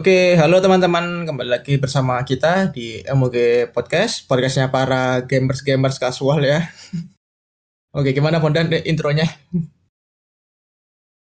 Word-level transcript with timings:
Oke, 0.00 0.32
halo 0.32 0.64
teman-teman, 0.64 1.28
kembali 1.28 1.60
lagi 1.60 1.76
bersama 1.76 2.24
kita 2.24 2.72
di 2.72 3.04
MOG 3.04 3.68
Podcast, 3.68 4.24
podcastnya 4.24 4.72
para 4.72 5.20
gamers-gamers 5.28 6.00
kasual 6.00 6.40
ya. 6.40 6.72
Oke, 8.00 8.16
gimana 8.16 8.40
Bondan 8.40 8.72
eh, 8.72 8.80
intronya? 8.88 9.28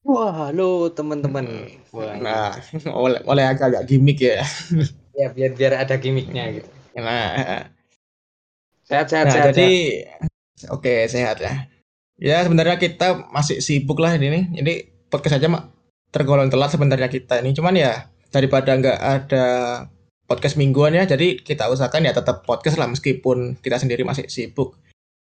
Wah, 0.05 0.53
halo 0.53 0.85
teman-teman. 0.93 1.49
Wah, 1.89 2.13
Nah, 2.21 2.61
oleh, 2.93 3.25
oleh 3.25 3.41
agak-agak 3.49 3.89
gimmick 3.89 4.21
ya. 4.21 4.45
ya 5.17 5.33
biar 5.33 5.57
biar 5.57 5.73
ada 5.81 5.97
gimmicknya 5.97 6.61
gitu. 6.61 6.69
Nah, 7.01 7.65
Sehat 8.85 9.09
sehat 9.09 9.25
nah 9.25 9.33
sehat. 9.33 9.45
jadi 9.57 9.69
oke 10.69 11.09
sehat 11.09 11.41
ya. 11.41 11.65
Ya 12.21 12.45
sebenarnya 12.45 12.77
kita 12.77 13.33
masih 13.33 13.65
sibuk 13.65 13.97
lah 13.97 14.13
ini 14.13 14.29
nih. 14.29 14.43
Ini 14.61 14.73
podcast 15.09 15.41
aja 15.41 15.49
mak 15.49 15.73
tergolong 16.13 16.53
telat 16.53 16.69
sebenarnya 16.69 17.09
kita 17.09 17.41
ini. 17.41 17.57
Cuman 17.57 17.73
ya 17.73 18.13
daripada 18.29 18.77
nggak 18.77 18.99
ada 18.99 19.45
podcast 20.29 20.61
mingguan 20.61 20.93
ya, 20.93 21.09
jadi 21.09 21.41
kita 21.41 21.65
usahakan 21.73 22.05
ya 22.05 22.13
tetap 22.13 22.45
podcast 22.45 22.77
lah 22.77 22.85
meskipun 22.85 23.57
kita 23.59 23.81
sendiri 23.81 24.05
masih 24.05 24.29
sibuk. 24.29 24.77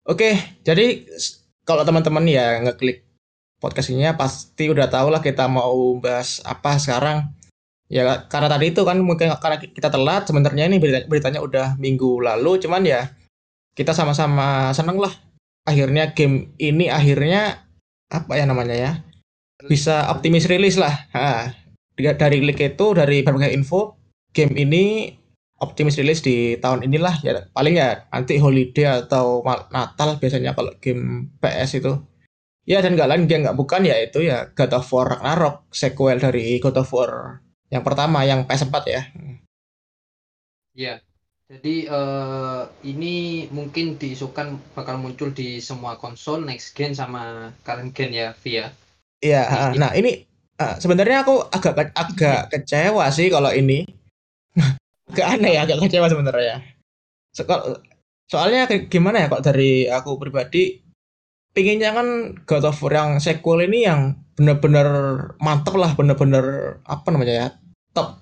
Oke, 0.09 0.33
jadi 0.65 1.05
kalau 1.61 1.85
teman-teman 1.85 2.25
ya 2.25 2.57
ngeklik 2.65 3.05
podcast 3.61 3.93
ini 3.93 4.09
ya 4.09 4.17
pasti 4.17 4.65
udah 4.71 4.89
tahu 4.89 5.13
lah 5.13 5.21
kita 5.21 5.45
mau 5.45 6.01
bahas 6.01 6.41
apa 6.41 6.81
sekarang. 6.81 7.29
Ya 7.89 8.25
karena 8.25 8.49
tadi 8.49 8.73
itu 8.73 8.81
kan 8.85 8.97
mungkin 9.01 9.33
karena 9.37 9.57
kita 9.61 9.89
telat 9.93 10.25
sebenarnya 10.25 10.65
ini 10.69 10.81
berita- 10.81 11.05
beritanya 11.05 11.41
udah 11.45 11.77
minggu 11.77 12.25
lalu, 12.25 12.57
cuman 12.61 12.85
ya 12.85 13.13
kita 13.77 13.93
sama-sama 13.93 14.73
seneng 14.73 14.97
lah. 14.97 15.13
Akhirnya 15.69 16.17
game 16.17 16.57
ini 16.57 16.89
akhirnya 16.89 17.69
apa 18.09 18.33
ya 18.33 18.49
namanya 18.49 18.73
ya 18.73 18.91
bisa 19.69 20.09
optimis 20.09 20.49
rilis 20.49 20.79
lah. 20.81 21.05
Ha, 21.13 21.53
dari 21.99 22.39
leak 22.43 22.59
itu 22.59 22.85
dari 22.95 23.21
berbagai 23.21 23.51
info 23.51 23.99
game 24.31 24.55
ini 24.55 25.13
optimis 25.59 25.99
rilis 25.99 26.23
di 26.23 26.55
tahun 26.55 26.87
inilah 26.87 27.15
ya 27.21 27.43
paling 27.51 27.75
ya 27.75 28.07
nanti 28.15 28.39
holiday 28.39 29.03
atau 29.03 29.43
Natal 29.71 30.15
biasanya 30.15 30.55
kalau 30.55 30.71
game 30.79 31.35
PS 31.43 31.83
itu 31.83 31.99
ya 32.63 32.79
dan 32.79 32.95
nggak 32.95 33.09
lain 33.11 33.23
dia 33.27 33.43
nggak 33.43 33.57
bukan 33.59 33.83
ya 33.83 33.99
itu 33.99 34.23
ya 34.23 34.47
God 34.55 34.71
of 34.79 34.87
War 34.95 35.19
Ragnarok 35.19 35.67
sequel 35.75 36.21
dari 36.21 36.63
God 36.63 36.79
of 36.79 36.91
War 36.95 37.43
yang 37.67 37.83
pertama 37.83 38.23
yang 38.23 38.47
PS4 38.47 38.75
ya 38.87 39.01
Iya. 40.79 40.95
Jadi 41.49 41.89
eh, 41.89 42.63
ini 42.85 43.49
mungkin 43.49 43.97
diisukan 43.97 44.61
bakal 44.77 45.01
muncul 45.01 45.33
di 45.33 45.57
semua 45.57 45.97
konsol 45.97 46.45
next 46.45 46.77
gen 46.77 46.93
sama 46.93 47.51
current 47.65 47.91
gen 47.91 48.13
ya 48.13 48.37
via. 48.37 48.69
Iya, 49.19 49.75
nah 49.75 49.91
ini 49.97 50.28
ah, 50.59 50.75
sebenarnya 50.77 51.23
aku 51.23 51.35
agak 51.49 51.73
ke- 51.79 51.95
agak 51.95 52.39
kecewa 52.51 53.07
sih 53.09 53.31
kalau 53.31 53.49
ini. 53.55 53.87
Agak 55.09 55.25
aneh 55.41 55.57
ya 55.57 55.65
agak 55.65 55.81
kecewa 55.89 56.05
sebenarnya. 56.05 56.61
So- 57.33 57.81
soalnya 58.29 58.69
gimana 58.93 59.25
ya 59.25 59.31
kok 59.33 59.41
dari 59.41 59.89
aku 59.89 60.21
pribadi 60.21 60.85
pinginnya 61.49 61.97
kan 61.97 62.37
God 62.45 62.69
of 62.69 62.77
War 62.85 62.93
yang 62.93 63.09
sequel 63.17 63.65
ini 63.65 63.89
yang 63.89 64.21
bener-bener 64.37 64.87
mantep 65.41 65.73
lah 65.73 65.97
bener-bener 65.97 66.77
apa 66.85 67.09
namanya 67.09 67.33
ya 67.33 67.47
top 67.97 68.21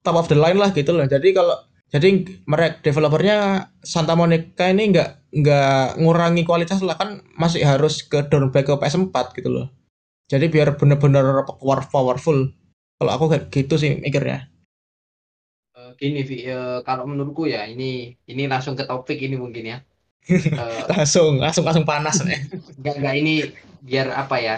top 0.00 0.16
of 0.16 0.26
the 0.32 0.36
line 0.40 0.56
lah 0.56 0.72
gitu 0.72 0.96
loh. 0.96 1.04
Jadi 1.04 1.36
kalau 1.36 1.60
jadi 1.92 2.24
mereka 2.48 2.80
developernya 2.80 3.68
Santa 3.84 4.16
Monica 4.16 4.72
ini 4.72 4.88
nggak 4.88 5.36
nggak 5.36 6.00
ngurangi 6.00 6.48
kualitas 6.48 6.80
lah 6.80 6.96
kan 6.96 7.20
masih 7.36 7.60
harus 7.68 8.00
ke 8.08 8.24
downgrade 8.32 8.64
ke 8.64 8.72
PS4 8.72 9.16
gitu 9.36 9.52
loh 9.52 9.68
jadi 10.32 10.46
biar 10.54 10.68
bener-bener 10.80 11.24
power- 11.48 11.88
powerful 11.94 12.38
kalau 12.98 13.12
aku 13.16 13.24
kayak 13.32 13.44
gitu 13.54 13.74
sih 13.82 13.92
mikirnya 14.04 14.38
Eh, 15.76 15.90
gini 16.00 16.18
Vi, 16.28 16.34
eh, 16.52 16.78
kalau 16.86 17.04
menurutku 17.10 17.42
ya 17.54 17.60
ini 17.72 17.84
ini 18.30 18.42
langsung 18.52 18.74
ke 18.78 18.84
topik 18.90 19.18
ini 19.26 19.36
mungkin 19.44 19.64
ya. 19.72 19.76
Eh, 20.60 20.84
langsung 20.90 21.40
langsung 21.42 21.64
langsung 21.66 21.86
panas 21.86 22.22
nih 22.24 22.38
Enggak, 22.78 22.94
enggak 23.00 23.14
ini 23.20 23.34
biar 23.88 24.06
apa 24.22 24.36
ya? 24.46 24.56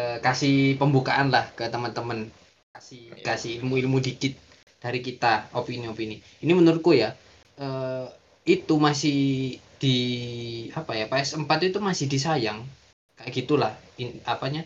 eh, 0.00 0.18
kasih 0.26 0.54
pembukaan 0.80 1.28
lah 1.34 1.44
ke 1.58 1.64
teman-teman. 1.74 2.18
Kasih 2.74 3.02
kasih 3.26 3.50
ilmu-ilmu 3.62 3.98
dikit 4.06 4.32
dari 4.84 5.00
kita, 5.00 5.48
opini-opini. 5.58 6.16
Ini 6.44 6.52
menurutku 6.58 6.92
ya 7.02 7.10
eh, 7.64 8.06
itu 8.46 8.74
masih 8.86 9.16
di 9.82 9.96
apa 10.72 10.92
ya? 10.98 11.04
PS4 11.10 11.58
itu 11.68 11.78
masih 11.88 12.06
disayang. 12.12 12.58
Gitulah 13.28 13.72
in, 13.98 14.22
apanya? 14.24 14.62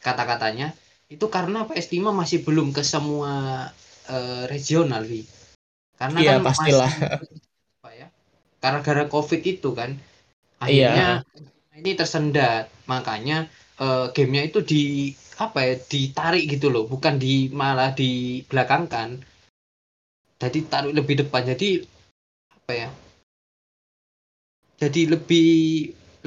Kata-katanya 0.00 0.72
itu 1.10 1.26
karena 1.26 1.66
PS5 1.66 2.10
masih 2.14 2.42
belum 2.46 2.70
ke 2.74 2.82
semua 2.82 3.66
eh, 4.10 4.44
regional, 4.50 5.02
Vi. 5.06 5.22
Karena 6.00 6.18
Iya, 6.20 6.32
kan 6.38 6.42
pastilah. 6.44 6.90
masih 6.90 7.26
apa 7.80 7.90
ya? 7.94 8.06
Gara-gara 8.60 9.04
Covid 9.08 9.40
itu 9.44 9.70
kan 9.72 9.96
Iya. 10.68 10.92
akhirnya 10.92 11.06
ini 11.80 11.96
tersendat 11.96 12.68
makanya 12.84 13.48
eh, 13.80 14.06
gamenya 14.12 14.42
itu 14.52 14.60
di 14.60 14.82
apa 15.40 15.64
ya 15.64 15.74
ditarik 15.80 16.44
gitu 16.52 16.68
loh 16.68 16.84
bukan 16.84 17.16
di 17.16 17.48
malah 17.48 17.96
dibelakangkan 17.96 19.24
jadi 20.36 20.58
taruh 20.68 20.92
lebih 20.92 21.24
depan 21.24 21.48
jadi 21.56 21.80
apa 22.52 22.72
ya 22.76 22.88
jadi 24.76 25.16
lebih 25.16 25.48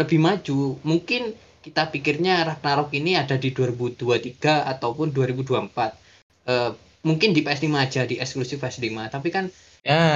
lebih 0.02 0.18
maju 0.18 0.82
mungkin 0.82 1.38
kita 1.64 1.88
pikirnya 1.88 2.44
Ragnarok 2.44 2.92
ini 2.94 3.16
ada 3.16 3.40
di 3.40 3.50
2023 3.50 4.36
ataupun 4.68 5.08
2024 5.10 5.96
Eh, 6.44 6.72
mungkin 7.08 7.32
di 7.32 7.40
PS5 7.40 7.72
aja 7.80 8.04
di 8.04 8.20
eksklusif 8.20 8.60
PS5 8.60 9.08
tapi 9.08 9.32
kan 9.32 9.48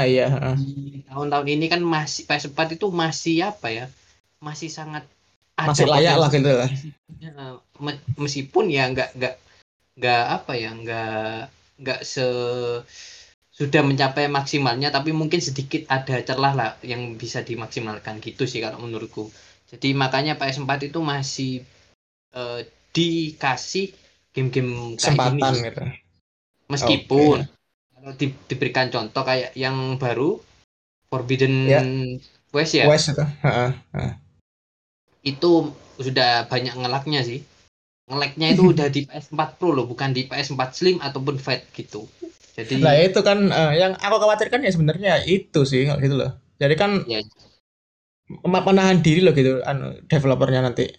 ya 0.03 0.27
di 0.59 0.99
tahun-tahun 1.07 1.47
ini 1.47 1.65
kan 1.67 1.79
masih 1.79 2.27
PS4 2.27 2.75
itu 2.75 2.87
masih 2.91 3.47
apa 3.47 3.67
ya 3.71 3.85
masih 4.39 4.67
sangat 4.67 5.07
ada 5.55 5.71
masih 5.71 5.87
layak 5.87 6.15
lah 6.19 6.29
gitu 6.29 6.51
lah 6.51 6.69
Ya, 7.17 7.31
me- 7.79 8.03
meskipun 8.19 8.67
ya 8.67 8.91
nggak 8.91 9.15
nggak 9.15 9.35
nggak 9.97 10.23
apa 10.35 10.51
ya 10.53 10.69
nggak 10.75 11.39
nggak 11.79 11.99
se 12.03 12.27
sudah 13.57 13.81
mencapai 13.81 14.29
maksimalnya 14.29 14.93
tapi 14.93 15.09
mungkin 15.15 15.41
sedikit 15.41 15.89
ada 15.89 16.21
celah 16.21 16.53
lah 16.53 16.69
yang 16.85 17.17
bisa 17.17 17.41
dimaksimalkan 17.41 18.21
gitu 18.21 18.45
sih 18.45 18.61
kalau 18.61 18.77
menurutku 18.83 19.33
jadi 19.67 19.89
makanya 19.93 20.33
PS4 20.39 20.79
itu 20.87 20.99
masih 21.03 21.51
eh, 22.33 22.59
dikasih 22.95 23.91
game-game 24.33 24.95
kayak 24.97 25.17
gini 25.17 25.41
kesempatan 25.41 25.51
sih. 25.53 25.63
gitu 25.67 25.83
meskipun 26.67 27.37
kalau 27.97 28.11
di- 28.13 28.39
diberikan 28.49 28.87
contoh 28.93 29.23
kayak 29.25 29.51
yang 29.57 29.97
baru 29.97 30.37
Forbidden 31.07 31.55
Ya. 31.67 31.81
West 32.55 32.73
ya 32.75 32.85
West 32.87 33.11
itu 33.11 33.23
heeh. 33.43 33.71
itu 35.25 35.51
sudah 35.99 36.47
banyak 36.47 36.73
ngelaknya 36.77 37.21
sih 37.25 37.39
ngelaknya 38.07 38.55
itu 38.55 38.63
udah 38.73 38.87
di 38.87 39.03
PS4 39.03 39.59
Pro 39.59 39.75
loh 39.75 39.85
bukan 39.89 40.15
di 40.15 40.23
PS4 40.29 40.69
Slim 40.71 40.97
ataupun 41.03 41.35
Fat 41.41 41.67
gitu 41.75 42.07
jadi 42.57 42.73
Nah 42.81 42.93
itu 42.97 43.19
kan 43.21 43.37
eh, 43.53 43.71
yang 43.77 43.93
aku 43.99 44.17
khawatirkan 44.17 44.65
ya 44.65 44.71
sebenarnya 44.73 45.13
itu 45.29 45.61
sih 45.61 45.85
gitu 45.85 46.15
loh. 46.17 46.33
Jadi 46.57 46.73
kan 46.73 47.05
Ya. 47.05 47.21
Menahan 48.43 48.99
diri 48.99 49.23
loh 49.23 49.31
gitu 49.31 49.63
anu 49.63 49.97
developernya 50.11 50.63
nanti. 50.63 50.91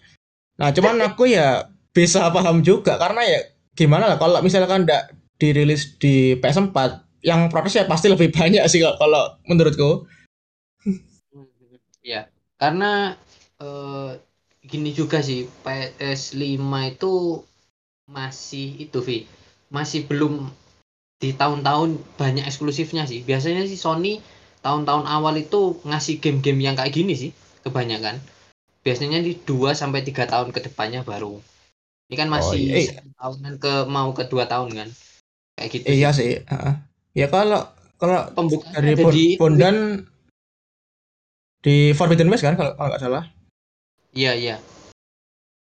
Nah 0.57 0.73
cuman 0.73 0.99
aku 1.05 1.29
ya 1.29 1.69
bisa 1.93 2.29
paham 2.33 2.61
juga 2.65 2.97
karena 2.97 3.21
ya 3.25 3.39
gimana 3.77 4.09
lah 4.09 4.17
kalau 4.17 4.41
misalkan 4.41 4.83
nggak 4.85 5.13
dirilis 5.39 5.95
di 6.01 6.35
PS4 6.37 7.05
yang 7.23 7.47
prosesnya 7.47 7.87
pasti 7.87 8.11
lebih 8.11 8.33
banyak 8.37 8.63
sih 8.67 8.81
kalau- 8.81 8.97
kalau 8.97 9.23
menurutku. 9.45 10.09
ya 12.03 12.27
karena 12.57 13.15
eh, 13.61 14.11
gini 14.65 14.91
juga 14.91 15.23
sih 15.23 15.47
PS5 15.63 16.63
itu 16.89 17.43
masih 18.09 18.89
itu 18.89 18.99
Vi 19.05 19.29
masih 19.69 20.09
belum 20.09 20.49
di 21.21 21.35
tahun-tahun 21.35 21.99
banyak 22.17 22.47
eksklusifnya 22.47 23.05
sih 23.05 23.21
biasanya 23.21 23.67
sih 23.69 23.77
Sony 23.77 24.17
tahun-tahun 24.59 25.05
awal 25.07 25.35
itu 25.39 25.79
ngasih 25.87 26.19
game-game 26.19 26.59
yang 26.59 26.75
kayak 26.75 26.91
gini 26.91 27.13
sih 27.15 27.31
kebanyakan 27.63 28.19
biasanya 28.83 29.19
di 29.19 29.35
2 29.43 29.75
sampai 29.75 30.03
tiga 30.03 30.27
tahun 30.27 30.55
ke 30.55 30.71
depannya 30.71 31.03
baru 31.03 31.39
ini 32.09 32.15
kan 32.17 32.29
masih 32.33 32.89
iya. 32.89 33.05
tahunan 33.21 33.61
ke 33.61 33.85
mau 33.85 34.09
ke 34.17 34.25
dua 34.25 34.49
tahun 34.49 34.73
kan 34.73 34.89
kayak 35.53 35.69
gitu 35.69 35.85
sih. 35.85 35.93
Iya 36.01 36.09
sih. 36.09 36.41
heeh. 36.41 36.73
Ya 37.13 37.27
kalau 37.29 37.69
kalau 38.01 38.33
pembukaan 38.33 38.73
dari 38.73 38.97
Bon- 38.97 39.13
di 39.13 39.25
Bondan 39.37 39.77
di 41.61 41.93
Forbidden 41.93 42.33
West 42.33 42.41
kan 42.41 42.57
kalau 42.57 42.73
kalau 42.73 42.89
nggak 42.89 43.03
salah. 43.03 43.23
iya 44.17 44.33
iya 44.33 44.57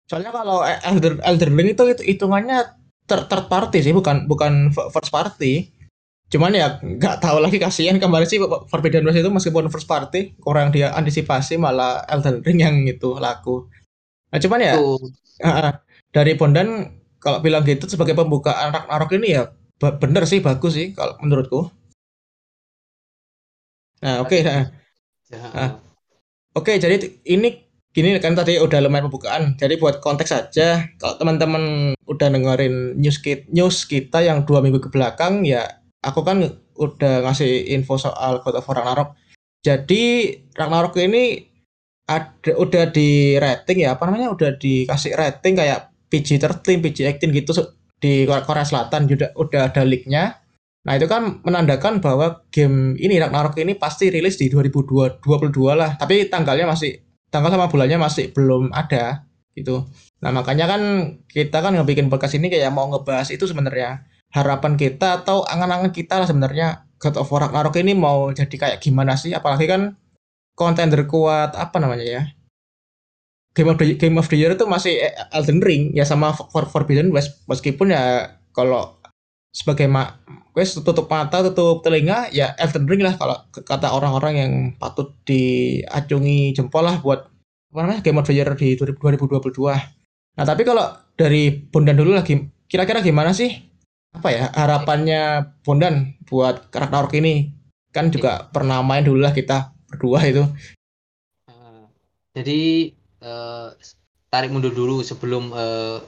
Soalnya 0.07 0.31
kalau 0.31 0.63
Elder 0.63 1.19
Elder 1.19 1.51
Ring 1.51 1.75
itu 1.75 1.83
itu 1.91 2.03
hitungannya 2.07 2.63
third, 3.11 3.27
third 3.27 3.51
party 3.51 3.83
sih, 3.83 3.91
bukan 3.91 4.31
bukan 4.31 4.71
first 4.71 5.11
party. 5.11 5.67
Cuman 6.27 6.51
ya 6.59 6.83
nggak 6.83 7.23
tahu 7.23 7.39
lagi 7.39 7.63
kasihan 7.63 8.03
kemarin 8.03 8.27
sih 8.27 8.43
Forbidden 8.43 9.07
West 9.07 9.23
itu 9.23 9.31
meskipun 9.31 9.71
first 9.71 9.87
party 9.87 10.35
kurang 10.43 10.75
dia 10.75 10.91
antisipasi 10.91 11.55
malah 11.55 12.03
Elden 12.11 12.43
Ring 12.43 12.59
yang 12.59 12.77
itu 12.83 13.15
laku. 13.23 13.71
Nah 14.35 14.39
cuman 14.43 14.59
ya 14.59 14.75
ah, 15.47 15.49
ah, 15.49 15.73
dari 16.11 16.35
Bondan 16.35 16.99
kalau 17.23 17.39
bilang 17.39 17.63
gitu 17.63 17.87
sebagai 17.87 18.19
pembukaan 18.19 18.75
Ragnarok 18.75 19.15
ini 19.23 19.39
ya 19.39 19.51
bener 19.79 20.27
sih 20.27 20.43
bagus 20.43 20.75
sih 20.75 20.91
kalau 20.97 21.15
menurutku. 21.23 21.71
Nah, 24.03 24.21
oke 24.23 24.29
okay, 24.29 24.41
nah. 24.45 24.69
Ya, 25.33 25.43
nah. 25.51 25.71
Oke, 26.57 26.73
okay, 26.73 26.77
jadi 26.81 26.97
ini 27.29 27.65
gini 27.93 28.17
kan 28.21 28.37
tadi 28.37 28.61
udah 28.61 28.81
lumayan 28.81 29.09
pembukaan. 29.09 29.57
Jadi 29.57 29.81
buat 29.81 30.01
konteks 30.05 30.31
saja, 30.33 30.85
kalau 31.01 31.17
teman-teman 31.17 31.93
udah 32.05 32.29
dengerin 32.29 32.97
news 33.01 33.21
kita, 33.21 33.45
news 33.53 33.85
kita 33.89 34.21
yang 34.25 34.45
dua 34.45 34.61
minggu 34.61 34.81
ke 34.81 34.89
belakang, 34.93 35.45
ya 35.45 35.65
aku 36.07 36.23
kan 36.23 36.39
udah 36.79 37.27
ngasih 37.27 37.75
info 37.75 37.99
soal 37.99 38.39
God 38.41 38.63
of 38.63 38.71
Ragnarok. 38.71 39.19
Jadi 39.67 40.31
Ragnarok 40.55 40.95
ini 41.03 41.43
ada 42.07 42.55
udah 42.55 42.95
di 42.95 43.35
rating 43.35 43.83
ya 43.83 43.99
apa 43.99 44.07
namanya 44.07 44.31
udah 44.31 44.55
dikasih 44.55 45.19
rating 45.19 45.59
kayak 45.59 45.91
PG-13, 46.07 46.63
PG-18 46.63 47.29
gitu 47.35 47.51
di 47.99 48.23
Korea 48.31 48.63
Selatan 48.63 49.11
juga 49.11 49.35
udah 49.35 49.75
ada 49.75 49.83
leaknya. 49.83 50.39
Nah 50.87 50.95
itu 50.95 51.11
kan 51.11 51.43
menandakan 51.43 51.99
bahwa 51.99 52.47
game 52.55 52.95
ini 53.03 53.19
Ragnarok 53.19 53.59
ini 53.59 53.75
pasti 53.75 54.07
rilis 54.07 54.39
di 54.39 54.47
2022 54.47 55.19
lah. 55.75 55.99
Tapi 55.99 56.31
tanggalnya 56.31 56.71
masih 56.71 57.03
tanggal 57.27 57.51
sama 57.51 57.67
bulannya 57.67 57.99
masih 57.99 58.31
belum 58.31 58.71
ada 58.71 59.27
gitu. 59.59 59.91
Nah 60.23 60.31
makanya 60.31 60.71
kan 60.71 60.83
kita 61.27 61.59
kan 61.59 61.75
ngebikin 61.75 62.07
podcast 62.07 62.39
ini 62.39 62.47
kayak 62.47 62.71
mau 62.71 62.87
ngebahas 62.87 63.35
itu 63.35 63.51
sebenarnya 63.51 64.07
harapan 64.37 64.77
kita 64.77 65.25
atau 65.25 65.43
angan-angan 65.49 65.91
kita 65.91 66.21
lah 66.21 66.29
sebenarnya. 66.29 66.85
God 66.97 67.17
of 67.21 67.29
War 67.29 67.49
Ragnarok 67.49 67.77
ini 67.81 67.93
mau 67.93 68.33
jadi 68.33 68.53
kayak 68.53 68.79
gimana 68.85 69.17
sih? 69.17 69.33
Apalagi 69.33 69.69
kan 69.69 69.97
kontender 70.57 71.05
kuat 71.09 71.57
apa 71.57 71.77
namanya 71.81 72.05
ya? 72.05 72.23
Game 73.57 73.73
of 73.73 73.81
the 73.81 73.97
Game 73.97 74.17
of 74.21 74.29
the 74.29 74.37
Year 74.37 74.53
itu 74.53 74.69
masih 74.69 75.01
Elden 75.33 75.65
Ring. 75.65 75.97
Ya 75.97 76.05
sama 76.05 76.37
For 76.37 76.69
Forbidden 76.69 77.13
West. 77.13 77.45
Meskipun 77.49 77.93
ya 77.93 78.37
kalau 78.53 78.97
sebagai 79.57 79.89
mak 79.89 80.21
wes 80.53 80.77
tutup 80.77 81.09
mata 81.09 81.41
tutup 81.41 81.81
telinga 81.81 82.29
ya 82.29 82.53
Elden 82.61 82.85
Ring 82.85 83.01
lah 83.01 83.17
kalau 83.17 83.41
kata 83.53 83.89
orang-orang 83.89 84.35
yang 84.37 84.53
patut 84.77 85.17
diacungi 85.25 86.53
jempol 86.53 86.85
lah 86.85 87.01
buat 87.01 87.33
apa 87.73 87.79
namanya 87.81 88.05
Game 88.05 88.21
of 88.21 88.29
the 88.29 88.37
Year 88.37 88.53
di 88.53 88.77
2022 88.77 89.17
nah 90.37 90.45
tapi 90.45 90.61
kalau 90.61 90.93
dari 91.17 91.49
Bondan 91.57 91.97
dulu 91.97 92.13
lagi 92.13 92.37
kira-kira 92.69 93.01
gimana 93.01 93.33
sih 93.33 93.57
apa 94.17 94.33
ya 94.33 94.49
harapannya 94.57 95.53
Bondan 95.61 96.17
buat 96.25 96.73
Ragnarok 96.73 97.13
ini. 97.21 97.53
Kan 97.93 98.09
juga 98.09 98.49
pernah 98.49 98.81
main 98.81 99.05
dulu 99.05 99.21
lah 99.21 99.37
kita 99.37 99.77
berdua 99.93 100.25
itu. 100.25 100.45
Uh, 101.49 101.85
jadi 102.33 102.93
uh, 103.21 103.77
tarik 104.33 104.53
mundur 104.53 104.73
dulu 104.73 105.05
sebelum 105.05 105.53
uh, 105.53 106.01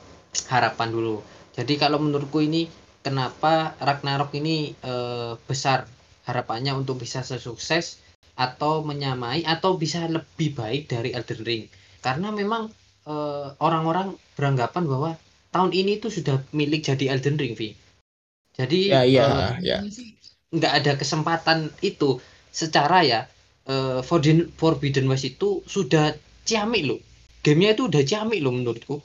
harapan 0.48 0.88
dulu. 0.88 1.20
Jadi 1.52 1.76
kalau 1.76 2.00
menurutku 2.00 2.40
ini 2.40 2.66
kenapa 3.04 3.76
Ragnarok 3.76 4.32
ini 4.40 4.72
uh, 4.82 5.36
besar? 5.44 5.84
Harapannya 6.28 6.76
untuk 6.76 7.00
bisa 7.00 7.24
sesukses 7.24 8.04
atau 8.36 8.84
menyamai 8.84 9.48
atau 9.48 9.80
bisa 9.80 10.04
lebih 10.04 10.52
baik 10.52 10.92
dari 10.92 11.16
Elden 11.16 11.40
Ring. 11.40 11.64
Karena 12.04 12.28
memang 12.28 12.68
orang-orang 13.64 14.12
beranggapan 14.36 14.84
bahwa 14.84 15.10
tahun 15.48 15.72
ini 15.72 15.96
itu 15.96 16.12
sudah 16.12 16.36
milik 16.52 16.84
jadi 16.84 17.16
Elden 17.16 17.40
Ring 17.40 17.56
Vi 17.56 17.72
jadi 18.58 18.78
ya, 18.90 19.00
ya, 19.06 19.26
uh, 19.30 19.50
ya. 19.62 19.78
nggak 20.50 20.72
ada 20.82 20.92
kesempatan 20.98 21.70
itu. 21.78 22.18
Secara 22.50 23.06
ya 23.06 23.20
uh, 23.70 24.02
Forbidden, 24.02 24.50
Forbidden 24.58 25.06
West 25.06 25.30
itu 25.30 25.62
sudah 25.70 26.18
ciamik 26.42 26.82
loh. 26.82 27.00
Gamenya 27.46 27.78
itu 27.78 27.86
udah 27.86 28.02
ciamik 28.02 28.42
loh 28.42 28.50
menurutku. 28.50 28.98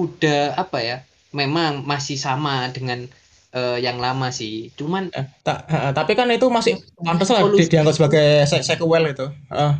Udah 0.00 0.56
apa 0.56 0.80
ya 0.80 0.96
memang 1.36 1.84
masih 1.84 2.16
sama 2.16 2.72
dengan 2.72 3.04
uh, 3.52 3.76
yang 3.76 4.00
lama 4.00 4.32
sih. 4.32 4.72
Cuman 4.72 5.12
eh, 5.12 5.28
ta 5.44 5.68
uh, 5.68 5.92
tapi 5.92 6.16
kan 6.16 6.32
itu 6.32 6.48
masih 6.48 6.80
pantas 6.96 7.28
lah 7.28 7.44
di, 7.52 7.68
dianggap 7.68 7.92
sebagai 8.00 8.48
sequel 8.64 9.12
itu. 9.12 9.28
Uh. 9.52 9.76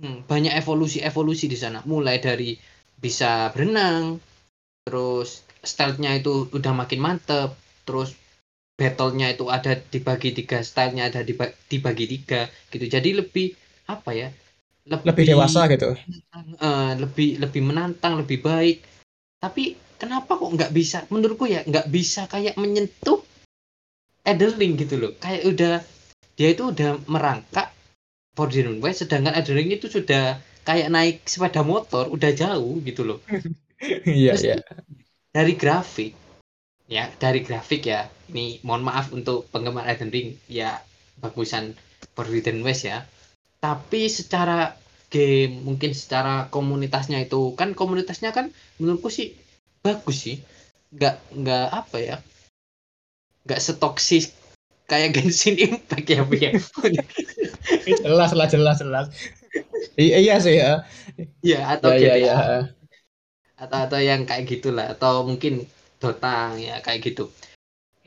hmm, 0.00 0.24
banyak 0.24 0.56
evolusi 0.56 1.04
evolusi 1.04 1.52
di 1.52 1.58
sana. 1.60 1.84
Mulai 1.84 2.16
dari 2.16 2.56
bisa 2.96 3.52
berenang 3.52 4.16
terus 4.88 5.44
stealthnya 5.60 6.16
itu 6.16 6.48
udah 6.48 6.72
makin 6.72 7.04
mantep 7.04 7.52
terus 7.84 8.16
battlenya 8.78 9.34
itu 9.34 9.50
ada 9.50 9.74
dibagi 9.74 10.30
tiga 10.30 10.62
stylenya 10.62 11.10
ada 11.10 11.26
dibagi 11.66 12.06
tiga 12.06 12.46
gitu. 12.70 12.86
Jadi 12.86 13.18
lebih 13.18 13.50
apa 13.90 14.14
ya 14.14 14.28
lebih, 14.86 15.06
lebih 15.10 15.24
dewasa 15.34 15.66
gitu. 15.66 15.98
uh, 16.62 16.92
lebih 16.94 17.42
lebih 17.42 17.62
menantang 17.66 18.22
lebih 18.22 18.38
baik. 18.38 18.86
Tapi 19.42 19.74
kenapa 19.98 20.38
kok 20.38 20.54
nggak 20.54 20.70
bisa 20.70 21.02
menurutku 21.10 21.50
ya 21.50 21.66
nggak 21.66 21.90
bisa 21.90 22.30
kayak 22.30 22.54
menyentuh 22.54 23.18
Edeling 24.22 24.78
gitu 24.78 24.94
loh. 24.94 25.12
Kayak 25.18 25.42
udah 25.50 25.74
dia 26.38 26.48
itu 26.54 26.70
udah 26.70 27.02
merangkak 27.10 27.74
Forbidden 28.38 28.78
West 28.78 29.02
sedangkan 29.02 29.34
Edeling 29.34 29.74
itu 29.74 29.90
sudah 29.90 30.38
kayak 30.62 30.88
naik 30.94 31.26
sepeda 31.26 31.66
motor 31.66 32.06
udah 32.06 32.30
jauh 32.30 32.78
gitu 32.86 33.02
loh. 33.02 33.18
Iya 34.02 34.34
iya. 34.42 34.58
dari 35.30 35.54
grafik 35.54 36.10
ya 36.88 37.12
dari 37.20 37.44
grafik 37.44 37.86
ya. 37.86 38.08
Ini 38.32 38.64
mohon 38.64 38.82
maaf 38.82 39.12
untuk 39.12 39.46
penggemar 39.52 39.86
Elden 39.86 40.10
Ring. 40.10 40.34
Ya 40.48 40.80
bagusan 41.20 41.76
Forbidden 42.16 42.64
West 42.64 42.88
ya. 42.88 43.04
Tapi 43.60 44.08
secara 44.08 44.74
game 45.08 45.64
mungkin 45.64 45.96
secara 45.96 46.52
komunitasnya 46.52 47.24
itu 47.24 47.56
kan 47.56 47.72
komunitasnya 47.72 48.32
kan 48.32 48.52
menurutku 48.80 49.12
sih 49.12 49.36
bagus 49.84 50.24
sih. 50.24 50.36
Nggak 50.96 51.14
nggak 51.36 51.66
apa 51.70 51.96
ya. 52.00 52.16
Nggak 53.44 53.60
setoksis 53.62 54.32
kayak 54.88 55.12
Genshin 55.20 55.60
Impact 55.60 56.08
ya 56.08 56.24
Bu 56.24 56.34
ya. 56.40 56.56
Jelas 57.84 58.32
lah 58.32 58.48
jelas 58.48 58.80
jelas. 58.80 59.06
Iya 59.94 60.40
sih 60.40 60.56
ya. 60.56 60.88
Iya 61.44 61.60
atau 61.76 61.92
ya, 61.92 62.14
ya, 62.14 62.34
ya. 62.34 62.36
atau 63.58 63.78
atau 63.84 63.98
yang 63.98 64.24
kayak 64.24 64.46
gitulah. 64.48 64.94
Atau 64.94 65.26
mungkin 65.26 65.66
Dota 65.98 66.54
ya 66.54 66.78
kayak 66.80 67.02
gitu. 67.02 67.30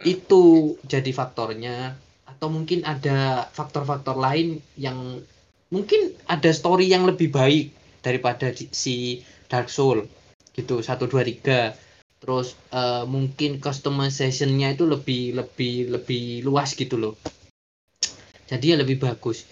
Itu 0.01 0.75
jadi 0.87 1.11
faktornya 1.11 1.95
atau 2.25 2.47
mungkin 2.47 2.87
ada 2.87 3.45
faktor-faktor 3.51 4.17
lain 4.17 4.63
yang 4.79 5.21
mungkin 5.69 6.15
ada 6.25 6.49
story 6.49 6.89
yang 6.89 7.05
lebih 7.05 7.29
baik 7.29 7.75
daripada 8.01 8.49
si 8.55 9.21
Dark 9.51 9.69
Soul 9.69 10.07
gitu 10.55 10.79
satu 10.81 11.05
dua 11.05 11.27
tiga. 11.27 11.75
Terus 12.21 12.53
uh, 12.71 13.03
mungkin 13.09 13.57
customizationnya 13.57 14.77
itu 14.77 14.85
lebih 14.85 15.37
lebih 15.37 15.89
lebih 15.89 16.45
luas 16.45 16.73
gitu 16.77 16.97
loh. 16.97 17.13
Jadi 18.47 18.73
ya 18.73 18.77
lebih 18.77 19.01
bagus. 19.01 19.47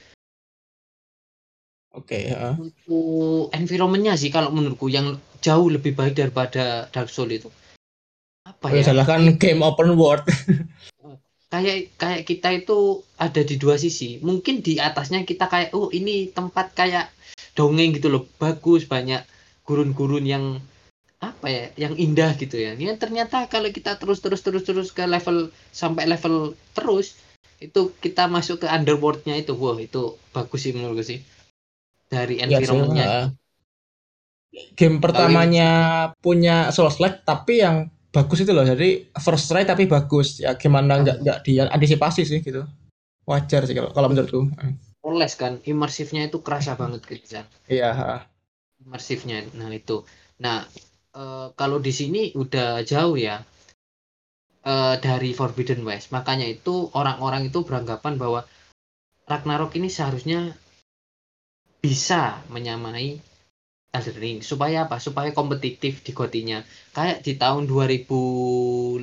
Oke 1.90 2.30
okay, 2.30 2.38
uh. 2.38 2.54
untuk 2.54 3.50
environmentnya 3.50 4.14
sih 4.14 4.30
kalau 4.30 4.54
menurutku 4.54 4.94
yang 4.94 5.18
jauh 5.42 5.74
lebih 5.74 5.98
baik 5.98 6.14
daripada 6.14 6.86
Dark 6.94 7.10
Soul 7.10 7.34
itu 7.34 7.50
apa 8.50 8.66
ya? 8.74 8.82
Salah 8.82 9.06
kan 9.06 9.22
game 9.38 9.62
open 9.62 9.94
world. 9.94 10.26
kayak 11.54 11.98
kayak 11.98 12.22
kita 12.30 12.50
itu 12.54 13.02
ada 13.18 13.42
di 13.42 13.56
dua 13.58 13.78
sisi. 13.78 14.22
Mungkin 14.22 14.62
di 14.62 14.78
atasnya 14.78 15.26
kita 15.26 15.50
kayak 15.50 15.74
oh 15.74 15.90
ini 15.94 16.30
tempat 16.30 16.74
kayak 16.74 17.10
dongeng 17.58 17.98
gitu 17.98 18.10
loh, 18.10 18.24
bagus 18.38 18.86
banyak 18.86 19.26
gurun-gurun 19.66 20.26
yang 20.26 20.46
apa 21.20 21.48
ya, 21.52 21.66
yang 21.76 21.94
indah 22.00 22.38
gitu 22.38 22.56
ya. 22.56 22.78
Ini 22.78 22.96
ternyata 22.96 23.50
kalau 23.52 23.70
kita 23.70 23.98
terus 24.00 24.24
terus 24.24 24.42
terus 24.46 24.64
terus 24.64 24.90
ke 24.96 25.04
level 25.04 25.52
sampai 25.74 26.08
level 26.08 26.56
terus 26.74 27.18
itu 27.60 27.92
kita 28.00 28.32
masuk 28.32 28.64
ke 28.64 28.68
underworldnya 28.72 29.36
itu, 29.36 29.52
wah 29.58 29.76
itu 29.76 30.16
bagus 30.32 30.64
sih 30.64 30.72
menurut 30.72 31.04
gue 31.04 31.08
sih 31.18 31.20
dari 32.08 32.40
iya 32.40 32.48
environmentnya. 32.48 33.06
Ya, 33.06 33.20
game 34.80 35.04
pertamanya 35.04 35.70
punya 36.24 36.72
Souls 36.72 36.98
Like 37.04 37.28
tapi 37.28 37.62
yang 37.62 37.92
bagus 38.10 38.42
itu 38.42 38.52
loh 38.52 38.66
jadi 38.66 39.10
first 39.22 39.50
try 39.50 39.64
tapi 39.66 39.86
bagus. 39.86 40.42
Ya 40.42 40.58
gimana 40.58 41.02
nggak 41.02 41.18
nggak 41.22 41.38
dia 41.46 41.70
antisipasi 41.70 42.26
sih 42.26 42.40
gitu. 42.42 42.66
Wajar 43.30 43.66
sih 43.70 43.78
kalau 43.78 43.94
kalau 43.94 44.08
menurutku. 44.10 44.50
Oles 45.06 45.34
kan 45.40 45.64
imersifnya 45.64 46.28
itu 46.28 46.44
kerasa 46.44 46.76
banget 46.76 47.08
gitu 47.08 47.40
iya 47.72 48.28
imersifnya 48.84 49.48
nah 49.56 49.72
itu. 49.72 50.04
Nah 50.44 50.68
e, 51.16 51.24
kalau 51.56 51.80
di 51.80 51.92
sini 51.96 52.36
udah 52.36 52.84
jauh 52.84 53.16
ya 53.16 53.40
e, 54.64 54.74
dari 55.00 55.32
Forbidden 55.32 55.88
West. 55.88 56.12
Makanya 56.12 56.48
itu 56.48 56.92
orang-orang 56.96 57.48
itu 57.48 57.64
beranggapan 57.64 58.20
bahwa 58.20 58.42
Ragnarok 59.30 59.78
ini 59.78 59.88
seharusnya 59.94 60.58
bisa 61.80 62.44
menyamai 62.52 63.22
Elden 63.90 64.18
Ring 64.22 64.38
supaya 64.46 64.86
apa? 64.86 65.02
Supaya 65.02 65.34
kompetitif 65.34 66.06
di 66.06 66.12
gotinya. 66.14 66.62
Kayak 66.94 67.26
di 67.26 67.34
tahun 67.36 67.66
2015 67.66 69.02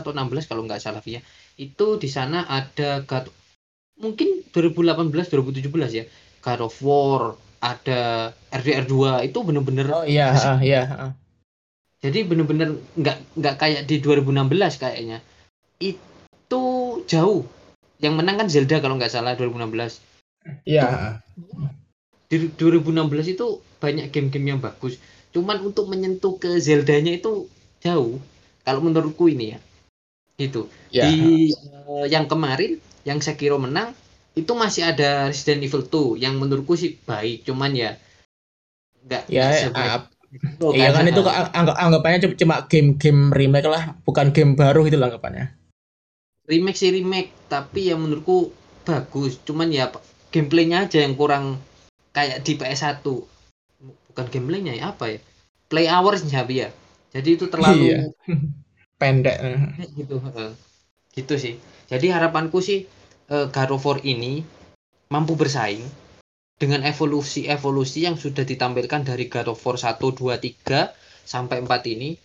atau 0.00 0.10
16 0.12 0.50
kalau 0.50 0.62
nggak 0.68 0.82
salah 0.82 1.04
ya 1.04 1.24
itu 1.58 1.98
di 1.98 2.06
sana 2.06 2.46
ada 2.46 3.02
God 3.02 3.26
mungkin 3.98 4.46
2018 4.54 5.10
2017 5.10 5.98
ya. 5.98 6.04
God 6.38 6.60
of 6.62 6.76
War 6.84 7.34
ada 7.58 8.30
RDR 8.54 8.86
2 8.86 9.26
itu 9.26 9.38
bener-bener 9.42 9.90
oh 9.90 10.06
iya 10.06 10.30
uh, 10.30 10.62
iya 10.62 11.10
jadi 11.98 12.22
bener-bener 12.22 12.78
nggak 12.94 13.16
nggak 13.34 13.54
kayak 13.58 13.82
di 13.90 13.98
2016 13.98 14.78
kayaknya. 14.78 15.18
It, 15.82 15.98
jauh. 17.10 17.42
Yang 17.98 18.14
menang 18.14 18.36
kan 18.38 18.46
Zelda 18.46 18.78
kalau 18.78 18.94
nggak 18.94 19.10
salah 19.10 19.34
2016. 19.34 19.98
Iya. 20.62 21.18
Di 22.28 22.36
2016 22.52 23.26
itu 23.34 23.46
banyak 23.80 24.12
game-game 24.12 24.46
yang 24.56 24.60
bagus. 24.60 25.00
Cuman 25.34 25.60
untuk 25.64 25.88
menyentuh 25.88 26.36
ke 26.36 26.60
Zeldanya 26.60 27.12
itu 27.16 27.48
jauh. 27.80 28.20
Kalau 28.64 28.80
menurutku 28.84 29.28
ini 29.32 29.56
ya. 29.56 29.58
Gitu. 30.38 30.68
Ya. 30.92 31.08
Di 31.08 31.50
eh, 31.52 32.06
yang 32.12 32.26
kemarin 32.28 32.78
yang 33.08 33.18
Sekiro 33.24 33.56
menang 33.58 33.96
itu 34.36 34.52
masih 34.54 34.82
ada 34.92 35.32
Resident 35.32 35.64
Evil 35.66 35.82
2 35.88 36.16
yang 36.20 36.36
menurutku 36.38 36.74
sih 36.78 36.96
baik. 37.08 37.44
Cuman 37.48 37.72
ya 37.74 37.96
nggak 39.06 39.22
Ya, 39.28 39.44
nggak 39.48 39.60
sebaik 39.62 39.90
ah, 39.94 40.02
itu 40.28 40.66
iya 40.76 40.88
kan 40.92 41.04
itu 41.08 41.20
anggap 41.24 41.76
anggapannya 41.80 42.18
cuma- 42.36 42.64
game-game 42.68 43.32
remake 43.32 43.68
lah, 43.74 43.96
bukan 44.04 44.26
game 44.36 44.52
baru 44.60 44.84
lah 45.00 45.08
anggapannya. 45.08 45.46
remake 46.48 46.78
sih 46.80 46.90
remake 46.96 47.30
tapi 47.52 47.80
yang 47.92 48.00
menurutku 48.04 48.38
bagus 48.88 49.32
cuman 49.46 49.68
ya 49.78 49.84
gameplaynya 50.32 50.88
aja 50.88 50.98
yang 51.04 51.14
kurang 51.20 51.44
kayak 52.18 52.42
di 52.42 52.58
PS1 52.58 53.06
bukan 54.10 54.26
gameplaynya 54.26 54.74
ya 54.74 54.90
apa 54.90 55.14
ya? 55.14 55.18
Play 55.70 55.86
hours 55.86 56.26
ya. 56.26 56.42
Jadi 57.14 57.28
itu 57.38 57.46
terlalu 57.46 57.94
Iya. 57.94 58.10
Pendek. 59.00 59.38
gitu 59.94 60.18
gitu 61.14 61.34
sih. 61.38 61.54
Jadi 61.86 62.10
harapanku 62.10 62.58
sih 62.58 62.82
eh, 63.30 63.46
God 63.46 63.70
of 63.78 63.86
War 63.86 64.02
ini 64.02 64.42
mampu 65.14 65.38
bersaing 65.38 65.86
dengan 66.58 66.82
evolusi-evolusi 66.82 68.10
yang 68.10 68.18
sudah 68.18 68.42
ditampilkan 68.42 69.06
dari 69.06 69.30
God 69.30 69.54
of 69.54 69.62
War 69.62 69.78
1, 69.78 70.02
2, 70.02 70.34
3 70.66 70.90
sampai 71.22 71.62
4 71.62 71.94
ini. 71.94 72.18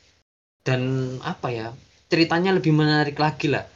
Dan 0.63 0.81
apa 1.21 1.51
ya 1.53 1.67
ceritanya 2.09 2.55
lebih 2.57 2.73
menarik 2.73 3.19
lagi 3.21 3.53
lah. 3.53 3.67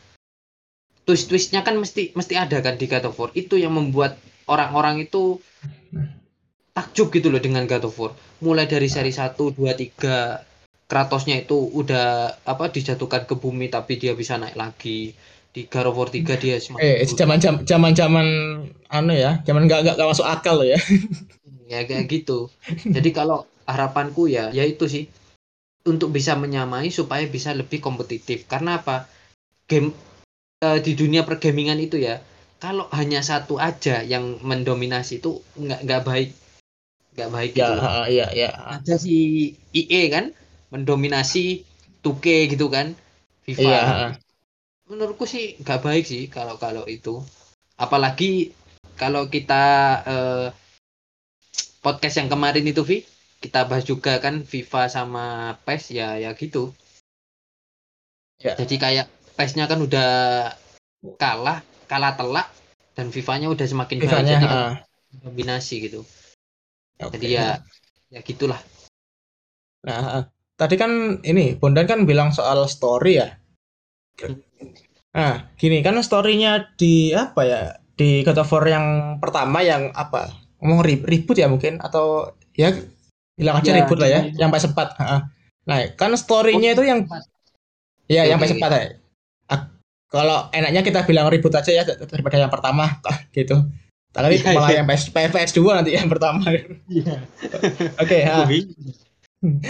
Twist-twistnya 1.06 1.64
kan 1.64 1.78
mesti 1.80 2.16
mesti 2.18 2.34
ada 2.36 2.60
kan 2.66 2.76
di 2.82 2.90
God 2.90 3.14
of 3.14 3.16
War. 3.22 3.30
Itu 3.38 3.62
yang 3.62 3.78
membuat 3.78 4.18
orang-orang 4.50 5.06
itu 5.06 5.38
takjub 6.78 7.10
gitu 7.10 7.34
loh 7.34 7.42
dengan 7.42 7.66
God 7.66 7.90
of 7.90 7.98
War. 7.98 8.12
Mulai 8.46 8.70
dari 8.70 8.86
seri 8.86 9.10
1, 9.10 9.34
2, 9.34 9.58
3 9.58 10.46
Kratosnya 10.88 11.44
itu 11.44 11.60
udah 11.60 12.32
apa 12.48 12.72
dijatuhkan 12.72 13.28
ke 13.28 13.36
bumi 13.36 13.68
tapi 13.68 14.00
dia 14.00 14.16
bisa 14.16 14.40
naik 14.40 14.56
lagi. 14.56 15.12
Di 15.52 15.68
God 15.68 15.92
of 15.92 15.98
War 16.00 16.08
3 16.08 16.24
dia 16.40 16.56
semakin 16.64 16.80
Eh, 16.80 17.04
zaman 17.04 17.44
zaman 17.44 17.92
zaman 17.92 18.28
anu 18.88 19.12
ya, 19.12 19.44
zaman 19.44 19.68
nggak 19.68 19.84
nggak 19.84 19.96
nggak 20.00 20.10
masuk 20.16 20.24
akal 20.24 20.64
loh 20.64 20.68
ya. 20.70 20.80
ya 21.72 21.84
kayak 21.84 22.08
gitu. 22.08 22.48
Jadi 22.88 23.10
kalau 23.12 23.44
harapanku 23.68 24.32
ya 24.32 24.54
ya 24.56 24.64
itu 24.64 24.88
sih. 24.88 25.12
Untuk 25.88 26.12
bisa 26.12 26.36
menyamai 26.36 26.92
supaya 26.92 27.24
bisa 27.28 27.52
lebih 27.56 27.80
kompetitif. 27.80 28.48
Karena 28.48 28.80
apa? 28.80 29.12
Game 29.68 29.92
eh, 30.64 30.80
di 30.80 30.96
dunia 30.96 31.28
pergamingan 31.28 31.80
itu 31.84 32.00
ya 32.00 32.24
kalau 32.58 32.90
hanya 32.94 33.22
satu 33.22 33.62
aja 33.62 34.02
yang 34.02 34.42
mendominasi 34.42 35.22
itu 35.22 35.42
nggak 35.58 35.80
nggak 35.86 36.04
baik 36.06 36.30
nggak 37.18 37.30
baik 37.34 37.52
Ya, 37.58 37.74
gitu 37.74 37.74
ah, 37.82 38.06
iya 38.10 38.28
iya. 38.34 38.50
ada 38.54 38.96
si 38.98 39.16
IE 39.74 40.02
kan 40.14 40.34
mendominasi 40.70 41.66
2K 42.06 42.54
gitu 42.54 42.70
kan 42.70 42.94
FIFA 43.46 43.70
ah. 43.74 44.12
menurutku 44.90 45.26
sih 45.26 45.58
nggak 45.62 45.82
baik 45.82 46.06
sih 46.06 46.30
kalau 46.30 46.58
kalau 46.62 46.86
itu 46.86 47.22
apalagi 47.78 48.54
kalau 48.98 49.30
kita 49.30 49.64
eh, 50.06 50.48
podcast 51.82 52.22
yang 52.22 52.30
kemarin 52.30 52.66
itu 52.66 52.82
Vi 52.82 53.06
kita 53.38 53.70
bahas 53.70 53.86
juga 53.86 54.18
kan 54.18 54.42
FIFA 54.42 54.82
sama 54.90 55.26
PES 55.62 55.84
ya 55.94 56.18
ya 56.18 56.34
gitu 56.34 56.74
Ya. 58.38 58.54
jadi 58.54 58.76
kayak 58.78 59.08
PES-nya 59.34 59.66
kan 59.66 59.82
udah 59.82 60.10
kalah 61.18 61.66
kalah 61.88 62.14
telak 62.20 62.48
dan 62.94 63.10
FIFA-nya 63.10 63.48
udah 63.50 63.66
semakin 63.66 63.98
baik 63.98 64.08
FIFA-nya, 64.12 64.36
jadi 64.38 64.48
kan 64.48 64.60
ah. 64.60 64.74
dominasi 65.24 65.76
gitu 65.88 66.04
Oke. 67.02 67.16
jadi 67.16 67.28
ya 67.28 67.48
ya 68.12 68.20
gitulah 68.24 68.60
Nah, 69.88 70.02
ah. 70.20 70.24
tadi 70.60 70.76
kan 70.76 71.24
ini 71.24 71.56
Bondan 71.56 71.88
kan 71.88 72.04
bilang 72.04 72.36
soal 72.36 72.68
story 72.68 73.24
ya. 73.24 73.40
Nah, 75.16 75.48
gini 75.56 75.80
kan 75.80 75.96
story-nya 76.04 76.76
di 76.76 77.16
apa 77.16 77.42
ya? 77.48 77.62
Di 77.96 78.22
God 78.28 78.44
of 78.44 78.52
War 78.52 78.66
yang 78.68 79.18
pertama 79.24 79.64
yang 79.64 79.96
apa? 79.96 80.34
Ngomong 80.60 80.82
ri- 80.84 81.06
ribut 81.08 81.40
ya 81.40 81.48
mungkin 81.48 81.80
atau 81.80 82.36
ya 82.58 82.74
bilang 83.38 83.62
aja 83.62 83.72
Ya, 83.72 83.76
ribut 83.86 83.98
lah 84.02 84.10
ya, 84.10 84.22
yang 84.36 84.50
PS4. 84.50 84.80
Heeh. 84.98 85.20
Nah, 85.70 85.78
kan 85.96 86.12
story-nya 86.18 86.76
itu 86.76 86.84
yang 86.84 87.06
ya 88.12 88.28
yang 88.28 88.42
Oke. 88.42 88.58
PS4 88.58 88.66
ya. 88.74 88.84
Kalau 90.08 90.48
enaknya 90.56 90.82
kita 90.82 91.04
bilang 91.04 91.28
ribut 91.28 91.52
aja 91.52 91.68
ya 91.68 91.84
daripada 91.84 92.40
yang 92.40 92.52
pertama 92.52 93.00
gitu. 93.36 93.60
Tapi 94.16 94.40
Iya, 94.40 94.56
malah 94.56 94.72
iya. 94.72 94.78
yang 94.82 94.88
PS, 94.88 95.12
PS2 95.12 95.60
nanti 95.76 95.92
yang 95.94 96.08
pertama. 96.10 96.42
Oke, 96.42 98.18
Iya. 98.18 98.34
ah. 98.34 98.48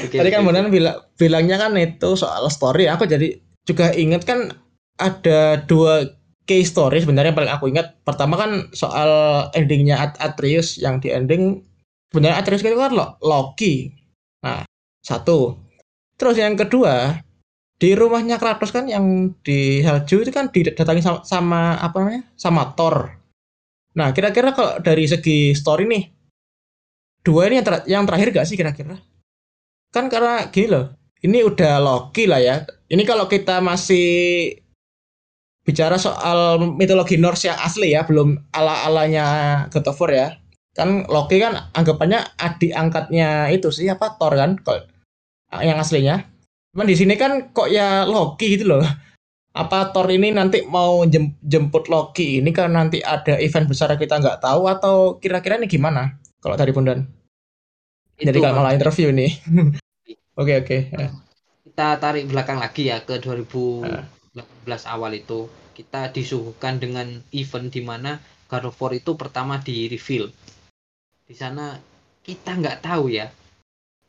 Tadi 0.07 0.29
kan 0.31 0.47
Bondan 0.47 0.71
bilang 0.71 1.03
bilangnya 1.19 1.59
kan 1.59 1.75
itu 1.75 2.15
soal 2.15 2.47
story. 2.47 2.87
Aku 2.87 3.03
jadi 3.03 3.35
juga 3.67 3.91
inget 3.91 4.23
kan 4.23 4.53
ada 4.95 5.59
dua 5.67 6.07
case 6.47 6.71
story 6.71 7.03
sebenarnya 7.03 7.35
yang 7.35 7.39
paling 7.43 7.51
aku 7.51 7.65
ingat. 7.67 7.99
Pertama 8.07 8.39
kan 8.39 8.71
soal 8.71 9.09
endingnya 9.51 9.99
At 9.99 10.13
Atreus 10.23 10.79
yang 10.79 11.03
di 11.03 11.11
ending 11.11 11.67
sebenarnya 12.07 12.39
Atreus 12.39 12.63
itu 12.63 12.79
kan 12.79 12.95
Lo- 12.95 13.19
Loki. 13.19 13.91
Nah, 14.45 14.63
satu. 15.03 15.59
Terus 16.15 16.39
yang 16.39 16.55
kedua 16.55 17.19
di 17.77 17.93
rumahnya 17.93 18.41
Kratos 18.41 18.73
kan 18.73 18.89
yang 18.89 19.37
di 19.45 19.85
Helju 19.85 20.25
itu 20.25 20.31
kan 20.33 20.49
didatangi 20.49 21.01
sama, 21.01 21.21
sama 21.21 21.61
apa 21.77 21.95
namanya? 22.01 22.23
sama 22.33 22.73
Thor. 22.73 23.13
Nah, 23.97 24.13
kira-kira 24.13 24.53
kalau 24.53 24.81
dari 24.81 25.05
segi 25.05 25.53
story 25.53 25.85
nih 25.85 26.03
dua 27.21 27.49
ini 27.49 27.61
yang, 27.61 27.67
ter- 27.67 27.85
yang 27.89 28.03
terakhir 28.07 28.33
gak 28.33 28.47
sih 28.49 28.57
kira-kira? 28.57 28.97
kan 29.91 30.11
karena 30.11 30.51
gini 30.51 30.67
loh 30.69 30.85
ini 31.23 31.41
udah 31.41 31.79
Loki 31.81 32.27
lah 32.27 32.37
ya 32.37 32.55
ini 32.91 33.03
kalau 33.07 33.25
kita 33.25 33.63
masih 33.63 34.53
bicara 35.65 35.99
soal 35.99 36.61
mitologi 36.77 37.19
Norse 37.19 37.51
yang 37.51 37.59
asli 37.59 37.91
ya 37.97 38.07
belum 38.07 38.39
ala 38.55 38.87
alanya 38.87 39.25
God 39.73 39.89
of 39.89 39.99
War 39.99 40.11
ya 40.13 40.27
kan 40.77 41.09
Loki 41.09 41.41
kan 41.41 41.73
anggapannya 41.73 42.23
adik 42.37 42.71
angkatnya 42.71 43.49
itu 43.51 43.73
sih 43.73 43.89
apa 43.89 44.15
Thor 44.15 44.37
kan 44.37 44.61
kalau 44.61 44.85
yang 45.63 45.79
aslinya 45.81 46.27
cuman 46.77 46.85
di 46.85 46.93
sini 46.93 47.17
kan 47.17 47.49
kok 47.49 47.73
ya 47.73 48.05
Loki 48.05 48.53
gitu 48.53 48.77
loh. 48.77 48.85
Apa 49.57 49.89
Thor 49.89 50.05
ini 50.13 50.29
nanti 50.29 50.61
mau 50.69 51.01
jem- 51.09 51.33
jemput 51.41 51.89
Loki 51.89 52.37
ini 52.37 52.53
kan 52.53 52.69
nanti 52.69 53.01
ada 53.01 53.41
event 53.41 53.65
besar 53.65 53.89
kita 53.97 54.21
nggak 54.21 54.45
tahu 54.45 54.69
atau 54.69 55.17
kira-kira 55.17 55.57
ini 55.57 55.65
gimana? 55.65 56.21
Kalau 56.37 56.53
dari 56.53 56.69
Bondan 56.69 57.17
jadi 58.17 58.37
kalau 58.41 58.61
malah 58.61 58.73
interview 58.73 59.13
nih 59.13 59.31
oke 60.41 60.53
oke. 60.65 60.77
Ya. 60.89 61.09
kita 61.65 61.87
tarik 62.01 62.25
belakang 62.25 62.57
lagi 62.57 62.89
ya 62.89 63.01
ke 63.05 63.21
2018 63.21 64.37
awal 64.89 65.13
itu. 65.13 65.45
Kita 65.77 66.09
disuguhkan 66.09 66.81
dengan 66.81 67.05
event 67.29 67.69
di 67.69 67.81
mana 67.85 68.17
God 68.49 68.73
of 68.73 68.77
War 68.81 68.97
itu 68.97 69.13
pertama 69.13 69.61
di 69.61 69.85
reveal. 69.85 70.33
Di 71.29 71.35
sana 71.37 71.77
kita 72.25 72.57
nggak 72.57 72.81
tahu 72.81 73.13
ya 73.13 73.29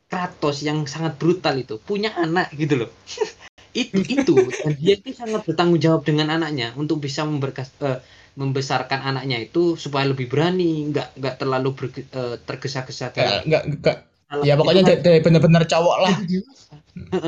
Kratos 0.09 0.65
yang 0.65 0.89
sangat 0.89 1.21
brutal 1.21 1.53
itu 1.61 1.77
punya 1.77 2.09
anak 2.17 2.49
gitu 2.57 2.85
loh. 2.85 2.89
Itu 3.69 4.01
itu 4.01 4.49
dan 4.49 4.73
dia 4.81 4.97
itu 4.97 5.13
sangat 5.13 5.45
bertanggung 5.45 5.77
jawab 5.77 6.01
dengan 6.01 6.33
anaknya 6.33 6.73
untuk 6.73 6.97
bisa 6.97 7.21
memberkas 7.21 7.69
eh, 7.85 8.01
membesarkan 8.33 9.05
anaknya 9.13 9.37
itu 9.45 9.77
supaya 9.77 10.09
lebih 10.09 10.25
berani 10.25 10.89
nggak 10.89 11.21
nggak 11.21 11.35
terlalu 11.37 11.69
berge- 11.77 12.09
eh, 12.09 12.41
tergesa-gesa 12.49 13.13
dalam 13.13 13.45
nggak 13.45 13.63
nggak. 13.77 13.97
ya 14.41 14.53
pokoknya 14.57 14.83
dari, 14.89 15.01
dari 15.05 15.19
bener-bener 15.21 15.63
cowok 15.69 15.97
lah. 16.01 16.13
Jadi 16.17 16.35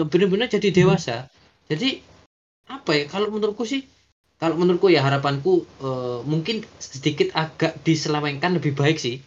bener-bener 0.09 0.47
jadi 0.49 0.69
dewasa. 0.73 1.29
Jadi 1.69 2.01
apa 2.71 2.91
ya 2.97 3.05
kalau 3.05 3.29
menurutku 3.29 3.63
sih 3.67 3.85
kalau 4.41 4.57
menurutku 4.57 4.89
ya 4.89 5.05
harapanku 5.05 5.65
eh, 5.85 6.19
mungkin 6.25 6.65
sedikit 6.81 7.29
agak 7.37 7.77
diselewengkan 7.85 8.57
lebih 8.57 8.73
baik 8.73 8.97
sih 8.97 9.21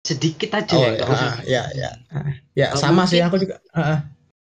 sedikit 0.00 0.50
aja 0.56 0.74
oh 0.76 0.80
ya 0.80 0.90
ya 0.90 0.96
nggak 0.96 1.08
usah 1.12 1.32
ya 1.44 1.62
ya. 1.76 1.90
Ya 2.56 2.66
Eh, 2.72 2.80
sama 2.80 3.04
sih 3.04 3.20
aku 3.20 3.36
juga. 3.40 3.60
Heeh. 3.76 3.98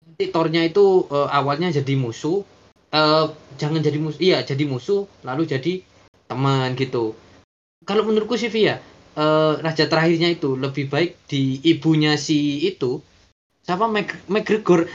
nanti 0.07 0.25
Thor-nya 0.31 0.61
itu 0.63 1.05
eh, 1.09 1.29
awalnya 1.29 1.73
jadi 1.73 1.93
musuh. 1.97 2.45
Eh 2.93 3.25
jangan 3.59 3.81
jadi 3.83 3.99
musuh 3.99 4.21
iya 4.21 4.39
jadi 4.45 4.63
musuh 4.63 5.09
lalu 5.25 5.43
jadi 5.49 5.81
teman 6.29 6.77
gitu. 6.77 7.17
Kalau 7.83 8.03
menurutku 8.05 8.37
sih 8.37 8.53
Via 8.53 8.77
eh, 9.17 9.53
raja 9.59 9.85
terakhirnya 9.89 10.29
itu 10.31 10.53
lebih 10.55 10.87
baik 10.93 11.17
di 11.27 11.59
ibunya 11.65 12.15
si 12.15 12.61
itu 12.63 13.01
siapa 13.65 13.89
McGregor. 14.31 14.87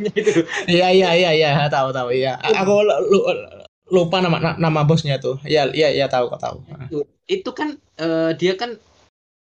Itu 0.00 0.42
iya 0.64 0.88
iya 0.90 1.10
iya 1.12 1.30
iya 1.36 1.50
tahu 1.68 1.92
tahu 1.92 2.08
iya. 2.10 2.40
Aku 2.64 2.80
lu- 2.80 3.59
lupa 3.90 4.22
nama 4.22 4.38
na- 4.38 4.58
nama 4.58 4.80
bosnya 4.86 5.18
tuh. 5.18 5.42
Iya 5.42 5.70
iya 5.74 5.88
iya 5.90 6.06
tahu 6.06 6.30
kok 6.32 6.42
tahu. 6.42 6.56
Itu, 6.86 6.98
itu 7.26 7.50
kan 7.50 7.68
eh, 7.98 8.30
dia 8.38 8.54
kan 8.54 8.78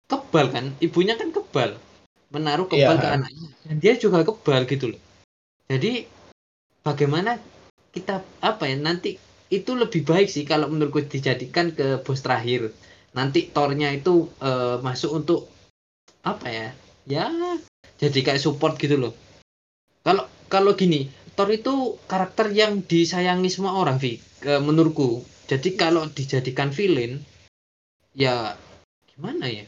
kebal 0.07 0.47
kan? 0.55 0.65
Ibunya 0.79 1.19
kan 1.19 1.29
kebal. 1.35 1.75
Menaruh 2.31 2.67
kebal 2.71 2.95
Iya. 2.97 3.03
ke 3.03 3.07
anaknya. 3.07 3.49
Dan 3.67 3.75
dia 3.83 3.93
juga 3.99 4.23
kebal 4.23 4.63
gitu 4.67 4.95
loh. 4.95 5.01
Jadi 5.67 6.07
bagaimana 6.83 7.35
kita 7.91 8.23
apa 8.39 8.63
ya 8.71 8.79
nanti 8.79 9.19
itu 9.47 9.71
lebih 9.75 10.03
baik 10.03 10.27
sih 10.27 10.43
kalau 10.43 10.67
menurutku 10.71 11.03
dijadikan 11.07 11.71
ke 11.75 11.99
bos 12.03 12.23
terakhir. 12.23 12.71
Nanti 13.15 13.47
tornya 13.51 13.91
itu 13.91 14.31
uh, 14.43 14.79
masuk 14.83 15.11
untuk 15.23 15.47
apa 16.23 16.47
ya 16.51 16.67
ya 17.07 17.25
jadi 17.95 18.19
kayak 18.23 18.43
support 18.43 18.75
gitu 18.79 18.99
loh. 18.99 19.15
Kalau 20.03 20.27
kalau 20.47 20.75
gini 20.75 21.07
Thor 21.37 21.47
itu 21.53 22.01
karakter 22.09 22.49
yang 22.49 22.81
disayangi 22.81 23.47
semua 23.51 23.77
orang 23.77 24.01
Vi 24.01 24.17
uh, 24.45 24.61
menurutku 24.61 25.25
jadi 25.47 25.79
kalau 25.79 26.03
dijadikan 26.11 26.75
villain 26.75 27.23
ya 28.11 28.59
gimana 29.07 29.47
ya? 29.47 29.63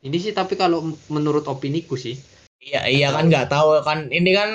Ini 0.00 0.16
sih 0.16 0.32
tapi 0.32 0.56
kalau 0.56 0.96
menurut 1.12 1.44
opiniku 1.44 1.94
sih. 2.00 2.16
Iya 2.58 2.88
iya 2.88 3.08
kan 3.12 3.28
nggak 3.28 3.52
tahu 3.52 3.84
kan. 3.84 4.08
Ini 4.08 4.30
kan 4.32 4.50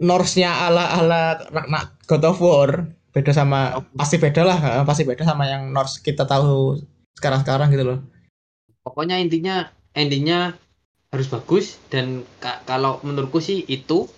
Norse-nya 0.00 0.72
ala 0.72 0.88
ala 0.96 1.22
God 2.08 2.24
of 2.24 2.40
War. 2.40 2.88
Beda 3.12 3.36
sama 3.36 3.84
pasti 3.92 4.16
beda 4.16 4.42
lah 4.46 4.58
pasti 4.88 5.04
beda 5.04 5.26
sama 5.28 5.44
yang 5.44 5.68
Norse 5.74 6.00
kita 6.00 6.24
tahu 6.24 6.80
sekarang-sekarang 7.20 7.68
gitu 7.76 7.84
loh. 7.84 7.98
Pokoknya 8.80 9.20
intinya 9.20 9.68
endingnya 9.92 10.56
harus 11.12 11.28
bagus 11.28 11.76
dan 11.92 12.24
kalau 12.64 13.04
menurutku 13.04 13.40
sih 13.44 13.64
itu 13.68 14.08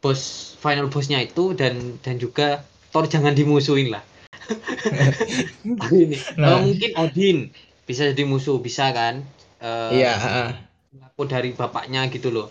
bos 0.00 0.52
final 0.56 0.88
bossnya 0.88 1.20
itu 1.20 1.52
dan 1.52 2.00
dan 2.00 2.16
juga 2.16 2.64
Thor 2.90 3.06
jangan 3.06 3.34
dimusuhin 3.34 3.94
lah. 3.94 4.02
ini 5.94 6.18
nah. 6.34 6.58
mungkin 6.58 6.90
Odin 6.98 7.54
bisa 7.86 8.10
jadi 8.10 8.26
musuh 8.26 8.58
bisa 8.58 8.90
kan? 8.90 9.22
Uh, 9.62 9.94
iya. 9.94 10.14
Aku 11.14 11.26
dari 11.30 11.54
bapaknya 11.54 12.10
gitu 12.10 12.34
loh. 12.34 12.50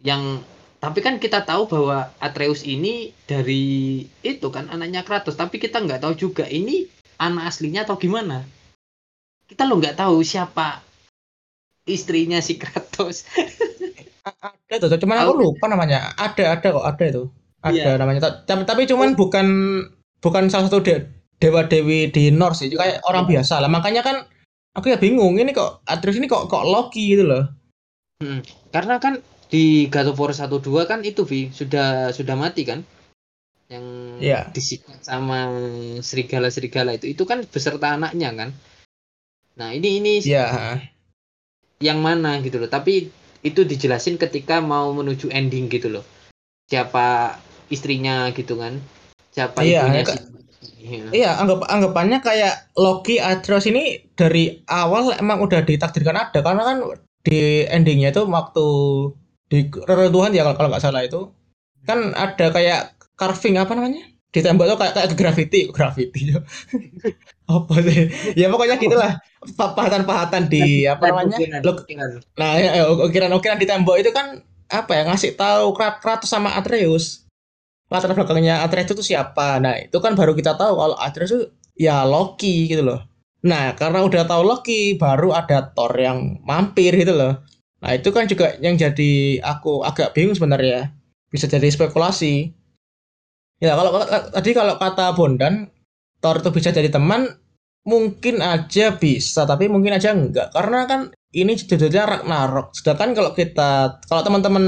Yang 0.00 0.44
tapi 0.84 1.00
kan 1.00 1.16
kita 1.16 1.48
tahu 1.48 1.64
bahwa 1.64 2.12
Atreus 2.20 2.60
ini 2.60 3.16
dari 3.24 4.04
itu 4.20 4.46
kan 4.52 4.68
anaknya 4.68 5.00
Kratos 5.00 5.32
tapi 5.32 5.56
kita 5.56 5.80
nggak 5.80 6.04
tahu 6.04 6.12
juga 6.12 6.44
ini 6.44 6.84
anak 7.16 7.56
aslinya 7.56 7.88
atau 7.88 7.96
gimana 7.96 8.44
kita 9.48 9.64
lo 9.64 9.80
nggak 9.80 9.96
tahu 9.96 10.20
siapa 10.20 10.84
istrinya 11.88 12.36
si 12.44 12.60
Kratos 12.60 13.24
ada 14.68 14.76
tuh 14.76 15.00
cuman 15.00 15.24
aku 15.24 15.32
lupa 15.40 15.72
namanya 15.72 16.12
ada 16.20 16.52
ada 16.52 16.68
kok 16.68 16.84
ada 16.84 17.04
itu 17.08 17.24
ada 17.64 17.74
yeah. 17.74 17.96
namanya 17.96 18.44
tapi, 18.44 18.68
tapi 18.68 18.82
cuman 18.84 19.12
oh. 19.12 19.16
bukan 19.16 19.46
bukan 20.20 20.52
salah 20.52 20.68
satu 20.68 20.84
de 20.84 21.08
dewa 21.40 21.64
dewi 21.64 22.12
di 22.12 22.28
Norse 22.30 22.68
sih 22.68 22.76
kayak 22.76 23.00
orang 23.08 23.24
yeah. 23.26 23.40
biasa 23.40 23.64
lah 23.64 23.72
makanya 23.72 24.04
kan 24.04 24.28
aku 24.76 24.92
ya 24.92 24.98
bingung 25.00 25.40
ini 25.40 25.56
kok 25.56 25.80
Atreus 25.88 26.20
ini 26.20 26.28
kok 26.28 26.52
kok 26.52 26.68
Loki 26.68 27.16
gitu 27.16 27.24
loh 27.24 27.44
hmm. 28.20 28.70
karena 28.70 29.00
kan 29.00 29.24
di 29.48 29.88
God 29.88 30.12
of 30.12 30.20
War 30.20 30.36
1 30.36 30.50
2 30.50 30.90
kan 30.90 31.00
itu 31.02 31.24
Vi 31.24 31.48
sudah 31.48 32.12
sudah 32.12 32.36
mati 32.36 32.68
kan 32.68 32.84
yang 33.72 33.84
yeah. 34.20 34.46
disikat 34.52 35.00
sama 35.00 35.48
serigala-serigala 36.04 37.00
itu 37.00 37.10
itu 37.16 37.24
kan 37.24 37.42
beserta 37.48 37.96
anaknya 37.96 38.30
kan 38.36 38.50
Nah, 39.54 39.70
ini 39.70 40.02
ini 40.02 40.12
ya. 40.26 40.78
yang 41.78 42.02
mana 42.02 42.42
gitu 42.42 42.58
loh. 42.58 42.70
Tapi 42.70 43.10
itu 43.44 43.60
dijelasin 43.62 44.18
ketika 44.18 44.58
mau 44.58 44.90
menuju 44.90 45.30
ending 45.30 45.70
gitu 45.70 45.90
loh. 45.90 46.04
Siapa 46.66 47.38
istrinya 47.72 48.28
gitu 48.32 48.56
kan. 48.56 48.80
Siapa 49.34 49.64
iya, 49.64 49.84
ibunya 49.86 50.02
si 50.06 50.34
Iya. 50.84 51.08
iya, 51.16 51.30
anggap 51.40 51.64
anggapannya 51.64 52.20
kayak 52.20 52.76
Loki 52.76 53.16
Atreus 53.16 53.64
ini 53.64 54.04
dari 54.12 54.60
awal 54.68 55.16
emang 55.16 55.40
udah 55.40 55.64
ditakdirkan 55.64 56.12
ada 56.12 56.44
karena 56.44 56.60
kan 56.60 56.76
di 57.24 57.64
endingnya 57.64 58.12
itu 58.12 58.28
waktu 58.28 58.66
di 59.48 59.72
reruntuhan 59.72 60.36
ya 60.36 60.44
kalau 60.52 60.68
nggak 60.68 60.84
salah 60.84 61.00
itu. 61.00 61.32
Kan 61.88 62.12
ada 62.12 62.52
kayak 62.52 63.00
carving 63.16 63.56
apa 63.56 63.72
namanya? 63.72 64.04
Di 64.28 64.44
tembok 64.44 64.76
tuh 64.76 64.76
kayak 64.76 64.92
kayak 64.92 65.08
graffiti 65.16 65.60
graffiti. 65.76 66.36
Apa 67.48 67.74
sih? 67.80 68.12
Ya 68.36 68.52
pokoknya 68.52 68.76
gitulah. 68.76 69.16
Pahatan-pahatan 69.56 70.52
di 70.52 70.84
apa 70.84 71.08
namanya? 71.08 71.64
nah 72.36 72.60
ya, 72.60 72.70
ya, 72.76 72.84
ukiran-ukiran 72.92 73.56
di 73.56 73.64
tembok 73.68 73.96
itu 74.04 74.12
kan 74.12 74.44
apa 74.68 74.92
ya 74.96 75.02
ngasih 75.08 75.36
tahu 75.36 75.76
Kratos 75.76 76.28
sama 76.28 76.56
Atreus 76.56 77.23
latar 77.92 78.12
belakangnya 78.16 78.64
Atreus 78.64 78.92
itu 78.92 79.14
siapa? 79.14 79.60
Nah 79.60 79.76
itu 79.80 79.96
kan 80.00 80.16
baru 80.16 80.32
kita 80.32 80.56
tahu 80.56 80.74
kalau 80.76 80.96
Atreus 80.96 81.32
itu 81.32 81.44
ya 81.76 82.02
Loki 82.08 82.70
gitu 82.70 82.82
loh. 82.82 83.00
Nah 83.44 83.76
karena 83.76 84.00
udah 84.02 84.24
tahu 84.24 84.42
Loki 84.42 84.96
baru 84.96 85.36
ada 85.36 85.70
Thor 85.76 85.92
yang 85.98 86.40
mampir 86.42 86.96
gitu 86.96 87.12
loh. 87.12 87.44
Nah 87.84 87.90
itu 87.92 88.08
kan 88.10 88.24
juga 88.24 88.56
yang 88.64 88.80
jadi 88.80 89.40
aku 89.44 89.84
agak 89.84 90.16
bingung 90.16 90.32
sebenarnya. 90.32 90.96
Bisa 91.28 91.44
jadi 91.44 91.68
spekulasi. 91.68 92.54
Ya 93.60 93.76
kalau 93.76 94.00
tadi 94.32 94.50
kalau 94.56 94.74
kata 94.80 95.12
Bondan 95.14 95.68
Thor 96.24 96.40
itu 96.40 96.50
bisa 96.50 96.72
jadi 96.72 96.88
teman 96.88 97.28
mungkin 97.84 98.40
aja 98.40 98.96
bisa 98.96 99.44
tapi 99.44 99.68
mungkin 99.68 99.92
aja 99.92 100.16
enggak. 100.16 100.56
Karena 100.56 100.88
kan 100.88 101.12
ini 101.36 101.52
judulnya 101.52 102.08
Ragnarok. 102.08 102.72
Sedangkan 102.72 103.12
kalau 103.12 103.36
kita 103.36 104.00
kalau 104.08 104.22
teman-teman 104.24 104.64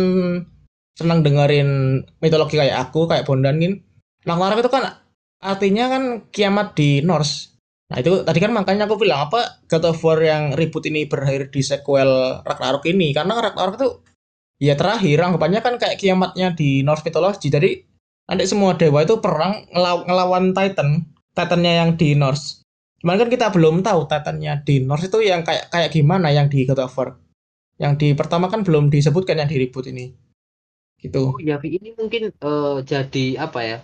senang 0.96 1.20
dengerin 1.20 2.02
mitologi 2.24 2.56
kayak 2.56 2.88
aku 2.88 3.04
kayak 3.04 3.28
Bondan 3.28 3.61
gin 3.61 3.85
Ragnarok 4.26 4.64
itu 4.64 4.70
kan 4.72 5.06
artinya 5.38 5.85
kan 5.87 6.02
kiamat 6.35 6.74
di 6.74 7.04
Norse. 7.04 7.54
Nah 7.87 8.02
itu 8.02 8.26
tadi 8.26 8.42
kan 8.42 8.50
makanya 8.50 8.90
aku 8.90 8.98
bilang 8.98 9.30
apa 9.30 9.62
God 9.70 9.94
of 9.94 10.02
War 10.02 10.18
yang 10.18 10.59
ribut 10.59 10.82
ini 10.90 11.06
berakhir 11.06 11.54
di 11.54 11.62
sequel 11.62 12.42
Ragnarok 12.42 12.82
ini? 12.90 13.14
Karena 13.14 13.38
Ragnarok 13.38 13.78
itu 13.78 13.88
ya 14.59 14.74
terakhir 14.74 15.22
anggapannya 15.22 15.61
kan 15.62 15.78
kayak 15.78 16.00
kiamatnya 16.00 16.59
di 16.59 16.82
Norse 16.82 17.06
mitologi. 17.06 17.46
Jadi 17.46 17.70
nanti 18.26 18.44
semua 18.50 18.74
dewa 18.74 19.06
itu 19.06 19.22
perang 19.22 19.70
ngelaw 19.70 20.11
ngelawan 20.11 20.50
Titan 20.50 21.06
Titannya 21.37 21.72
yang 21.87 21.90
di 21.94 22.18
Norse. 22.18 22.66
Cuman 22.98 23.22
kan 23.22 23.28
kita 23.30 23.54
belum 23.54 23.87
tahu 23.87 24.11
Titannya 24.11 24.66
di 24.66 24.82
North 24.82 25.06
itu 25.06 25.22
yang 25.22 25.46
kayak 25.46 25.70
kayak 25.70 25.94
gimana 25.94 26.35
yang 26.35 26.50
di 26.50 26.66
God 26.66 26.82
of 26.82 26.96
War. 26.98 27.14
Yang 27.78 27.92
di 28.02 28.09
pertama 28.18 28.50
kan 28.50 28.66
belum 28.66 28.90
disebutkan 28.90 29.38
yang 29.38 29.46
di 29.46 29.62
reboot 29.62 29.87
ini. 29.87 30.25
Gitu. 31.07 31.23
Oh 31.23 31.38
ya, 31.38 31.62
ini 31.62 31.95
mungkin 31.95 32.35
uh, 32.42 32.83
jadi 32.83 33.38
apa 33.38 33.61
ya? 33.62 33.79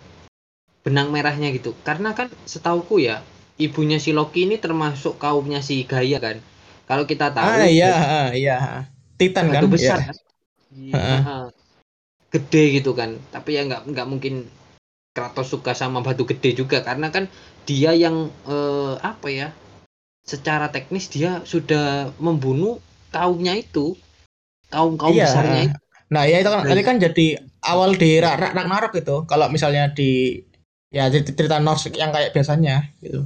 Benang 0.83 1.15
merahnya 1.15 1.55
gitu. 1.55 1.71
Karena 1.87 2.11
kan 2.11 2.27
setauku 2.43 2.99
ya, 2.99 3.23
ibunya 3.55 3.97
si 4.03 4.11
Loki 4.11 4.43
ini 4.43 4.59
termasuk 4.59 5.15
kaumnya 5.15 5.63
si 5.63 5.87
Gaia 5.87 6.19
kan. 6.19 6.43
Kalau 6.83 7.07
kita 7.07 7.31
tahu 7.31 7.47
Ah 7.47 7.63
iya, 7.63 7.95
ah, 7.95 8.29
iya. 8.35 8.57
Titan 9.15 9.55
kan. 9.55 9.71
besar 9.71 10.03
ya. 10.03 10.05
kan. 10.11 10.17
Iya. 10.75 11.17
Gede 12.33 12.63
gitu 12.83 12.91
kan. 12.91 13.15
Tapi 13.31 13.55
ya 13.55 13.63
nggak 13.63 13.87
nggak 13.87 14.07
mungkin 14.09 14.51
Kratos 15.13 15.53
suka 15.53 15.77
sama 15.77 16.01
batu 16.01 16.25
gede 16.25 16.57
juga 16.57 16.81
karena 16.81 17.13
kan 17.13 17.29
dia 17.69 17.93
yang 17.93 18.33
eh, 18.49 18.97
apa 18.97 19.29
ya 19.29 19.53
secara 20.25 20.73
teknis 20.73 21.05
dia 21.13 21.45
sudah 21.45 22.09
membunuh 22.17 22.81
kaumnya 23.13 23.53
itu 23.53 23.93
kaum 24.73 24.97
kaum 24.97 25.13
iya. 25.13 25.29
besarnya 25.29 25.59
itu. 25.69 25.82
Nah 26.13 26.29
ya 26.29 26.45
itu 26.45 26.49
kan 26.53 26.61
nah, 26.61 26.85
kan 26.85 26.97
jadi 27.01 27.41
awal 27.65 27.97
di 27.97 28.21
Ragnarok 28.21 28.93
itu 29.01 29.25
kalau 29.25 29.49
misalnya 29.49 29.89
di 29.89 30.37
ya 30.93 31.09
cerita 31.09 31.57
Norse 31.57 31.89
yang 31.97 32.13
kayak 32.13 32.37
biasanya 32.37 32.93
gitu. 33.01 33.25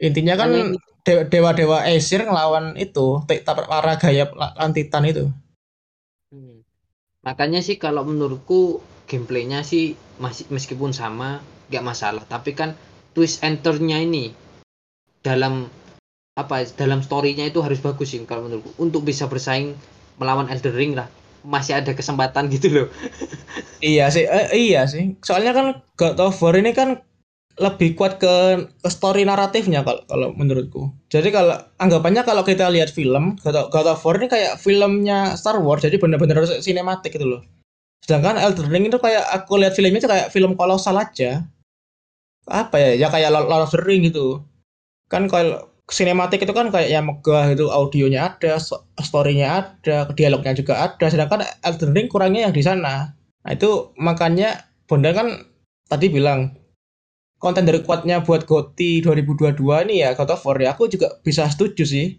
Intinya 0.00 0.40
kan 0.40 0.80
dewa-dewa 1.04 1.84
Aesir 1.84 2.24
ngelawan 2.24 2.72
itu 2.80 3.20
para 3.28 3.94
gaya 4.00 4.32
lantitan 4.56 5.04
itu. 5.04 5.28
Hmm. 6.32 6.64
Makanya 7.20 7.60
sih 7.60 7.76
kalau 7.76 8.08
menurutku 8.08 8.80
gameplaynya 9.04 9.60
sih 9.60 9.94
masih 10.16 10.48
meskipun 10.48 10.96
sama 10.96 11.44
nggak 11.68 11.84
masalah 11.84 12.24
tapi 12.26 12.54
kan 12.56 12.74
twist 13.14 13.42
and 13.42 13.62
turn-nya 13.62 14.02
ini 14.02 14.34
dalam 15.22 15.66
apa 16.36 16.68
dalam 16.76 17.00
story-nya 17.00 17.48
itu 17.48 17.62
harus 17.64 17.80
bagus 17.80 18.12
sih 18.14 18.22
kalau 18.28 18.46
menurutku 18.46 18.70
untuk 18.78 19.02
bisa 19.02 19.26
bersaing 19.26 19.74
melawan 20.20 20.46
Elden 20.52 20.74
Ring 20.74 20.92
lah 20.94 21.08
masih 21.46 21.78
ada 21.78 21.94
kesempatan 21.94 22.50
gitu 22.50 22.68
loh 22.74 22.86
iya 23.78 24.10
sih 24.10 24.26
eh, 24.26 24.50
iya 24.52 24.90
sih 24.90 25.14
soalnya 25.22 25.54
kan 25.54 25.66
God 25.94 26.18
of 26.18 26.36
War 26.42 26.58
ini 26.58 26.74
kan 26.74 27.00
lebih 27.56 27.96
kuat 27.96 28.20
ke, 28.20 28.68
story 28.84 29.24
naratifnya 29.24 29.80
kalau 29.80 30.04
kalau 30.10 30.28
menurutku 30.36 30.92
jadi 31.08 31.32
kalau 31.32 31.56
anggapannya 31.80 32.26
kalau 32.26 32.44
kita 32.44 32.68
lihat 32.68 32.92
film 32.92 33.38
God 33.46 33.86
of 33.88 34.02
War 34.02 34.18
ini 34.18 34.28
kayak 34.28 34.58
filmnya 34.60 35.38
Star 35.38 35.56
Wars 35.62 35.86
jadi 35.86 35.96
benar-benar 35.96 36.44
sinematik 36.60 37.16
gitu 37.16 37.24
loh 37.24 37.42
Sedangkan 38.06 38.38
Elden 38.38 38.70
Ring 38.70 38.86
itu 38.86 39.02
kayak 39.02 39.26
aku 39.34 39.58
lihat 39.58 39.74
filmnya 39.74 39.98
itu 39.98 40.06
kayak 40.06 40.30
film 40.30 40.54
kolosal 40.54 40.94
aja. 40.94 41.42
Apa 42.46 42.78
ya? 42.78 42.90
Ya 42.94 43.08
kayak 43.10 43.34
Lord 43.34 43.66
of 43.66 43.74
the 43.74 43.82
Ring 43.82 44.06
gitu. 44.06 44.46
Kan 45.10 45.26
kalau 45.26 45.66
sinematik 45.86 46.42
itu 46.42 46.50
kan 46.50 46.74
kayak 46.74 46.90
yang 46.90 47.06
megah 47.06 47.54
itu 47.54 47.70
audionya 47.70 48.34
ada, 48.34 48.58
storynya 48.98 49.48
ada, 49.62 50.10
dialognya 50.12 50.52
juga 50.58 50.82
ada. 50.82 51.06
Sedangkan 51.06 51.46
Elden 51.62 51.94
Ring 51.94 52.10
kurangnya 52.10 52.50
yang 52.50 52.54
di 52.54 52.62
sana. 52.62 53.14
Nah 53.14 53.50
itu 53.54 53.94
makanya 53.94 54.66
Bonda 54.86 55.14
kan 55.14 55.46
tadi 55.86 56.10
bilang 56.10 56.58
konten 57.38 57.62
dari 57.62 57.82
kuatnya 57.86 58.22
buat 58.26 58.48
GOTY 58.48 59.06
2022 59.06 59.86
ini 59.86 60.02
ya 60.02 60.18
God 60.18 60.34
of 60.34 60.42
War 60.42 60.58
ya 60.58 60.74
aku 60.74 60.90
juga 60.90 61.22
bisa 61.22 61.46
setuju 61.46 61.86
sih. 61.86 62.18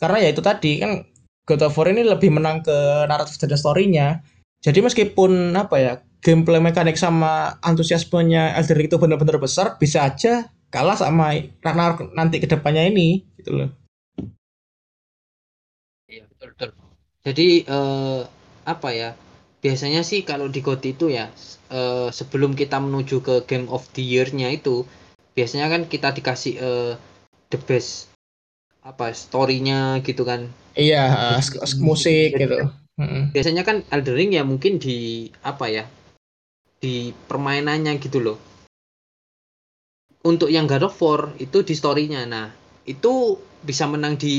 Karena 0.00 0.24
ya 0.24 0.32
itu 0.32 0.40
tadi 0.40 0.80
kan 0.80 1.04
God 1.44 1.68
of 1.68 1.76
War 1.76 1.92
ini 1.92 2.08
lebih 2.08 2.32
menang 2.32 2.64
ke 2.64 3.04
naratif 3.04 3.36
dan 3.36 3.52
story-nya. 3.52 4.24
Jadi 4.64 4.78
meskipun 4.80 5.52
apa 5.58 5.76
ya 5.76 5.92
gameplay 6.22 6.62
mekanik 6.62 6.96
sama 6.96 7.58
antusiasmenya 7.60 8.56
Elden 8.56 8.76
Ring 8.78 8.88
itu 8.88 8.96
benar-benar 8.96 9.36
besar, 9.42 9.76
bisa 9.76 10.06
aja 10.06 10.48
kalah 10.72 10.96
sama 10.96 11.36
Ragnarok 11.60 12.16
nanti 12.16 12.40
ke 12.40 12.48
depannya 12.48 12.88
ini 12.88 13.22
gitu 13.36 13.52
loh. 13.52 13.70
Iya 16.08 16.24
betul 16.32 16.48
betul. 16.56 16.70
Jadi 17.22 17.48
eh, 17.68 18.20
apa 18.64 18.88
ya? 18.90 19.12
Biasanya 19.62 20.02
sih 20.02 20.26
kalau 20.26 20.50
di 20.50 20.58
GOTY 20.58 20.96
itu 20.96 21.06
ya 21.12 21.30
eh, 21.70 22.08
sebelum 22.10 22.56
kita 22.56 22.80
menuju 22.80 23.22
ke 23.22 23.34
Game 23.46 23.68
of 23.70 23.86
the 23.94 24.02
Year-nya 24.02 24.50
itu 24.50 24.88
biasanya 25.36 25.68
kan 25.68 25.82
kita 25.86 26.10
dikasih 26.16 26.54
eh, 26.58 26.92
the 27.52 27.60
best 27.60 28.10
apa 28.82 29.14
story-nya 29.14 30.02
gitu 30.02 30.26
kan. 30.26 30.50
Iya, 30.72 31.36
uh, 31.36 31.40
musik 31.84 32.34
Jadi 32.34 32.48
gitu. 32.48 32.56
biasanya 33.30 33.62
kan 33.62 33.84
Elden 33.92 34.16
Ring 34.16 34.32
ya 34.32 34.42
mungkin 34.42 34.80
di 34.80 35.28
apa 35.44 35.68
ya? 35.68 35.84
Di 36.82 37.14
permainannya 37.28 38.00
gitu 38.02 38.18
loh. 38.18 38.51
Untuk 40.22 40.48
yang 40.54 40.70
God 40.70 40.86
of 40.86 40.96
War 41.02 41.34
itu 41.42 41.66
di 41.66 41.74
story-nya. 41.74 42.22
Nah, 42.30 42.46
itu 42.86 43.38
bisa 43.62 43.90
menang 43.90 44.14
di 44.18 44.34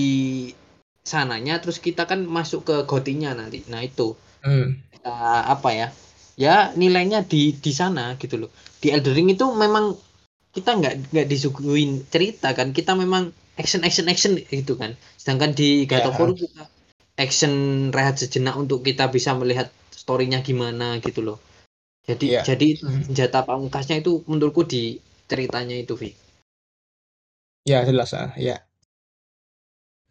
sananya 1.03 1.59
terus 1.59 1.83
kita 1.83 2.07
kan 2.07 2.23
masuk 2.23 2.63
ke 2.63 2.75
gotinya 2.87 3.35
nanti. 3.35 3.63
Nah, 3.67 3.83
itu 3.83 4.15
Hmm. 4.43 4.75
kita 4.91 5.15
apa 5.47 5.69
ya 5.71 5.87
ya 6.35 6.75
nilainya 6.75 7.23
di 7.23 7.55
di 7.55 7.71
sana 7.71 8.19
gitu 8.19 8.35
loh 8.35 8.51
di 8.83 8.91
Elden 8.91 9.15
Ring 9.15 9.31
itu 9.31 9.47
memang 9.55 9.95
kita 10.51 10.75
nggak 10.75 11.15
nggak 11.15 11.27
disuguhin 11.31 12.03
cerita 12.11 12.51
kan 12.51 12.75
kita 12.75 12.91
memang 12.91 13.31
action 13.55 13.87
action 13.87 14.11
action 14.11 14.35
gitu 14.35 14.75
kan 14.75 14.99
sedangkan 15.15 15.55
di 15.55 15.87
God 15.87 16.11
of 16.11 16.15
Ya. 16.15 16.19
War 16.19 16.31
kita 16.35 16.63
action 17.15 17.53
rehat 17.95 18.19
sejenak 18.19 18.59
untuk 18.59 18.83
kita 18.83 19.07
bisa 19.15 19.31
melihat 19.31 19.71
storynya 19.95 20.43
gimana 20.43 20.99
gitu 20.99 21.23
loh 21.23 21.37
jadi 22.03 22.25
Iya. 22.27 22.41
jadi 22.43 22.67
senjata 22.83 23.47
pamungkasnya 23.47 24.03
itu 24.03 24.27
menurutku 24.27 24.67
di 24.67 24.99
ceritanya 25.27 25.75
itu 25.79 25.95
Vi 25.95 26.11
Ya 27.63 27.87
jelas 27.87 28.11
ah, 28.11 28.35
ya. 28.35 28.59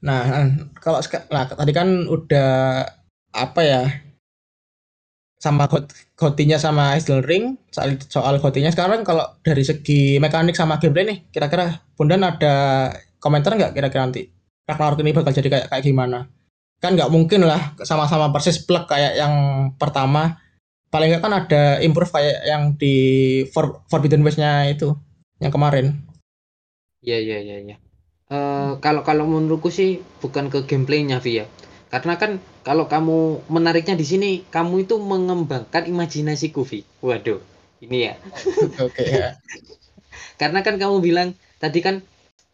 Nah, 0.01 0.49
kalau 0.81 0.99
nah 1.29 1.45
tadi 1.47 1.73
kan 1.77 2.09
udah 2.09 2.83
apa 3.33 3.61
ya 3.61 3.83
sama 5.37 5.67
got 5.67 5.91
gotinya 6.17 6.57
sama 6.57 6.97
Ring 7.23 7.61
soal 7.69 8.01
soal 8.09 8.41
gotinya. 8.41 8.73
Sekarang 8.73 9.05
kalau 9.05 9.37
dari 9.45 9.63
segi 9.63 10.17
mekanik 10.17 10.57
sama 10.57 10.81
gameplay 10.81 11.05
nih 11.05 11.19
kira-kira 11.29 11.83
Bundan 11.93 12.25
ada 12.25 12.89
komentar 13.21 13.53
nggak 13.53 13.77
kira-kira 13.77 14.09
nanti? 14.09 14.23
Ragnarok 14.65 15.03
ini 15.05 15.13
bakal 15.13 15.35
jadi 15.37 15.49
kayak 15.53 15.67
kayak 15.69 15.85
gimana? 15.85 16.25
Kan 16.81 16.97
nggak 16.97 17.13
mungkin 17.13 17.45
lah 17.45 17.77
sama-sama 17.85 18.33
persis 18.33 18.65
plek 18.65 18.89
kayak 18.89 19.21
yang 19.21 19.35
pertama 19.77 20.41
paling 20.93 21.09
nggak 21.11 21.23
kan 21.25 21.35
ada 21.41 21.63
improve 21.87 22.13
kayak 22.13 22.37
yang 22.47 22.63
di 22.81 22.95
For- 23.53 23.81
Forbidden 23.91 24.23
West-nya 24.27 24.69
itu 24.75 24.93
yang 25.43 25.53
kemarin 25.55 25.87
Iya 27.03 27.19
iya 27.27 27.39
iya 27.47 27.57
iya. 27.67 27.77
Eh, 28.33 28.73
kalau 28.85 29.03
kalau 29.09 29.25
menurutku 29.29 29.69
sih 29.79 29.91
bukan 30.23 30.47
ke 30.53 30.59
gameplaynya 30.71 31.19
Vi 31.25 31.33
ya. 31.43 31.47
Karena 31.93 32.15
kan 32.23 32.41
kalau 32.67 32.85
kamu 32.89 33.19
menariknya 33.55 33.95
di 34.01 34.07
sini 34.09 34.31
kamu 34.55 34.75
itu 34.89 34.95
mengembangkan 35.13 35.85
imajinasiku 35.93 36.63
Vi. 36.71 36.81
Waduh, 37.07 37.41
ini 37.85 37.99
ya. 38.09 38.15
oke 38.87 39.03
ya 39.05 39.29
Karena 40.41 40.61
kan 40.67 40.75
kamu 40.83 40.97
bilang 41.03 41.29
tadi 41.63 41.79
kan 41.87 41.97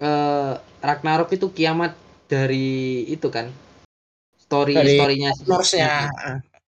eh, 0.03 0.53
Ragnarok 0.83 1.31
itu 1.37 1.47
kiamat 1.53 1.93
dari 2.29 3.05
itu 3.09 3.29
kan 3.37 3.47
story 4.45 4.75
Dari 4.77 4.95
storynya 4.97 5.31
Norse-nya 5.47 5.93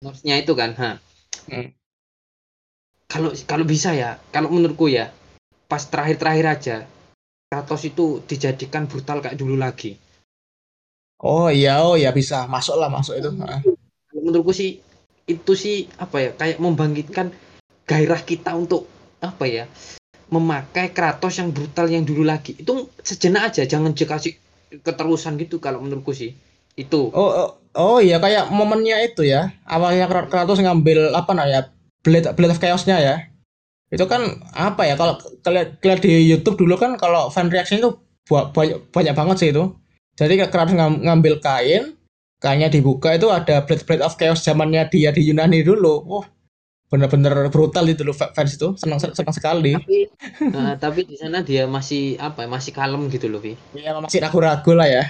Norse-nya 0.04 0.36
itu 0.44 0.54
kan. 0.58 0.72
Ha. 0.78 0.92
Hmm. 1.50 1.70
Kalau 3.12 3.36
kalau 3.44 3.66
bisa 3.68 3.92
ya, 3.92 4.16
kalau 4.32 4.48
menurutku 4.52 4.88
ya 4.88 5.12
pas 5.68 5.84
terakhir-terakhir 5.88 6.46
aja 6.48 6.78
Kratos 7.52 7.84
itu 7.84 8.24
dijadikan 8.24 8.88
brutal 8.88 9.20
kayak 9.20 9.36
dulu 9.36 9.60
lagi. 9.60 10.00
Oh 11.20 11.52
iya, 11.52 11.84
oh 11.84 12.00
ya 12.00 12.16
bisa 12.16 12.48
masuk 12.48 12.80
lah 12.80 12.88
masuk 12.88 13.20
itu. 13.20 13.30
Kalau 13.36 14.22
menurutku 14.24 14.56
sih 14.56 14.80
itu 15.28 15.54
sih 15.54 15.88
apa 16.00 16.18
ya 16.18 16.30
kayak 16.34 16.58
membangkitkan 16.64 17.32
gairah 17.86 18.22
kita 18.24 18.56
untuk 18.56 18.88
apa 19.22 19.46
ya 19.46 19.66
memakai 20.32 20.96
Kratos 20.96 21.38
yang 21.38 21.52
brutal 21.52 21.92
yang 21.92 22.08
dulu 22.08 22.24
lagi 22.24 22.56
itu 22.56 22.88
sejenak 23.04 23.52
aja 23.52 23.68
jangan 23.68 23.92
dikasih 23.92 24.40
keterusan 24.82 25.36
gitu 25.38 25.60
kalau 25.60 25.84
menurutku 25.84 26.16
sih 26.16 26.32
itu 26.80 27.12
Oh, 27.12 27.32
oh, 27.36 27.50
oh 27.76 27.98
iya 28.04 28.18
kayak 28.20 28.50
momennya 28.52 28.98
itu 29.06 29.24
ya. 29.26 29.52
Awalnya 29.66 30.06
Kra- 30.12 30.28
Kratos 30.32 30.60
ngambil 30.60 31.14
apa 31.16 31.32
namanya 31.36 31.72
Blade 32.04 32.34
Blade 32.36 32.54
of 32.56 32.60
Chaos-nya 32.62 32.98
ya. 33.00 33.16
Itu 33.92 34.08
kan 34.08 34.22
apa 34.56 34.88
ya 34.88 34.96
kalau 34.96 35.20
kalian 35.44 35.78
kalian 35.84 36.00
di 36.00 36.12
YouTube 36.32 36.58
dulu 36.60 36.76
kan 36.80 36.96
kalau 36.96 37.28
fan 37.30 37.52
reaction 37.52 37.80
itu 37.84 37.92
banyak 38.30 38.78
banyak 38.92 39.14
banget 39.16 39.38
sih 39.40 39.50
itu. 39.52 39.64
Jadi 40.16 40.40
Kratos 40.48 40.76
ngam- 40.76 41.02
ngambil 41.04 41.40
kain, 41.40 41.96
kainnya 42.40 42.68
dibuka 42.72 43.16
itu 43.16 43.28
ada 43.32 43.64
Blade 43.66 43.84
Blade 43.88 44.04
of 44.04 44.16
Chaos 44.20 44.44
zamannya 44.44 44.88
dia 44.92 45.12
di 45.12 45.28
Yunani 45.28 45.64
dulu. 45.64 46.04
Wah, 46.08 46.26
bener-bener 46.92 47.48
brutal 47.48 47.88
itu 47.88 48.04
loh 48.04 48.12
fa- 48.12 48.36
fans 48.36 48.56
itu 48.60 48.76
senang 48.76 49.00
senang 49.00 49.32
sekali. 49.32 49.76
tapi 49.80 49.98
eh, 50.60 50.74
tapi 50.76 51.00
di 51.08 51.16
sana 51.16 51.40
dia 51.40 51.64
masih 51.68 52.20
apa 52.20 52.44
ya 52.44 52.50
masih 52.52 52.72
kalem 52.76 53.08
gitu 53.08 53.32
loh 53.32 53.40
Vi 53.40 53.56
Ya 53.76 53.96
masih 53.96 54.20
ragu-ragu 54.20 54.72
lah 54.76 54.88
ya. 54.88 55.04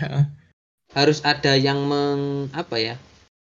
Harus 0.92 1.24
ada 1.24 1.56
yang 1.56 1.88
meng 1.88 2.52
apa 2.52 2.76
ya? 2.80 2.96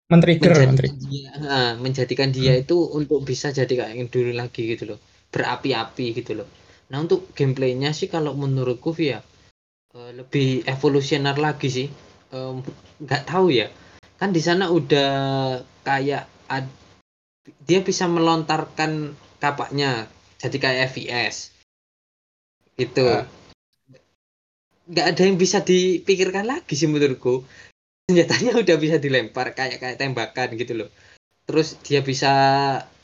Men-trigger, 0.08 0.48
menjadikan 0.48 0.68
men-trigger. 0.72 1.00
dia 1.04 1.28
ah, 1.48 1.72
menjadikan 1.76 2.28
dia 2.32 2.52
itu 2.56 2.76
untuk 2.96 3.20
bisa 3.24 3.52
jadi 3.52 3.68
kayak 3.68 3.92
yang 3.92 4.08
dulu 4.08 4.32
lagi 4.32 4.62
gitu 4.72 4.84
loh. 4.94 4.98
Berapi-api 5.28 6.06
gitu 6.16 6.32
loh. 6.32 6.48
Nah 6.88 7.04
untuk 7.04 7.28
gameplaynya 7.36 7.92
sih 7.92 8.08
kalau 8.08 8.32
menurutku 8.32 8.96
ya 8.96 9.20
lebih 9.92 10.64
evolusioner 10.64 11.36
lagi 11.36 11.68
sih. 11.68 11.88
Nggak 13.04 13.22
tahu 13.28 13.52
ya. 13.52 13.68
Kan 14.16 14.32
di 14.32 14.40
sana 14.40 14.72
udah 14.72 15.10
kayak 15.84 16.24
ad- 16.48 16.76
dia 17.68 17.80
bisa 17.84 18.08
melontarkan 18.08 19.12
kapaknya. 19.40 20.08
Jadi 20.38 20.56
kayak 20.56 20.94
FPS 20.94 21.52
gitu. 22.78 23.04
Ah. 23.04 23.26
Nggak 24.88 25.06
ada 25.14 25.22
yang 25.28 25.36
bisa 25.36 25.60
dipikirkan 25.60 26.48
lagi 26.48 26.72
sih 26.72 26.88
menurutku. 26.88 27.44
Senjatanya 28.08 28.56
udah 28.56 28.76
bisa 28.80 28.96
dilempar 28.96 29.52
kayak 29.52 29.84
kayak 29.84 30.00
tembakan 30.00 30.56
gitu 30.56 30.72
loh. 30.84 30.90
Terus 31.44 31.76
dia 31.84 32.00
bisa 32.00 32.32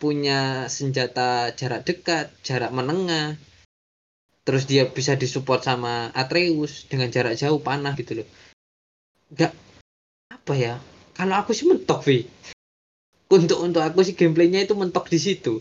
punya 0.01 0.69
senjata 0.69 1.53
jarak 1.53 1.85
dekat 1.85 2.33
jarak 2.41 2.73
menengah. 2.73 3.37
Terus 4.45 4.69
dia 4.69 4.85
bisa 4.89 5.17
disupport 5.17 5.61
sama 5.65 6.13
Atreus 6.13 6.85
dengan 6.89 7.09
jarak 7.09 7.37
jauh 7.37 7.61
panah 7.61 7.97
gitu 7.97 8.21
loh. 8.21 8.29
Nggak 9.33 9.53
apa 10.33 10.53
ya? 10.57 10.75
Kalau 11.17 11.35
aku 11.37 11.53
sih 11.57 11.69
mentok 11.69 12.01
Vi. 12.05 12.25
Untuk 13.29 13.61
untuk 13.65 13.81
aku 13.81 14.05
sih 14.05 14.17
gameplaynya 14.17 14.69
itu 14.69 14.77
mentok 14.77 15.09
di 15.09 15.17
situ. 15.21 15.61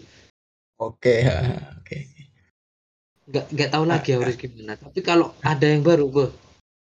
Oke, 0.80 1.24
oke. 1.80 2.13
Nggak 3.34 3.46
nggak 3.50 3.70
tahu 3.74 3.84
lagi 3.90 4.10
harus 4.14 4.38
gimana. 4.38 4.78
Tapi 4.78 5.00
kalau 5.02 5.34
ada 5.42 5.66
yang 5.66 5.82
baru 5.82 6.06
gue 6.14 6.28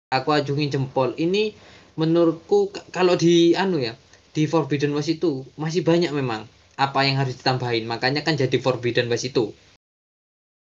aku 0.08 0.30
acungin 0.32 0.72
jempol. 0.72 1.12
Ini 1.20 1.52
menurutku 2.00 2.72
kalau 2.96 3.20
di 3.20 3.52
anu 3.52 3.84
ya 3.84 4.00
di 4.32 4.48
Forbidden 4.48 4.96
West 4.96 5.12
itu 5.12 5.44
masih 5.60 5.84
banyak 5.84 6.16
memang 6.16 6.48
apa 6.80 7.00
yang 7.04 7.20
harus 7.20 7.36
ditambahin. 7.36 7.84
Makanya 7.84 8.24
kan 8.24 8.40
jadi 8.40 8.56
Forbidden 8.64 9.12
West 9.12 9.28
itu. 9.28 9.52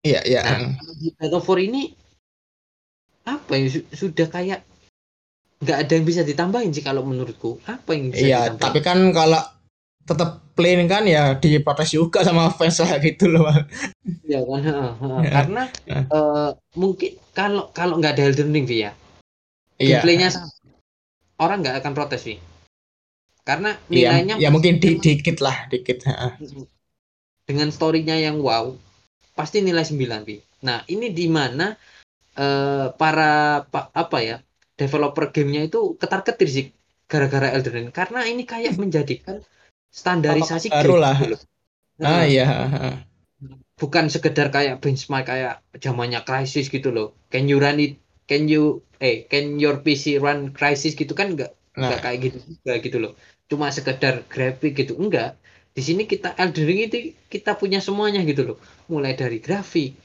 Iya, 0.04 0.20
iya. 0.24 0.40
Nah, 0.44 0.72
di 1.00 1.12
War 1.20 1.60
ini 1.60 1.92
apa 3.24 3.56
ya 3.56 3.68
su- 3.72 3.88
sudah 3.88 4.28
kayak 4.28 4.64
nggak 5.64 5.78
ada 5.80 5.92
yang 5.96 6.04
bisa 6.04 6.20
ditambahin 6.24 6.72
sih 6.76 6.84
kalau 6.84 7.04
menurutku. 7.04 7.60
Apa 7.68 7.92
yang 7.96 8.12
bisa 8.12 8.24
Iya, 8.24 8.40
ditambahin? 8.52 8.60
tapi 8.60 8.80
kan 8.84 8.98
kalau 9.12 9.40
tetap 10.04 10.44
plain 10.54 10.84
kan 10.86 11.02
ya 11.08 11.34
diprotes 11.34 11.90
juga 11.96 12.20
sama 12.22 12.52
fans 12.52 12.78
lah 12.84 13.00
gitu 13.00 13.26
loh. 13.32 13.48
Iya 14.28 14.40
kan. 14.44 14.60
Ya. 15.24 15.30
karena 15.32 15.62
Ya. 15.88 16.00
eh, 16.08 16.50
mungkin 16.76 17.10
kalau 17.32 17.72
kalau 17.72 17.98
nggak 17.98 18.12
ada 18.16 18.22
Elden 18.28 18.52
Ring 18.52 18.68
ya 18.68 18.92
Iya. 19.80 20.00
gameplaynya 20.00 20.28
orang 21.42 21.58
nggak 21.64 21.76
akan 21.82 21.92
protes 21.98 22.22
Vi. 22.24 22.36
karena 23.44 23.76
Iya, 23.92 24.08
nilainya 24.24 24.34
ya 24.40 24.48
mungkin 24.48 24.80
di, 24.80 24.96
dikit 24.96 25.44
lah, 25.44 25.68
dikit. 25.68 26.00
dengan 27.44 27.68
storynya 27.68 28.16
yang 28.16 28.40
wow 28.40 28.72
pasti 29.36 29.60
nilai 29.60 29.84
9 29.84 30.24
Pi. 30.24 30.40
Nah 30.64 30.80
ini 30.88 31.12
di 31.12 31.28
mana 31.28 31.76
eh, 32.38 32.86
para 32.96 33.62
pa- 33.68 33.92
apa 33.92 34.18
ya 34.24 34.36
developer 34.80 35.28
gamenya 35.34 35.68
itu 35.68 35.94
ketar 36.00 36.24
ketir 36.24 36.48
sih 36.48 36.66
gara-gara 37.10 37.52
Elden 37.52 37.74
Ring 37.74 37.88
karena 37.92 38.24
ini 38.24 38.42
kayak 38.48 38.74
menjadikan 38.82 39.44
standarisasi 39.94 40.68
Baru 40.74 40.98
lah. 40.98 41.14
gitu 41.14 41.38
loh. 41.38 41.40
Nah, 42.02 42.06
Ah 42.10 42.24
iya, 42.26 42.42
heeh. 42.42 42.94
bukan 43.78 44.06
sekedar 44.10 44.50
kayak 44.50 44.82
benchmark 44.82 45.30
kayak 45.30 45.62
zamannya 45.78 46.20
Crisis 46.26 46.66
gitu 46.70 46.90
loh. 46.90 47.14
Can 47.30 47.46
you 47.46 47.62
run 47.62 47.78
it? 47.78 47.98
Can 48.26 48.50
you 48.50 48.82
eh 48.98 49.26
can 49.30 49.62
your 49.62 49.78
PC 49.78 50.18
run 50.18 50.50
Crisis 50.50 50.98
gitu 50.98 51.14
kan 51.14 51.34
enggak 51.38 51.54
Nah, 51.74 51.90
enggak 51.90 52.00
kayak 52.02 52.18
gitu 52.24 52.38
juga 52.50 52.72
gitu 52.82 52.96
loh. 52.98 53.12
Cuma 53.46 53.70
sekedar 53.70 54.26
grafik 54.26 54.74
gitu 54.74 54.98
enggak. 54.98 55.38
di 55.74 55.82
sini 55.82 56.06
kita 56.06 56.38
Elden 56.38 56.64
Ring 56.70 56.80
itu 56.86 56.96
kita 57.26 57.58
punya 57.58 57.82
semuanya 57.82 58.22
gitu 58.22 58.46
loh 58.46 58.56
mulai 58.86 59.18
dari 59.18 59.42
grafik 59.42 59.98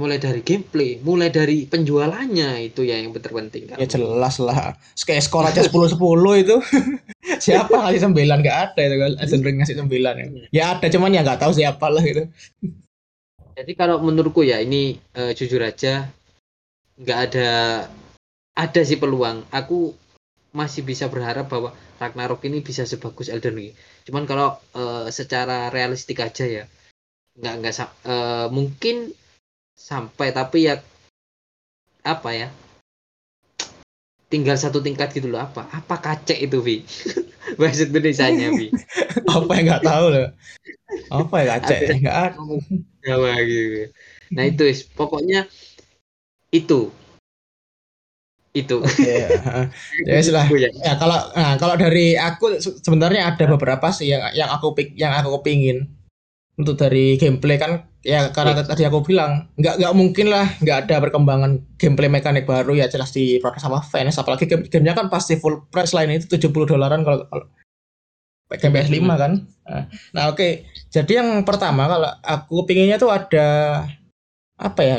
mulai 0.00 0.16
dari 0.16 0.40
gameplay 0.40 0.96
mulai 1.04 1.28
dari 1.28 1.68
penjualannya 1.68 2.64
itu 2.64 2.80
ya 2.80 2.96
yang 2.96 3.12
terpenting 3.12 3.68
kan 3.68 3.76
Ya 3.76 3.84
jelas 3.84 4.40
lah. 4.40 4.72
Kayak 5.04 5.22
skor 5.28 5.44
aja 5.44 5.60
10 5.68 5.92
10 5.92 6.32
itu. 6.40 6.56
siapa 7.40 7.72
ngasih 7.72 8.00
9 8.10 8.42
nggak 8.42 8.58
ada 8.68 8.80
itu 8.82 8.96
kan. 8.98 9.12
Elden 9.22 9.42
Ring 9.44 9.56
ngasih 9.62 9.76
9 9.78 9.88
ya. 9.88 10.26
Ya 10.52 10.64
ada 10.76 10.86
cuman 10.90 11.14
ya 11.14 11.24
nggak 11.24 11.40
tahu 11.40 11.52
siapa 11.56 11.86
lah 11.88 12.02
gitu. 12.02 12.28
jadi 13.52 13.72
kalau 13.76 14.00
menurutku 14.00 14.40
ya 14.42 14.64
ini 14.64 14.96
eh, 15.12 15.32
jujur 15.36 15.60
aja 15.60 16.08
nggak 16.96 17.18
ada 17.28 17.50
ada 18.56 18.80
sih 18.80 18.96
peluang 18.96 19.44
aku 19.52 19.92
masih 20.52 20.84
bisa 20.84 21.08
berharap 21.08 21.48
bahwa 21.48 21.72
Ragnarok 22.00 22.44
ini 22.48 22.60
bisa 22.64 22.84
sebagus 22.84 23.28
Elden 23.28 23.56
Ring 23.56 23.76
cuman 24.08 24.24
kalau 24.24 24.56
eh, 24.76 25.08
secara 25.12 25.68
realistik 25.68 26.20
aja 26.24 26.48
ya 26.48 26.64
nggak 27.36 27.54
nggak 27.60 27.74
eh, 28.08 28.46
mungkin 28.48 29.12
sampai 29.76 30.32
tapi 30.32 30.68
ya 30.68 30.80
apa 32.02 32.30
ya 32.34 32.48
tinggal 34.32 34.56
satu 34.56 34.80
tingkat 34.80 35.12
gitu 35.12 35.28
loh 35.28 35.44
apa 35.44 35.68
apa 35.68 35.94
kacek 36.00 36.48
itu 36.48 36.58
Vi 36.64 36.76
bahasa 37.60 37.84
Indonesianya 37.84 38.48
Vi 38.56 38.72
Apa 39.36 39.50
yang 39.60 39.64
nggak 39.68 39.84
tahu 39.84 40.06
loh. 40.12 40.28
Apa 41.12 41.34
ya 41.44 41.46
kacek? 41.60 41.78
Nggak 42.00 42.16
ada. 42.32 42.38
Jawa 43.04 43.32
gitu 43.44 43.92
nah 44.32 44.48
itu 44.48 44.64
Is. 44.64 44.88
pokoknya 44.88 45.44
itu 46.48 46.88
itu 48.52 48.76
Oke. 48.84 49.04
ya. 49.24 49.28
Ya. 50.08 50.20
Itu 50.20 50.32
ya. 50.32 50.68
Ya 50.72 50.94
kalau 51.00 51.18
nah, 51.32 51.56
kalau 51.56 51.76
dari 51.76 52.16
aku 52.16 52.60
se- 52.60 52.80
sebenarnya 52.84 53.32
ada 53.32 53.44
beberapa 53.48 53.88
sih 53.92 54.12
yang 54.12 54.28
yang 54.36 54.48
aku 54.52 54.76
yang 54.96 55.12
aku 55.16 55.40
kepingin 55.40 55.88
untuk 56.60 56.76
dari 56.76 57.16
gameplay 57.16 57.56
kan 57.56 57.88
ya 58.04 58.28
karena 58.34 58.60
tadi 58.60 58.84
aku 58.84 59.00
bilang 59.06 59.48
nggak 59.56 59.78
nggak 59.78 59.94
mungkin 59.96 60.26
lah 60.28 60.52
nggak 60.60 60.78
ada 60.86 61.00
perkembangan 61.00 61.64
gameplay 61.80 62.10
mekanik 62.10 62.44
baru 62.44 62.76
ya 62.76 62.90
jelas 62.90 63.14
di 63.14 63.40
protes 63.40 63.64
sama 63.64 63.80
fans. 63.80 64.20
Apalagi 64.20 64.44
game 64.44 64.68
gamenya 64.68 64.92
kan 64.98 65.06
pasti 65.08 65.40
full 65.40 65.64
price 65.72 65.96
lain 65.96 66.20
itu 66.20 66.28
70 66.28 66.52
dolaran 66.76 67.06
kalau 67.06 67.24
kalau 67.30 67.46
pakai 68.52 68.68
PS5 68.68 69.00
kan? 69.16 69.32
Nah, 69.64 69.84
nah, 70.12 70.24
oke. 70.28 70.68
Jadi 70.92 71.12
yang 71.16 71.40
pertama 71.48 71.88
kalau 71.88 72.10
aku 72.20 72.68
pinginnya 72.68 73.00
tuh 73.00 73.08
ada 73.08 73.46
apa 74.60 74.80
ya 74.84 74.96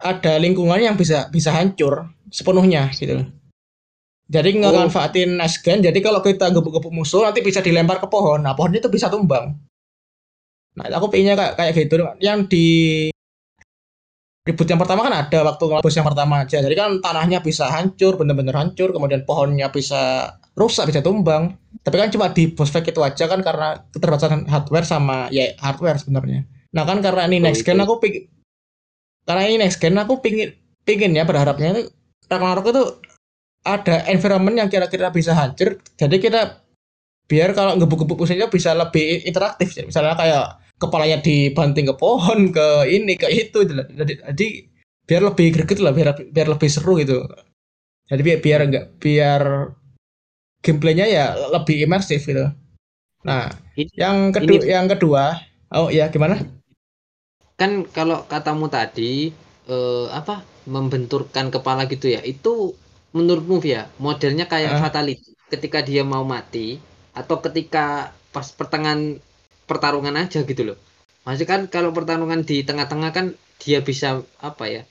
ada 0.00 0.32
lingkungan 0.40 0.80
yang 0.80 0.96
bisa 0.96 1.28
bisa 1.28 1.52
hancur 1.52 2.08
sepenuhnya 2.32 2.88
gitu. 2.96 3.28
Jadi 4.32 4.56
ngemanfaatin 4.56 5.36
nice 5.36 5.60
gun 5.60 5.84
jadi 5.84 5.98
kalau 6.00 6.24
kita 6.24 6.48
gebuk-gebuk 6.48 6.88
musuh 6.88 7.28
nanti 7.28 7.44
bisa 7.44 7.60
dilempar 7.60 8.00
ke 8.00 8.08
pohon. 8.08 8.40
Nah 8.40 8.56
pohonnya 8.56 8.80
itu 8.80 8.88
bisa 8.88 9.12
tumbang 9.12 9.60
nah 10.72 10.88
aku 10.88 11.12
pengennya 11.12 11.36
kayak 11.36 11.52
kayak 11.56 11.72
gitu. 11.76 11.94
Yang 12.18 12.38
di 12.48 12.66
ribut 14.42 14.66
yang 14.66 14.80
pertama 14.82 15.06
kan 15.06 15.14
ada 15.14 15.38
waktu 15.46 15.64
ngelabos 15.70 15.94
yang 15.94 16.06
pertama 16.06 16.34
aja. 16.42 16.58
Jadi 16.58 16.74
kan 16.74 16.98
tanahnya 16.98 17.38
bisa 17.44 17.70
hancur 17.70 18.18
bener-bener 18.18 18.54
hancur 18.58 18.90
kemudian 18.90 19.22
pohonnya 19.22 19.70
bisa 19.70 20.34
rusak 20.58 20.90
bisa 20.90 20.98
tumbang. 21.04 21.54
Tapi 21.82 21.96
kan 21.98 22.10
cuma 22.10 22.30
di 22.34 22.50
boss 22.50 22.74
fight 22.74 22.90
itu 22.90 23.00
aja 23.02 23.30
kan 23.30 23.40
karena 23.40 23.86
keterbatasan 23.94 24.50
hardware 24.50 24.86
sama 24.86 25.30
ya 25.30 25.54
hardware 25.62 25.98
sebenarnya. 26.02 26.42
Nah 26.74 26.82
kan 26.82 26.98
karena 26.98 27.30
ini 27.30 27.38
Oh, 27.38 27.44
next 27.50 27.62
gen 27.62 27.78
aku 27.78 28.02
pingin 28.02 28.26
karena 29.22 29.42
ini 29.46 29.56
next 29.62 29.78
gen 29.78 29.94
aku 29.94 30.18
pingin 30.18 30.58
pingin 30.82 31.14
ya 31.14 31.22
berharapnya 31.22 31.78
itu 31.78 31.82
Ragnarok 32.26 32.66
itu 32.72 32.84
ada 33.62 34.08
environment 34.10 34.56
yang 34.58 34.68
kira-kira 34.72 35.14
bisa 35.14 35.36
hancur. 35.36 35.78
Jadi 35.94 36.16
kita 36.18 36.64
biar 37.30 37.54
kalau 37.54 37.78
ngebuk-gebuk 37.78 38.26
musuhnya 38.26 38.50
bisa 38.50 38.74
lebih 38.74 39.22
interaktif. 39.22 39.70
Ya. 39.78 39.86
misalnya 39.86 40.18
kayak 40.18 40.46
kepalanya 40.82 41.22
dibanting 41.22 41.86
ke 41.86 41.94
pohon 41.94 42.50
ke 42.50 42.66
ini 42.90 43.14
ke 43.14 43.30
itu 43.30 43.62
jadi, 43.62 44.14
jadi 44.34 44.46
biar 45.06 45.22
lebih 45.30 45.46
greget 45.54 45.78
lah 45.78 45.94
biar 45.94 46.08
biar 46.34 46.48
lebih 46.50 46.68
seru 46.68 46.98
gitu. 46.98 47.22
Jadi 48.10 48.20
biar 48.26 48.38
biar 48.42 48.60
enggak 48.66 48.86
biar 48.98 49.42
gameplaynya 50.62 51.06
ya 51.06 51.24
lebih 51.54 51.86
imersif 51.86 52.26
gitu. 52.26 52.50
Nah 53.22 53.50
Ini- 53.78 53.94
yang 53.94 54.16
kedua 54.34 54.58
ini- 54.58 54.68
yang 54.68 54.86
kedua 54.90 55.24
oh 55.72 55.88
ya 55.88 56.10
gimana? 56.10 56.42
Kan 57.56 57.86
kalau 57.90 58.26
katamu 58.26 58.66
tadi 58.66 59.30
eh, 59.70 60.06
apa 60.10 60.42
membenturkan 60.66 61.50
kepala 61.50 61.86
gitu 61.86 62.10
ya 62.10 62.22
itu 62.22 62.74
menurutmu 63.14 63.62
ya 63.62 63.86
modelnya 63.98 64.50
kayak 64.50 64.78
Ah. 64.78 64.80
fatality. 64.82 65.34
Ketika 65.46 65.84
dia 65.84 66.02
mau 66.02 66.24
mati 66.24 66.80
atau 67.12 67.38
ketika 67.44 68.10
pas 68.32 68.48
pertengahan 68.50 69.20
pertarungan 69.68 70.14
aja 70.22 70.40
gitu 70.44 70.62
loh. 70.68 70.76
Masih 71.26 71.46
kan 71.50 71.60
kalau 71.70 71.90
pertarungan 71.96 72.42
di 72.42 72.66
tengah-tengah 72.66 73.10
kan 73.16 73.26
dia 73.62 73.78
bisa 73.88 74.20
apa 74.42 74.64
ya 74.66 74.82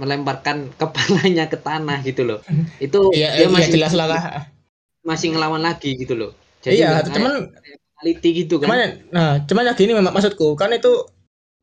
melemparkan 0.00 0.70
kepalanya 0.80 1.44
ke 1.48 1.58
tanah 1.58 1.98
gitu 2.04 2.22
loh. 2.28 2.38
Itu 2.78 3.10
iya 3.16 3.28
dia 3.34 3.46
iya 3.46 3.48
masih 3.50 3.72
jelas 3.76 3.92
lah. 3.96 4.08
masih 5.06 5.26
ngelawan 5.34 5.62
lagi 5.62 5.94
gitu 5.96 6.14
loh. 6.18 6.30
Iya 6.66 6.98
nggak 6.98 7.04
cuman 7.14 7.32
fatality 7.96 8.28
gitu 8.44 8.54
kan. 8.60 8.66
cuman 8.68 8.78
nah 9.14 9.30
cuman 9.46 9.62
ya 9.70 9.72
gini 9.78 9.92
memang 9.96 10.12
maksudku 10.12 10.58
kan 10.58 10.68
itu 10.74 10.92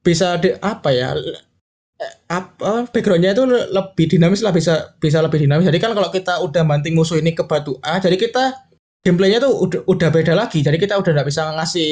bisa 0.03 0.35
di, 0.39 0.51
apa 0.59 0.89
ya 0.91 1.13
eh, 1.15 2.13
apa 2.27 2.87
backgroundnya 2.91 3.31
itu 3.35 3.43
le- 3.47 3.69
lebih 3.71 4.05
dinamis 4.11 4.41
lah 4.43 4.51
bisa 4.55 4.95
bisa 4.99 5.19
lebih 5.23 5.43
dinamis. 5.43 5.67
Jadi 5.67 5.79
kan 5.83 5.91
kalau 5.93 6.09
kita 6.09 6.39
udah 6.43 6.63
banting 6.65 6.95
musuh 6.97 7.19
ini 7.19 7.31
ke 7.35 7.43
batu 7.45 7.77
A 7.83 7.99
jadi 7.99 8.15
kita 8.17 8.72
gameplaynya 9.03 9.43
tuh 9.43 9.51
udah 9.51 9.79
udah 9.85 10.09
beda 10.09 10.33
lagi. 10.33 10.63
Jadi 10.63 10.79
kita 10.79 10.95
udah 10.97 11.11
nggak 11.11 11.27
bisa 11.27 11.51
ngasih 11.59 11.91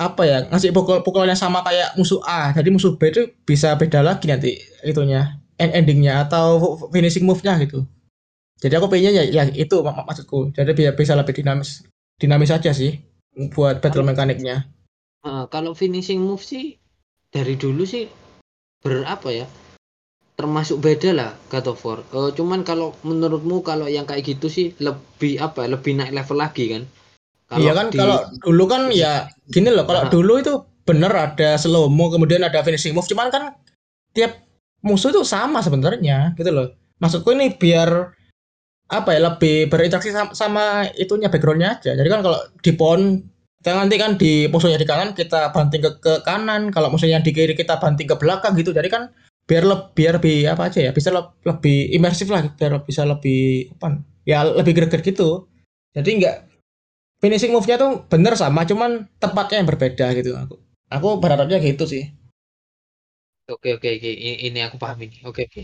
apa 0.00 0.22
ya 0.26 0.38
ngasih 0.50 0.74
pukul 0.74 1.04
pukulannya 1.06 1.38
sama 1.38 1.62
kayak 1.62 1.94
musuh 1.94 2.18
A. 2.26 2.50
Jadi 2.52 2.68
musuh 2.74 2.98
B 2.98 3.08
itu 3.14 3.30
bisa 3.46 3.78
beda 3.78 4.02
lagi 4.02 4.26
nanti 4.26 4.58
itunya 4.82 5.38
end 5.56 5.72
endingnya 5.78 6.26
atau 6.26 6.78
finishing 6.90 7.22
move-nya 7.22 7.54
gitu. 7.62 7.86
Jadi 8.62 8.78
aku 8.78 8.86
pengennya 8.90 9.22
ya, 9.22 9.24
ya 9.30 9.42
itu 9.54 9.82
mak- 9.82 9.94
mak- 10.02 10.06
maksudku. 10.10 10.50
Jadi 10.54 10.70
biar 10.74 10.94
bisa 10.98 11.14
lebih 11.14 11.34
dinamis 11.34 11.86
dinamis 12.18 12.50
aja 12.50 12.70
sih 12.74 12.98
buat 13.54 13.78
battle 13.82 14.06
mekaniknya. 14.06 14.66
Eh, 15.22 15.44
kalau 15.54 15.72
finishing 15.74 16.18
move 16.18 16.42
sih 16.42 16.82
dari 17.30 17.54
dulu 17.54 17.86
sih 17.86 18.10
berapa 18.82 19.28
ya 19.30 19.46
termasuk 20.42 20.82
beda 20.82 21.10
lah 21.14 21.30
God 21.46 21.70
of 21.70 21.78
War. 21.86 22.02
Eh, 22.02 22.30
cuman 22.34 22.66
kalau 22.66 22.98
menurutmu 23.06 23.62
kalau 23.62 23.86
yang 23.86 24.02
kayak 24.02 24.26
gitu 24.26 24.50
sih 24.50 24.74
lebih 24.82 25.38
apa 25.38 25.64
ya, 25.64 25.78
lebih 25.78 25.94
naik 25.94 26.10
level 26.10 26.42
lagi 26.42 26.66
kan 26.74 26.82
iya 27.60 27.76
kan 27.76 27.92
di- 27.92 28.00
kalau 28.00 28.16
dulu 28.40 28.64
kan 28.64 28.82
ya 28.88 29.28
gini 29.52 29.68
loh 29.68 29.84
kalau 29.84 30.08
Nah. 30.08 30.12
dulu 30.12 30.40
itu 30.40 30.52
bener 30.88 31.12
ada 31.12 31.60
slow 31.60 31.86
mo 31.92 32.08
kemudian 32.08 32.40
ada 32.40 32.64
finishing 32.64 32.96
move 32.96 33.04
cuman 33.04 33.28
kan 33.28 33.52
tiap 34.16 34.40
musuh 34.80 35.12
itu 35.12 35.22
sama 35.22 35.60
sebenarnya 35.60 36.32
gitu 36.34 36.48
loh 36.48 36.72
maksudku 36.98 37.28
ini 37.36 37.52
biar 37.54 38.16
apa 38.88 39.08
ya 39.16 39.20
lebih 39.32 39.68
berinteraksi 39.68 40.12
sama, 40.12 40.32
sama 40.32 40.64
itunya 40.96 41.28
backgroundnya 41.28 41.76
aja 41.80 41.92
jadi 41.92 42.08
kan 42.08 42.20
kalau 42.24 42.40
di 42.60 42.72
pohon 42.72 43.20
kita 43.62 43.78
nanti 43.78 43.94
kan 43.94 44.18
di 44.18 44.50
musuhnya 44.50 44.74
di 44.74 44.88
kanan 44.88 45.14
kita 45.14 45.54
banting 45.54 45.80
ke, 45.86 45.90
ke 46.02 46.12
kanan 46.26 46.74
kalau 46.74 46.90
musuhnya 46.90 47.22
di 47.22 47.30
kiri 47.30 47.54
kita 47.54 47.78
banting 47.78 48.10
ke 48.10 48.16
belakang 48.18 48.58
gitu 48.58 48.74
jadi 48.74 48.88
kan 48.90 49.12
biar 49.48 49.64
lebih 49.66 49.86
biar 49.96 50.12
lebih 50.18 50.36
apa 50.52 50.62
aja 50.70 50.80
ya 50.86 50.90
bisa 50.94 51.10
le- 51.12 51.34
lebih 51.44 51.76
imersif 51.96 52.28
lah 52.32 52.42
biar 52.58 52.72
bisa 52.88 53.02
lebih 53.04 53.70
apa 53.78 54.00
ya 54.26 54.38
lebih 54.46 54.72
greget 54.76 55.02
gitu. 55.02 55.46
Jadi 55.92 56.10
nggak 56.22 56.36
finishing 57.22 57.52
move-nya 57.54 57.76
tuh 57.80 58.06
bener 58.12 58.34
sama 58.38 58.62
cuman 58.66 59.06
tempatnya 59.22 59.56
yang 59.62 59.68
berbeda 59.68 60.06
gitu. 60.18 60.32
Aku 60.36 60.54
aku 60.92 61.08
berharapnya 61.22 61.58
gitu 61.62 61.84
sih. 61.88 62.04
Oke 63.50 63.74
oke 63.76 63.88
oke. 63.98 64.10
Ini 64.48 64.58
aku 64.70 64.76
paham 64.78 64.98
ini 65.04 65.18
oke 65.26 65.42
oke. 65.48 65.62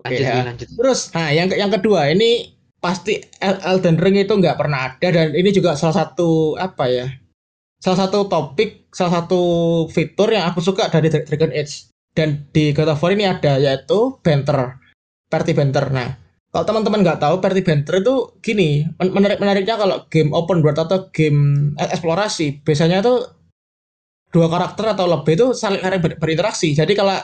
Oke 0.00 0.14
lanjut 0.16 0.24
ya. 0.24 0.32
Wi, 0.34 0.42
lanjut. 0.48 0.68
Terus 0.72 1.00
nah 1.12 1.28
yang 1.30 1.48
yang 1.52 1.70
kedua 1.70 2.08
ini 2.10 2.56
pasti 2.82 3.20
El- 3.38 3.62
Elden 3.62 3.96
Ring 4.00 4.16
itu 4.18 4.32
nggak 4.34 4.58
pernah 4.58 4.90
ada 4.90 5.08
dan 5.12 5.28
ini 5.36 5.54
juga 5.54 5.78
salah 5.78 6.02
satu 6.02 6.58
apa 6.58 6.90
ya 6.90 7.06
salah 7.78 8.08
satu 8.08 8.26
topik 8.26 8.90
salah 8.90 9.22
satu 9.22 9.40
fitur 9.92 10.34
yang 10.34 10.50
aku 10.50 10.58
suka 10.64 10.90
dari 10.90 11.06
Dra- 11.12 11.26
Dragon 11.26 11.52
Age 11.54 11.91
dan 12.12 12.44
di 12.52 12.76
God 12.76 12.92
of 12.92 13.00
War 13.00 13.12
ini 13.16 13.24
ada 13.24 13.56
yaitu 13.56 14.20
banter 14.20 14.76
party 15.32 15.52
banter. 15.56 15.88
Nah 15.88 16.08
kalau 16.52 16.64
teman-teman 16.68 17.00
nggak 17.00 17.20
tahu 17.24 17.40
party 17.40 17.64
banter 17.64 18.04
itu 18.04 18.14
gini 18.44 18.84
men- 19.00 19.12
menarik 19.16 19.40
menariknya 19.40 19.80
kalau 19.80 20.04
game 20.12 20.30
open 20.36 20.60
world 20.60 20.76
atau 20.76 21.08
game 21.10 21.72
e- 21.80 21.90
eksplorasi 21.92 22.60
biasanya 22.60 23.00
tuh 23.00 23.32
dua 24.32 24.48
karakter 24.48 24.96
atau 24.96 25.04
lebih 25.08 25.32
itu 25.36 25.46
saling 25.56 25.80
saling 25.80 26.00
ber- 26.00 26.20
berinteraksi. 26.20 26.72
Jadi 26.72 26.92
kalau 26.92 27.16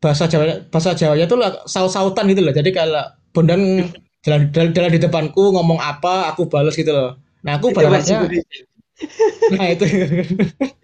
bahasa 0.00 0.28
Jawa 0.28 0.68
bahasa 0.68 0.92
Jawanya 0.92 1.24
tuh 1.24 1.38
lah 1.40 1.64
saut-sautan 1.64 2.28
gitu 2.28 2.44
loh. 2.44 2.52
Jadi 2.52 2.70
kalau 2.72 3.04
Bondan 3.32 3.60
jalan, 4.24 4.52
jalan, 4.52 4.70
jalan 4.72 4.90
di 4.92 5.00
depanku 5.00 5.52
ngomong 5.52 5.80
apa 5.80 6.32
aku 6.32 6.48
balas 6.48 6.76
gitu 6.76 6.92
loh. 6.92 7.16
Nah 7.44 7.60
aku 7.60 7.72
Itu 7.72 7.80
Indonesia. 7.80 8.20
Nah 9.58 9.66
itu 9.74 9.84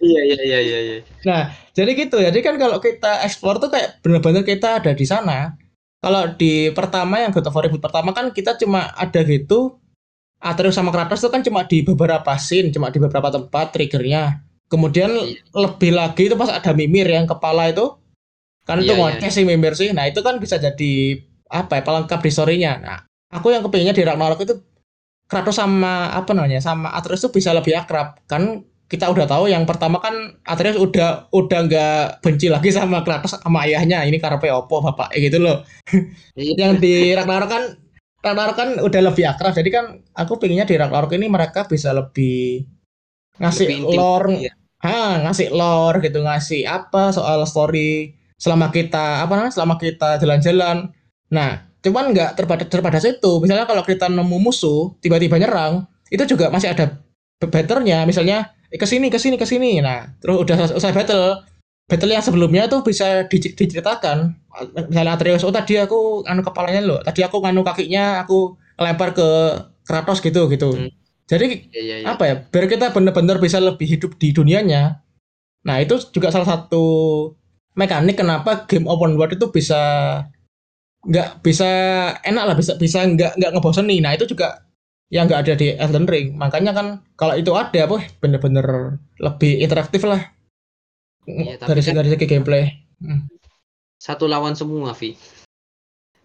iya 0.02 0.20
iya 0.26 0.38
iya 0.42 0.58
iya 0.58 0.78
iya 0.82 0.96
Nah, 1.22 1.54
jadi 1.70 1.94
gitu. 1.94 2.18
Jadi 2.18 2.38
kan 2.42 2.58
kalau 2.58 2.82
kita 2.82 3.22
explore 3.22 3.62
tuh 3.62 3.70
kayak 3.70 4.02
bener-bener 4.02 4.42
kita 4.42 4.82
ada 4.82 4.90
di 4.90 5.06
sana. 5.06 5.54
Kalau 6.00 6.32
di 6.34 6.72
pertama 6.72 7.20
yang 7.20 7.30
God 7.30 7.46
of 7.46 7.54
War 7.54 7.68
Reboot 7.68 7.84
pertama 7.84 8.10
kan 8.10 8.32
kita 8.32 8.56
cuma 8.56 8.88
ada 8.96 9.20
gitu 9.22 9.76
Atreus 10.40 10.74
sama 10.74 10.88
Kratos 10.88 11.20
itu 11.20 11.28
kan 11.28 11.44
cuma 11.44 11.68
di 11.68 11.84
beberapa 11.84 12.32
scene, 12.40 12.72
cuma 12.72 12.88
di 12.88 12.96
beberapa 12.96 13.28
tempat 13.28 13.76
triggernya. 13.76 14.40
Kemudian 14.72 15.12
Iya. 15.12 15.44
lebih 15.52 15.92
lagi 15.92 16.22
itu 16.32 16.34
pas 16.34 16.48
ada 16.48 16.72
Mimir 16.72 17.04
yang 17.04 17.28
kepala 17.28 17.68
itu 17.68 17.94
kan 18.64 18.80
itu 18.80 18.90
Iya, 18.90 18.96
iya. 18.96 19.00
ngoceh 19.20 19.30
sih 19.30 19.44
Mimir 19.44 19.76
sih. 19.76 19.92
Nah, 19.92 20.08
itu 20.08 20.24
kan 20.24 20.40
bisa 20.40 20.56
jadi 20.56 21.20
apa 21.52 21.78
ya 21.78 21.82
pelengkap 21.84 22.20
di 22.24 22.30
story-nya. 22.32 22.72
Nah, 22.80 22.98
aku 23.28 23.52
yang 23.52 23.60
kepinginnya 23.60 23.92
di 23.92 24.00
Ragnarok 24.02 24.40
itu 24.40 24.54
Kratos 25.30 25.56
sama 25.56 26.10
apa 26.10 26.34
namanya 26.34 26.58
sama 26.58 26.90
Atreus 26.90 27.22
itu 27.22 27.30
bisa 27.30 27.54
lebih 27.54 27.78
akrab 27.78 28.18
kan 28.26 28.66
kita 28.90 29.06
udah 29.06 29.22
tahu 29.30 29.46
yang 29.46 29.62
pertama 29.62 30.02
kan 30.02 30.34
Atreus 30.42 30.74
udah 30.74 31.30
udah 31.30 31.58
nggak 31.70 32.02
benci 32.26 32.50
lagi 32.50 32.74
sama 32.74 33.06
Kratos 33.06 33.38
sama 33.38 33.62
ayahnya 33.62 34.02
ini 34.02 34.18
karena 34.18 34.42
opo 34.58 34.82
bapak 34.82 35.14
gitu 35.14 35.38
loh 35.38 35.62
Iya. 36.34 36.54
yang 36.58 36.72
di 36.82 37.14
Ragnarok 37.14 37.46
kan 37.46 37.62
Ragnarok 38.20 38.56
kan 38.58 38.68
udah 38.82 39.00
lebih 39.06 39.24
akrab 39.30 39.54
jadi 39.54 39.70
kan 39.70 39.84
aku 40.12 40.42
pengennya 40.42 40.66
di 40.66 40.74
Ragnarok 40.74 41.14
ini 41.14 41.30
mereka 41.30 41.70
bisa 41.70 41.94
lebih 41.94 42.66
ngasih 43.38 43.66
Lebih 43.70 43.78
intim. 43.86 43.98
lore 44.02 44.34
Iya. 44.42 44.52
ha 44.82 45.22
ngasih 45.22 45.48
lore 45.54 45.98
gitu 46.02 46.18
ngasih 46.26 46.66
apa 46.66 47.14
soal 47.14 47.46
story 47.46 48.18
selama 48.34 48.74
kita 48.74 49.22
apa 49.22 49.32
namanya 49.38 49.54
selama 49.54 49.78
kita 49.78 50.18
jalan-jalan 50.18 50.90
nah 51.30 51.69
cuman 51.80 52.12
nggak 52.12 52.36
terbatas 52.36 52.66
terbatas 52.68 53.02
itu. 53.04 53.40
Misalnya 53.40 53.64
kalau 53.64 53.82
kita 53.84 54.06
nemu 54.08 54.36
musuh 54.40 54.94
tiba-tiba 55.00 55.36
nyerang 55.40 55.84
itu 56.12 56.22
juga 56.26 56.50
masih 56.52 56.72
ada 56.74 57.00
betternya 57.40 58.04
misalnya 58.04 58.52
eh, 58.68 58.76
ke 58.76 58.84
sini 58.84 59.08
ke 59.08 59.16
sini 59.16 59.40
ke 59.40 59.46
sini 59.48 59.80
nah 59.80 60.04
terus 60.20 60.36
udah 60.44 60.56
selesai- 60.76 60.92
battle. 60.94 61.26
Battle 61.90 62.14
yang 62.14 62.22
sebelumnya 62.22 62.70
tuh 62.70 62.86
bisa 62.86 63.26
di- 63.26 63.42
diceritakan. 63.50 64.30
Misalnya 64.92 65.18
Atreus 65.18 65.42
oh 65.42 65.50
tadi 65.50 65.74
aku 65.74 66.22
anu 66.22 66.46
kepalanya 66.46 66.78
loh. 66.86 66.98
Tadi 67.02 67.26
aku 67.26 67.42
nganu 67.42 67.66
kakinya 67.66 68.22
aku 68.22 68.54
lempar 68.78 69.10
ke 69.10 69.26
Kratos 69.82 70.22
gitu 70.22 70.46
gitu. 70.46 70.70
Hmm. 70.70 70.90
jadi 71.26 71.46
Iya, 71.46 71.82
iya, 71.82 71.96
iya. 72.02 72.06
apa 72.10 72.22
ya 72.26 72.34
biar 72.46 72.66
kita 72.66 72.90
benar-benar 72.90 73.38
bisa 73.38 73.58
lebih 73.62 73.86
hidup 73.86 74.18
di 74.18 74.30
dunianya. 74.30 75.02
Nah 75.66 75.76
itu 75.78 75.98
juga 76.10 76.30
salah 76.30 76.46
satu 76.46 76.82
mekanik 77.74 78.18
kenapa 78.18 78.66
game 78.66 78.86
open 78.90 79.14
world 79.14 79.34
itu 79.34 79.46
bisa 79.50 79.78
nggak 81.00 81.40
bisa 81.40 81.68
enak 82.20 82.44
lah 82.44 82.54
bisa 82.56 82.76
bisa 82.76 83.04
nggak 83.04 83.40
nggak 83.40 83.50
ngebosenin. 83.56 84.04
Nah 84.04 84.12
itu 84.12 84.28
juga 84.28 84.64
yang 85.10 85.26
nggak 85.26 85.42
ada 85.48 85.54
di 85.56 85.74
Elden 85.74 86.06
Ring. 86.06 86.36
Makanya 86.36 86.70
kan 86.76 86.86
kalau 87.16 87.34
itu 87.34 87.50
ada 87.56 87.88
apa 87.88 88.04
bener-bener 88.20 88.98
lebih 89.18 89.58
interaktif 89.58 90.04
lah. 90.06 90.22
Iya, 91.26 91.60
tapi 91.60 91.68
dari 91.72 91.80
kan- 91.80 91.86
segi 91.86 91.98
dari 91.98 92.08
segi 92.12 92.26
gameplay. 92.26 92.62
Hmm. 93.00 93.26
Satu 94.00 94.24
lawan 94.24 94.56
semua, 94.56 94.96
Vi. 94.96 95.12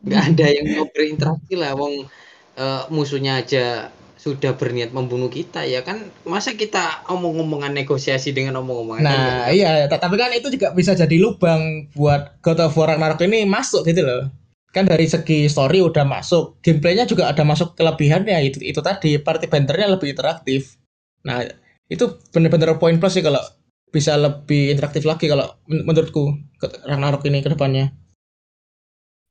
Nggak 0.06 0.24
ada 0.32 0.46
yang 0.48 0.66
mau 0.80 0.86
berinteraksi 0.88 1.54
lah, 1.60 1.76
wong 1.76 2.08
eh, 2.56 2.84
musuhnya 2.88 3.44
aja 3.44 3.92
sudah 4.16 4.56
berniat 4.56 4.96
membunuh 4.96 5.28
kita 5.28 5.68
ya 5.68 5.84
kan? 5.84 6.08
Masa 6.24 6.56
kita 6.56 7.04
omong-omongan 7.12 7.76
negosiasi 7.76 8.32
dengan 8.32 8.64
omong-omongan 8.64 9.04
Nah, 9.04 9.12
nggak- 9.12 9.50
iya, 9.52 9.70
tapi 9.92 10.16
kan 10.16 10.32
itu 10.32 10.48
juga 10.56 10.72
bisa 10.72 10.96
jadi 10.96 11.16
lubang 11.20 11.92
buat 11.94 12.40
God 12.40 12.64
of 12.64 12.76
War 12.80 12.96
Ragnarok 12.96 13.22
ini 13.28 13.44
masuk 13.44 13.84
gitu 13.84 14.08
loh. 14.08 14.32
Kan 14.76 14.92
dari 14.92 15.08
segi 15.08 15.48
story 15.48 15.80
udah 15.80 16.04
masuk, 16.04 16.60
gameplaynya 16.60 17.08
juga 17.08 17.32
ada 17.32 17.48
masuk 17.48 17.80
kelebihannya 17.80 18.36
itu 18.44 18.60
itu 18.60 18.84
tadi 18.84 19.16
party 19.16 19.48
banternya 19.48 19.96
lebih 19.96 20.12
interaktif. 20.12 20.76
Nah, 21.24 21.48
itu 21.88 22.20
bener-bener 22.36 22.76
poin 22.76 23.00
plus 23.00 23.16
sih 23.16 23.24
kalau 23.24 23.40
bisa 23.88 24.20
lebih 24.20 24.76
interaktif 24.76 25.08
lagi 25.08 25.32
kalau 25.32 25.48
men- 25.72 25.88
menurutku 25.88 26.36
Ragnarok 26.84 27.24
ini 27.32 27.40
ke 27.40 27.56
depannya. 27.56 27.96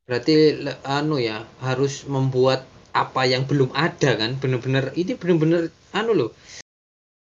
berarti 0.05 0.61
anu 0.85 1.17
ya 1.17 1.49
harus 1.65 2.05
membuat 2.05 2.69
apa 2.93 3.25
yang 3.25 3.49
belum 3.49 3.73
ada 3.73 4.21
kan 4.21 4.37
bener-bener 4.37 4.93
ini 5.01 5.17
bener-bener 5.17 5.73
anu 5.97 6.13
loh 6.13 6.31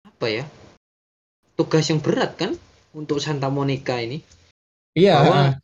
apa 0.00 0.26
ya 0.32 0.44
tugas 1.60 1.84
yang 1.92 2.00
berat 2.00 2.40
kan 2.40 2.56
untuk 2.96 3.20
Santa 3.20 3.52
Monica 3.52 4.00
ini 4.00 4.24
Iya, 4.96 5.12
Bahwa- 5.20 5.60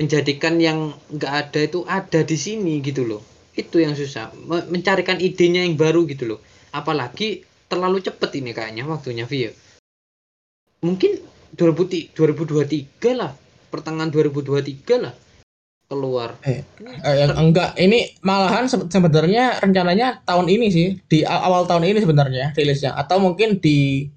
menjadikan 0.00 0.56
yang 0.56 0.96
nggak 1.12 1.32
ada 1.36 1.60
itu 1.60 1.84
ada 1.84 2.24
di 2.24 2.36
sini 2.40 2.80
gitu 2.80 3.04
loh. 3.04 3.20
Itu 3.52 3.84
yang 3.84 3.92
susah. 3.92 4.32
Me- 4.48 4.64
mencarikan 4.72 5.20
idenya 5.20 5.60
yang 5.60 5.76
baru 5.76 6.08
gitu 6.08 6.24
loh. 6.24 6.40
Apalagi 6.72 7.44
terlalu 7.68 8.00
cepet 8.00 8.40
ini 8.40 8.56
kayaknya 8.56 8.88
waktunya 8.88 9.28
Vio. 9.28 9.52
Mungkin 10.80 11.20
2000 11.52 12.16
2023 12.16 13.12
lah. 13.12 13.36
Pertengahan 13.68 14.08
2023 14.08 14.96
lah 14.96 15.12
keluar. 15.90 16.38
Eh, 16.46 16.62
yang 17.04 17.34
enggak 17.34 17.74
ini 17.74 18.14
malahan 18.22 18.70
se- 18.70 18.88
sebenarnya 18.88 19.60
rencananya 19.60 20.24
tahun 20.24 20.48
ini 20.48 20.66
sih. 20.72 20.88
Di 21.10 21.28
awal 21.28 21.68
tahun 21.68 21.84
ini 21.84 21.98
sebenarnya 22.00 22.56
rilisnya. 22.56 22.96
Atau 22.96 23.20
mungkin 23.20 23.60
di 23.60 24.08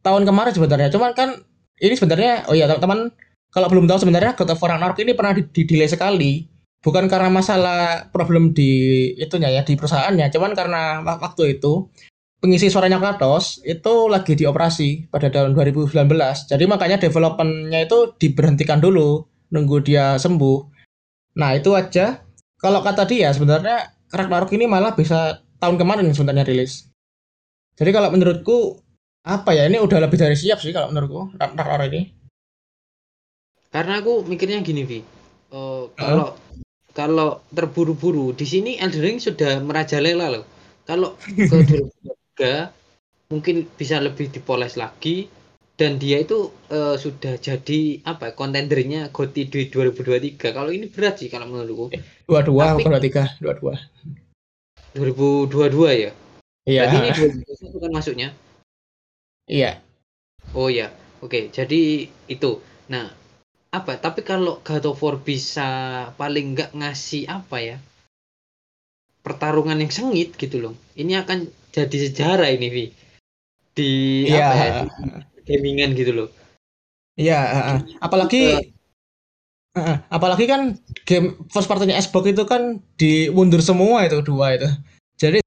tahun 0.00 0.24
kemarin 0.24 0.54
sebenarnya. 0.56 0.88
Cuman 0.88 1.12
kan 1.12 1.44
ini 1.82 1.94
sebenarnya 1.98 2.46
oh 2.48 2.54
iya 2.56 2.70
teman-teman 2.70 3.10
kalau 3.52 3.68
belum 3.68 3.84
tahu 3.84 4.08
sebenarnya 4.08 4.32
God 4.34 4.56
of 4.56 4.60
War 4.64 4.74
Ragnarok 4.74 4.98
ini 5.04 5.12
pernah 5.12 5.36
di, 5.36 5.44
sekali 5.86 6.48
bukan 6.82 7.06
karena 7.06 7.30
masalah 7.30 8.10
problem 8.10 8.50
di 8.56 9.12
itunya 9.20 9.52
ya 9.52 9.62
di 9.62 9.78
perusahaannya 9.78 10.32
cuman 10.32 10.52
karena 10.56 10.82
wak- 11.04 11.20
waktu 11.22 11.60
itu 11.60 11.86
pengisi 12.42 12.66
suaranya 12.72 12.98
Kratos 12.98 13.62
itu 13.62 14.10
lagi 14.10 14.34
dioperasi 14.34 15.12
pada 15.14 15.30
tahun 15.30 15.54
2019 15.54 15.94
jadi 16.50 16.64
makanya 16.66 16.98
developmentnya 16.98 17.86
itu 17.86 18.18
diberhentikan 18.18 18.82
dulu 18.82 19.22
nunggu 19.54 19.84
dia 19.84 20.18
sembuh 20.18 20.72
Nah 21.38 21.56
itu 21.56 21.72
aja. 21.72 22.20
Kalau 22.60 22.80
kata 22.84 23.08
dia 23.08 23.32
sebenarnya 23.34 23.90
Ragnarok 24.12 24.52
ini 24.54 24.68
malah 24.68 24.94
bisa 24.94 25.42
tahun 25.58 25.80
kemarin 25.80 26.06
sebenarnya 26.12 26.46
rilis. 26.46 26.86
Jadi 27.74 27.90
kalau 27.90 28.12
menurutku 28.12 28.78
apa 29.24 29.54
ya 29.56 29.66
ini 29.66 29.80
udah 29.80 29.98
lebih 30.02 30.18
dari 30.20 30.36
siap 30.36 30.60
sih 30.60 30.70
kalau 30.74 30.92
menurutku 30.92 31.34
Rag- 31.40 31.56
Ragnarok 31.56 31.88
ini. 31.90 32.02
Karena 33.72 33.98
aku 34.04 34.22
mikirnya 34.28 34.60
gini 34.60 34.84
Vi. 34.84 35.00
Eh, 35.52 35.84
kalau 35.96 36.36
kalau 36.92 37.40
terburu-buru 37.48 38.36
di 38.36 38.44
sini 38.44 38.76
Elden 38.76 39.00
Ring 39.00 39.18
sudah 39.18 39.58
merajalela 39.64 40.28
loh. 40.28 40.44
Kalau 40.84 41.16
ke 41.16 41.48
2023 42.36 43.32
mungkin 43.32 43.64
bisa 43.74 43.96
lebih 43.98 44.28
dipoles 44.28 44.76
lagi. 44.76 45.26
Dan 45.72 45.96
dia 45.96 46.20
itu 46.20 46.52
eh, 46.68 47.00
sudah 47.00 47.40
jadi 47.40 48.04
apa 48.04 48.30
ya, 48.30 48.32
kontendernya 48.36 49.08
GOTY 49.08 49.42
di 49.48 49.60
2023 49.72 50.52
kalau 50.52 50.68
ini 50.68 50.86
berat 50.86 51.18
sih 51.18 51.32
kalau 51.32 51.48
menurutku. 51.48 51.96
Dua-dua, 52.28 52.76
Tapi- 52.76 52.84
bukan 52.84 52.92
dua 52.92 53.02
tiga, 53.02 53.24
dua-dua. 53.40 53.74
2022 54.92 55.88
ya? 55.96 56.10
Iya, 56.68 56.80
berarti 56.86 56.96
ini 57.00 57.10
2021 57.48 57.82
kan 57.82 57.90
masuknya? 57.90 58.28
Iya. 59.48 59.80
Oh 60.54 60.68
ya, 60.68 60.92
oke. 61.24 61.48
Jadi 61.50 62.06
itu. 62.28 62.50
Nah, 62.92 63.10
apa? 63.72 63.96
Tapi 63.96 64.20
kalau 64.20 64.60
God 64.60 64.84
of 64.84 65.00
War 65.00 65.16
bisa 65.16 65.68
paling 66.20 66.52
nggak 66.52 66.76
ngasih 66.76 67.24
apa 67.26 67.56
ya? 67.58 67.76
Pertarungan 69.24 69.80
yang 69.80 69.88
sengit 69.88 70.36
gitu 70.36 70.60
loh. 70.60 70.74
Ini 70.92 71.24
akan 71.24 71.48
jadi 71.72 71.96
sejarah 72.10 72.52
ini, 72.52 72.68
Vi. 72.68 72.84
Di 73.72 73.90
Iya. 74.28 74.44
apa 74.44 74.54
ya? 74.60 74.72
Di 75.32 75.40
gamingan 75.48 75.96
gitu 75.96 76.12
loh. 76.12 76.28
Iya, 77.16 77.40
heeh. 77.44 77.78
apalagi 78.00 78.72
heeh, 79.72 79.96
apalagi 80.08 80.44
kan 80.48 80.76
game 81.08 81.36
first 81.52 81.68
partinya 81.68 81.96
Xbox 81.96 82.24
itu 82.28 82.44
kan 82.48 82.80
dimundur 82.96 83.60
semua 83.60 84.04
itu 84.04 84.20
dua 84.24 84.56
itu. 84.56 84.68
Jadi 85.20 85.38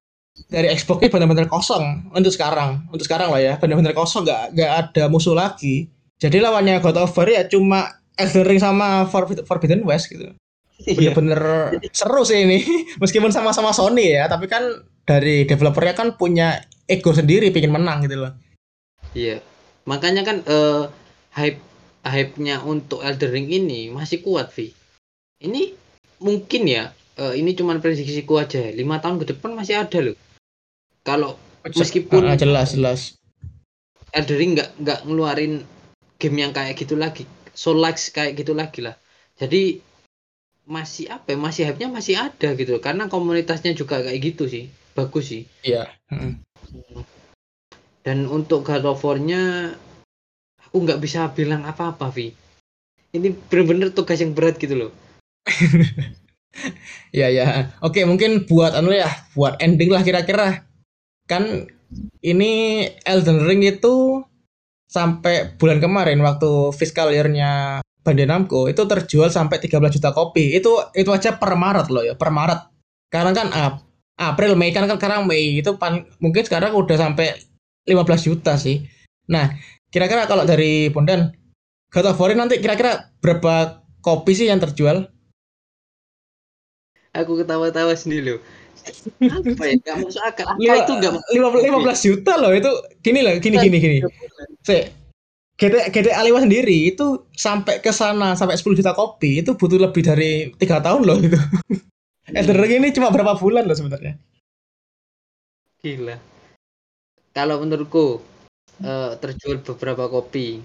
dari 0.49 0.69
Xbox 0.73 1.01
ini 1.01 1.09
benar-benar 1.09 1.49
kosong 1.49 2.09
untuk 2.13 2.29
sekarang, 2.29 2.85
untuk 2.93 3.05
sekarang 3.05 3.33
lah 3.33 3.41
ya, 3.41 3.53
benar-benar 3.57 3.97
kosong, 3.97 4.25
nggak 4.29 4.53
nggak 4.53 4.71
ada 4.77 5.03
musuh 5.09 5.33
lagi. 5.33 5.89
Jadi 6.21 6.37
lawannya 6.37 6.79
God 6.85 7.01
of 7.01 7.17
War 7.17 7.27
ya 7.27 7.43
cuma 7.49 7.97
Elden 8.15 8.45
Ring 8.45 8.59
sama 8.59 9.03
Forbid- 9.05 9.43
Forbidden 9.43 9.83
West 9.83 10.07
gitu. 10.07 10.31
Iya. 10.81 11.15
Bener-bener 11.15 11.39
seru 11.95 12.27
sih 12.27 12.43
ini, 12.43 12.59
meskipun 13.03 13.31
sama-sama 13.31 13.71
Sony 13.71 14.11
ya, 14.11 14.27
tapi 14.27 14.47
kan 14.47 14.63
dari 15.07 15.47
developernya 15.47 15.95
kan 15.95 16.07
punya 16.19 16.59
ego 16.85 17.15
sendiri, 17.15 17.51
pengen 17.55 17.71
menang 17.71 18.03
gitu 18.03 18.27
loh. 18.27 18.31
Iya. 19.15 19.39
Makanya 19.87 20.27
kan 20.27 20.43
eh, 20.43 20.83
hype 21.35 21.61
hype-nya 22.05 22.61
untuk 22.61 23.01
Elden 23.01 23.31
Ring 23.31 23.47
ini 23.49 23.89
masih 23.89 24.21
kuat, 24.21 24.51
Vi. 24.53 24.75
Ini 25.41 25.73
mungkin 26.21 26.67
ya, 26.67 26.91
eh, 27.15 27.33
ini 27.39 27.55
cuman 27.55 27.79
prediksiku 27.79 28.37
aja. 28.37 28.61
Lima 28.71 28.99
tahun 28.99 29.23
ke 29.23 29.35
depan 29.35 29.55
masih 29.55 29.79
ada 29.79 29.99
loh. 30.01 30.17
Kalau 31.01 31.39
Meskipun- 31.65 32.29
Ah, 32.29 32.37
jelas 32.37 32.77
jelas. 32.77 33.17
Elden 34.13 34.37
Ring 34.37 34.51
nggak 34.53 34.69
nggak 34.77 34.99
ngeluarin 35.09 35.65
game 36.21 36.37
yang 36.37 36.53
kayak 36.53 36.77
gitu 36.77 36.93
lagi, 36.93 37.25
Soul 37.55 37.79
Likes 37.79 38.11
kayak 38.11 38.35
gitu 38.35 38.51
lagi 38.51 38.83
lah. 38.83 38.99
Jadi 39.39 39.79
masih 40.67 41.09
apa? 41.09 41.33
ya, 41.33 41.37
Masih 41.39 41.61
hype-nya 41.65 41.89
masih 41.89 42.15
ada 42.19 42.49
gitu, 42.53 42.77
karena 42.83 43.07
komunitasnya 43.07 43.71
juga 43.73 44.01
kayak 44.03 44.19
gitu 44.21 44.45
sih, 44.45 44.67
bagus 44.93 45.31
sih. 45.31 45.43
Iya. 45.63 45.87
heeh. 46.11 46.35
Dan 48.05 48.29
untuk 48.29 48.61
God 48.61 48.85
of 48.85 49.01
War-nya 49.01 49.73
aku 50.69 50.77
nggak 50.83 51.01
bisa 51.01 51.25
bilang 51.33 51.65
apa-apa, 51.65 52.13
Vi. 52.13 52.29
Ini 53.15 53.31
bener-bener 53.49 53.95
tugas 53.95 54.19
yang 54.19 54.35
berat 54.35 54.59
gitu 54.59 54.75
loh. 54.75 54.91
ya 57.15 57.31
ya. 57.31 57.71
Oke, 57.81 58.03
mungkin 58.03 58.45
buat 58.45 58.75
anu 58.75 58.91
ya, 58.93 59.09
buat 59.33 59.57
ending 59.63 59.89
lah 59.89 60.03
kira-kira. 60.03 60.67
Kan 61.25 61.65
ini 62.21 62.85
Elden 63.07 63.45
Ring 63.47 63.63
itu 63.65 64.21
sampai 64.85 65.57
bulan 65.57 65.81
kemarin 65.81 66.21
waktu 66.21 66.71
fiscal 66.77 67.09
year-nya 67.11 67.81
Bandai 68.05 68.29
Namco 68.29 68.69
itu 68.69 68.85
terjual 68.85 69.33
sampai 69.33 69.57
13 69.57 69.97
juta 69.97 70.13
kopi. 70.13 70.53
Itu 70.53 70.77
itu 70.93 71.09
aja 71.09 71.41
per 71.41 71.57
Maret 71.57 71.89
loh 71.89 72.05
ya, 72.05 72.13
per 72.13 72.29
Maret. 72.29 72.69
Sekarang 73.09 73.33
kan 73.33 73.47
Ap- 73.49 73.83
April, 74.15 74.53
Mei 74.55 74.69
kan 74.71 74.85
kan 74.85 75.01
sekarang 75.01 75.25
Mei 75.25 75.59
itu 75.59 75.75
pan, 75.75 76.05
mungkin 76.21 76.45
sekarang 76.45 76.77
udah 76.77 76.95
sampai 76.95 77.33
15 77.89 78.21
juta 78.23 78.55
sih. 78.61 78.85
Nah, 79.27 79.57
kira-kira 79.89 80.29
kalau 80.29 80.45
dari 80.45 80.93
Bondan 80.93 81.33
God 81.89 82.11
of 82.13 82.19
nanti 82.37 82.61
kira-kira 82.61 83.15
berapa 83.23 83.81
kopi 84.05 84.37
sih 84.37 84.47
yang 84.51 84.61
terjual? 84.61 85.09
Aku 87.15 87.39
ketawa-tawa 87.39 87.95
sendiri 87.95 88.35
loh. 88.35 88.41
Apa 89.25 89.63
ya? 89.65 89.73
Gak 89.81 89.95
masuk 90.05 90.21
akal. 90.21 90.45
Angka 90.45 90.61
Lima- 90.61 90.77
itu 90.81 90.93
gak 91.01 91.13
lima- 91.33 91.63
15 91.65 91.99
juta 92.05 92.33
loh 92.37 92.51
itu 92.53 92.71
gini 93.01 93.19
loh 93.25 93.33
gini 93.41 93.55
gini 93.57 93.77
gini 93.81 93.97
Sik, 94.65 94.83
GT 95.55 95.75
GTA 95.93 96.21
5 96.25 96.43
sendiri 96.43 96.91
itu 96.91 97.25
sampai 97.31 97.79
ke 97.79 97.89
sana 97.95 98.35
sampai 98.35 98.59
10 98.59 98.75
juta 98.75 98.91
kopi 98.91 99.39
itu 99.39 99.55
butuh 99.55 99.79
lebih 99.79 100.03
dari 100.03 100.51
tiga 100.59 100.83
tahun 100.83 101.07
loh 101.07 101.17
itu. 101.21 101.39
Elden 102.25 102.57
Ring 102.57 102.81
ini 102.81 102.89
cuma 102.91 103.13
berapa 103.13 103.37
bulan 103.37 103.69
loh 103.69 103.77
sebenarnya. 103.77 104.17
Gila. 105.79 106.17
Kalau 107.31 107.61
menurutku 107.61 108.19
eh, 108.81 109.11
terjual 109.21 109.61
beberapa 109.61 110.09
kopi. 110.09 110.59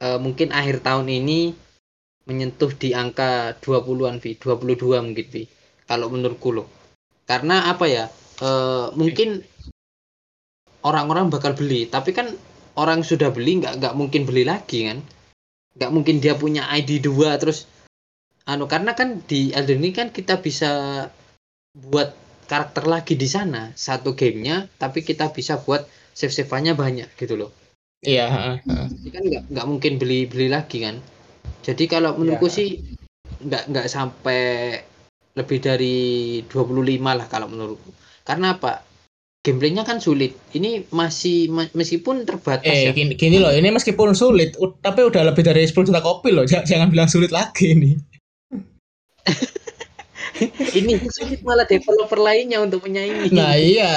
Eh, 0.00 0.18
mungkin 0.20 0.52
akhir 0.52 0.80
tahun 0.84 1.08
ini 1.08 1.52
menyentuh 2.28 2.70
di 2.76 2.94
angka 2.94 3.58
20-an 3.58 4.22
Vi, 4.22 4.38
22 4.38 5.02
mungkin 5.02 5.26
Vi. 5.28 5.44
Kalau 5.90 6.06
menurutku 6.06 6.54
loh. 6.54 6.70
Karena 7.26 7.66
apa 7.66 7.90
ya? 7.90 8.06
eh, 8.40 8.86
mungkin 8.96 9.42
orang-orang 10.86 11.28
bakal 11.28 11.52
beli, 11.52 11.84
tapi 11.90 12.14
kan 12.16 12.30
orang 12.78 13.02
sudah 13.04 13.28
beli 13.34 13.60
nggak 13.60 13.82
nggak 13.82 13.94
mungkin 13.98 14.22
beli 14.24 14.46
lagi 14.46 14.86
kan? 14.88 15.02
Nggak 15.76 15.90
mungkin 15.92 16.16
dia 16.22 16.38
punya 16.38 16.70
ID 16.70 17.02
2 17.02 17.36
terus 17.42 17.66
anu 18.48 18.64
karena 18.66 18.96
kan 18.96 19.20
di 19.26 19.52
Elden 19.52 19.84
Ring 19.84 19.94
kan 19.94 20.08
kita 20.10 20.40
bisa 20.40 20.70
buat 21.76 22.16
karakter 22.50 22.82
lagi 22.88 23.14
di 23.14 23.28
sana 23.30 23.70
satu 23.78 24.18
gamenya 24.18 24.66
tapi 24.74 25.06
kita 25.06 25.30
bisa 25.30 25.60
buat 25.62 25.86
save 26.16 26.34
saveannya 26.34 26.74
banyak 26.74 27.08
gitu 27.14 27.38
loh 27.38 27.50
Iya, 28.00 28.58
jadi 28.64 29.08
kan 29.12 29.22
nggak 29.28 29.42
nggak 29.54 29.66
mungkin 29.70 29.92
beli 30.00 30.26
beli 30.26 30.48
lagi 30.50 30.82
kan 30.82 30.98
jadi 31.62 31.84
kalau 31.86 32.16
menurutku 32.18 32.48
Ya. 32.50 32.56
sih 32.58 32.68
nggak 33.44 33.70
nggak 33.70 33.86
sampai 33.86 34.40
lebih 35.40 35.58
dari 35.64 35.96
25 36.44 37.16
lah 37.16 37.26
kalau 37.26 37.48
menurutku 37.48 37.90
karena 38.22 38.54
apa 38.60 38.84
gameplaynya 39.40 39.88
kan 39.88 40.04
sulit 40.04 40.36
ini 40.52 40.84
masih 40.92 41.48
ma- 41.48 41.72
meskipun 41.72 42.28
terbatas 42.28 42.68
Eh 42.68 42.88
ya 42.88 42.92
gini, 42.92 43.16
gini 43.16 43.40
loh, 43.40 43.48
ini 43.48 43.72
meskipun 43.72 44.12
sulit, 44.12 44.52
tapi 44.84 45.00
udah 45.00 45.32
lebih 45.32 45.40
dari 45.40 45.64
10 45.64 45.88
juta 45.88 46.04
kopi 46.04 46.28
loh. 46.28 46.44
Jangan, 46.44 46.68
jangan 46.68 46.88
bilang 46.92 47.08
sulit 47.08 47.32
lagi 47.32 47.72
ini. 47.72 47.96
ini 50.78 51.00
sulit 51.08 51.40
malah 51.40 51.64
developer 51.64 52.20
lainnya 52.20 52.60
untuk 52.60 52.84
menyaingi 52.84 53.32
Nah 53.32 53.56
iya. 53.56 53.92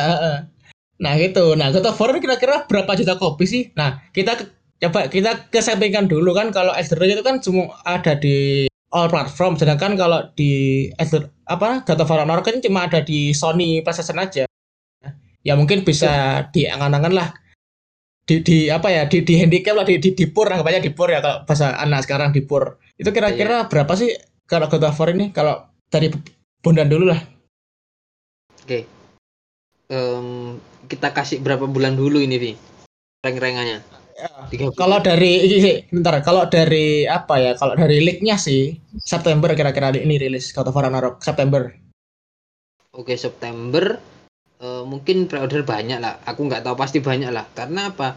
Nah 0.99 1.13
gitu. 1.19 1.59
Nah 1.59 1.75
God 1.75 1.91
of 1.91 1.99
War 1.99 2.15
ini 2.15 2.23
kira-kira 2.23 2.63
berapa 2.63 2.95
juta 2.95 3.19
kopi 3.19 3.43
sih? 3.43 3.63
Nah 3.75 3.99
kita 4.15 4.39
coba 4.83 5.07
kita 5.11 5.51
kesampingkan 5.51 6.07
dulu 6.07 6.35
kan 6.35 6.51
kalau 6.51 6.75
Elden 6.75 6.99
Ring 6.99 7.11
itu 7.15 7.23
kan 7.23 7.39
cuma 7.39 7.71
ada 7.83 8.15
di 8.15 8.67
all 8.93 9.09
platform, 9.09 9.57
sedangkan 9.57 9.97
kalau 9.97 10.29
di 10.37 10.87
apa 11.49 11.81
God 11.83 12.05
of 12.05 12.13
Ragnarok 12.13 12.45
kan 12.45 12.61
cuma 12.61 12.85
ada 12.85 13.01
di 13.01 13.33
Sony 13.33 13.81
PlayStation 13.81 14.21
aja. 14.21 14.43
Ya 15.43 15.53
mungkin 15.59 15.83
bisa 15.83 16.45
diangan-angan 16.53 17.13
lah. 17.13 17.29
Di, 18.23 18.39
di 18.39 18.71
apa 18.71 18.87
ya 18.87 19.03
di 19.03 19.19
di 19.19 19.35
handicap 19.35 19.75
lah 19.75 19.83
di 19.83 19.99
di 19.99 20.15
dipur 20.15 20.47
anggapnya 20.47 20.79
dipur 20.79 21.11
ya 21.11 21.19
kalau 21.19 21.43
bahasa 21.43 21.75
anak 21.75 22.07
sekarang 22.07 22.31
dipur 22.31 22.79
itu 22.95 23.11
kira-kira 23.11 23.67
berapa 23.67 23.99
sih 23.99 24.15
kalau 24.47 24.71
God 24.71 24.87
of 24.87 24.95
War 24.95 25.11
ini 25.11 25.35
kalau 25.35 25.67
dari 25.91 26.07
Bondan 26.63 26.87
dulu 26.87 27.11
lah 27.11 27.19
Oke. 28.63 28.87
Em, 29.91 30.55
kita 30.87 31.11
kasih 31.11 31.43
berapa 31.43 31.67
bulan 31.67 31.99
dulu 31.99 32.23
ini, 32.23 32.39
Vi? 32.39 32.51
Rank-rankannya. 33.19 34.02
Kalau 34.77 35.01
dari 35.01 35.33
bentar, 35.89 36.21
kalau 36.21 36.45
dari 36.45 37.09
apa 37.09 37.41
ya? 37.41 37.51
Kalau 37.57 37.73
dari 37.73 38.01
leak-nya 38.03 38.37
sih 38.37 38.77
September 39.01 39.51
kira-kira 39.57 39.93
ini 39.97 40.21
rilis 40.21 40.53
God 40.53 40.69
of 40.69 40.75
War 40.77 40.85
Ragnarok 40.85 41.21
September. 41.25 41.73
Oke, 42.93 43.17
September 43.17 43.97
eh, 44.61 44.83
mungkin 44.85 45.25
pre-order 45.25 45.65
banyak 45.65 45.97
lah. 45.97 46.21
Aku 46.29 46.45
nggak 46.45 46.61
tahu 46.61 46.75
pasti 46.77 47.01
banyak 47.01 47.33
lah. 47.33 47.49
Karena 47.57 47.89
apa? 47.89 48.13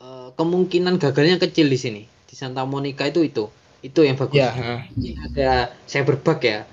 Eh, 0.00 0.28
kemungkinan 0.32 0.96
gagalnya 0.96 1.36
kecil 1.36 1.68
di 1.68 1.78
sini. 1.78 2.02
Di 2.24 2.34
Santa 2.34 2.64
Monica 2.64 3.04
itu 3.04 3.20
itu. 3.20 3.44
Itu 3.84 4.00
yang 4.00 4.16
bagus. 4.16 4.40
Heeh. 4.40 4.80
Ini 4.96 5.10
ada 5.28 5.76
cyberbug 5.84 6.40
ya. 6.40 6.64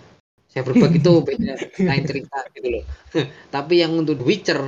Cyberbug 0.51 0.95
itu 0.95 1.11
beda 1.27 1.53
lain 1.75 2.03
cerita 2.07 2.39
gitu 2.55 2.67
loh. 2.79 2.83
Tapi 3.55 3.83
yang 3.83 3.99
untuk 3.99 4.23
The 4.23 4.25
Witcher 4.27 4.61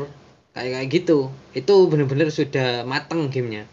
kayak 0.54 0.70
kayak 0.78 0.88
gitu, 0.93 1.34
itu 1.58 1.74
benar-benar 1.89 2.30
sudah 2.30 2.86
mateng 2.86 3.32
gamenya. 3.34 3.66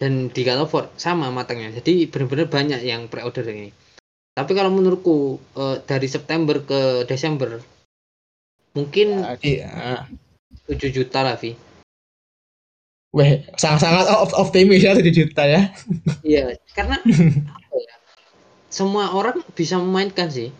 Dan 0.00 0.32
di 0.32 0.42
War 0.72 0.88
sama 0.96 1.28
matangnya. 1.28 1.76
Jadi 1.76 2.08
benar-benar 2.08 2.48
banyak 2.48 2.80
yang 2.80 3.04
pre-order 3.12 3.44
ini. 3.52 3.68
Tapi 4.32 4.52
kalau 4.56 4.72
menurutku 4.72 5.36
eh, 5.60 5.76
dari 5.84 6.08
September 6.08 6.56
ke 6.64 7.04
Desember 7.04 7.60
mungkin 8.72 9.20
Jadi, 9.36 9.60
heeh. 9.60 10.00
7 10.66 10.88
juta 10.90 11.20
lah 11.26 11.36
Vi. 11.36 11.52
Weh, 13.10 13.42
sangat-sangat 13.58 14.06
op- 14.06 14.38
optimis 14.38 14.86
ya 14.86 14.94
7 14.94 15.10
juta 15.10 15.42
ya. 15.42 15.74
Iya, 16.22 16.54
karena 16.78 16.96
apa 17.50 17.76
ya? 17.76 17.94
Semua 18.70 19.10
orang 19.10 19.42
bisa 19.52 19.76
memainkan 19.82 20.30
sih. 20.30 20.54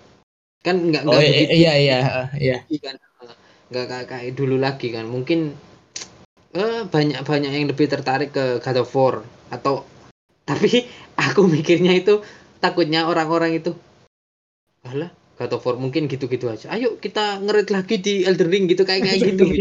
Kan 0.61 0.91
nggak 0.91 1.07
Oh 1.07 1.15
nggak 1.15 1.25
begitu 1.25 1.55
iya 1.57 1.73
iya 1.79 1.97
heeh, 2.05 2.27
iya. 2.43 2.57
lagi 2.67 2.77
kan 2.83 2.95
kayak 4.05 4.35
dulu 4.35 4.59
lagi 4.59 4.91
kan 4.91 5.07
mungkin 5.07 5.55
eh, 6.55 6.83
banyak 6.87 7.21
banyak 7.23 7.51
yang 7.51 7.67
lebih 7.71 7.87
tertarik 7.87 8.35
ke 8.35 8.59
God 8.63 8.79
of 8.83 8.93
War. 8.97 9.15
Atau 9.51 9.87
tapi 10.47 10.87
aku 11.31 11.47
mikirnya 11.47 11.95
itu 11.95 12.23
takutnya 12.59 13.07
orang-orang 13.09 13.61
itu 13.61 13.73
alah 14.85 15.13
God 15.41 15.57
of 15.57 15.65
War 15.65 15.77
mungkin 15.81 16.09
gitu-gitu 16.11 16.51
aja. 16.53 16.73
Ayo 16.73 17.01
kita 17.01 17.41
ngerit 17.41 17.73
lagi 17.73 17.97
di 18.01 18.29
Elden 18.29 18.51
Ring 18.53 18.65
gitu 18.69 18.85
kayak 18.85 19.09
kayak 19.09 19.21
gitu. 19.35 19.45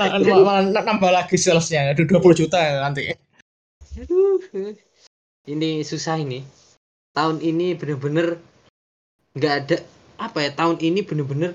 Nah, 0.00 0.16
nambah 0.88 1.12
lagi 1.12 1.36
salesnya, 1.36 1.92
ada 1.92 2.00
20 2.00 2.16
juta 2.32 2.58
nanti. 2.80 3.12
Aduh, 4.00 4.40
ini 5.44 5.84
susah 5.84 6.16
ini. 6.16 6.40
Tahun 7.12 7.44
ini 7.44 7.76
bener-bener 7.76 8.40
nggak 9.36 9.54
ada 9.64 9.76
apa 10.16 10.38
ya 10.44 10.50
tahun 10.52 10.80
ini 10.80 11.00
bener-bener 11.04 11.52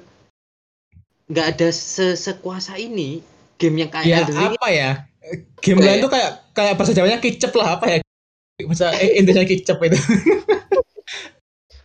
nggak 1.30 1.47
ada 1.57 1.68
se 1.70 2.18
sekuasa 2.18 2.78
ini 2.78 3.22
game 3.58 3.76
yang 3.82 3.89
kayak 3.91 4.05
Ya 4.05 4.18
Elden 4.24 4.36
Ring 4.38 4.55
apa 4.55 4.70
ya? 4.70 4.91
Game 5.60 5.80
lain 5.84 5.97
ya? 5.99 6.03
tuh 6.05 6.12
kayak 6.14 6.32
kayak 6.55 6.74
bahasa 6.80 6.93
Jawanya 6.95 7.20
kicep 7.20 7.51
lah 7.53 7.78
apa 7.78 7.86
ya? 7.89 7.97
Bahasa 8.64 8.93
eh, 8.95 9.20
Indonesia 9.20 9.45
kicep 9.45 9.78
itu. 9.84 9.97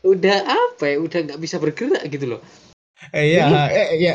udah 0.03 0.37
apa 0.43 0.85
ya 0.91 0.97
udah 0.99 1.19
nggak 1.31 1.41
bisa 1.41 1.63
bergerak 1.63 2.03
gitu 2.11 2.27
loh 2.37 2.43
Eh, 3.11 3.35
Iya, 3.35 3.51
eh, 3.67 3.89
iya. 3.99 4.15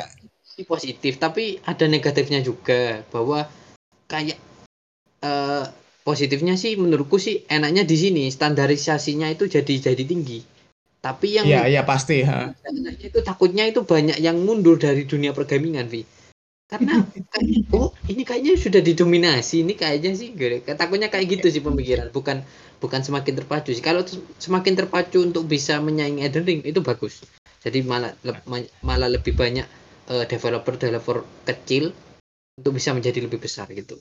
ini 0.55 0.63
positif 0.63 1.19
tapi 1.19 1.59
ada 1.63 1.83
negatifnya 1.87 2.39
juga 2.39 3.03
bahwa 3.11 3.43
kayak 4.07 4.39
eh, 5.19 5.63
positifnya 6.03 6.55
sih 6.55 6.79
menurutku 6.79 7.19
sih 7.19 7.43
enaknya 7.51 7.83
di 7.83 7.95
sini 7.99 8.23
standarisasinya 8.31 9.27
itu 9.27 9.51
jadi 9.51 9.91
jadi 9.91 10.03
tinggi 10.07 10.39
tapi 10.97 11.35
yang 11.35 11.45
Iya, 11.47 11.61
iya 11.67 11.81
pasti, 11.83 12.23
ha. 12.23 12.51
enaknya 12.63 13.11
itu 13.11 13.19
takutnya 13.23 13.63
itu 13.67 13.83
banyak 13.83 14.17
yang 14.19 14.39
mundur 14.39 14.79
dari 14.79 15.03
dunia 15.03 15.31
pergamingan 15.31 15.87
Vi 15.87 16.03
karena 16.67 17.07
oh 17.71 17.95
ini 18.11 18.27
kayaknya 18.27 18.59
sudah 18.59 18.81
didominasi 18.83 19.63
ini 19.63 19.73
kayaknya 19.79 20.11
sih 20.19 20.35
takutnya 20.75 21.07
kayak 21.07 21.39
gitu 21.39 21.47
sih 21.47 21.63
pemikiran 21.63 22.11
bukan 22.11 22.43
bukan 22.83 23.01
semakin 23.01 23.33
terpacu 23.39 23.71
sih 23.71 23.79
kalau 23.79 24.03
semakin 24.37 24.75
terpacu 24.75 25.23
untuk 25.23 25.47
bisa 25.47 25.79
menyaingi 25.79 26.27
Elden 26.27 26.43
Ring 26.43 26.61
itu 26.67 26.83
bagus 26.83 27.23
jadi 27.63 27.81
malah 27.87 28.11
le- 28.27 28.43
ma- 28.45 28.71
malah 28.83 29.07
lebih 29.07 29.31
banyak 29.33 29.63
eh, 30.11 30.25
developer-developer 30.27 31.47
kecil 31.47 31.95
untuk 32.59 32.75
bisa 32.75 32.91
menjadi 32.91 33.23
lebih 33.23 33.39
besar 33.39 33.71
gitu 33.71 33.95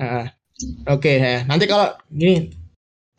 Ha. 0.00 0.32
Oke, 0.88 1.20
ya. 1.20 1.44
nanti 1.44 1.64
kalau 1.68 1.92
gini 2.08 2.52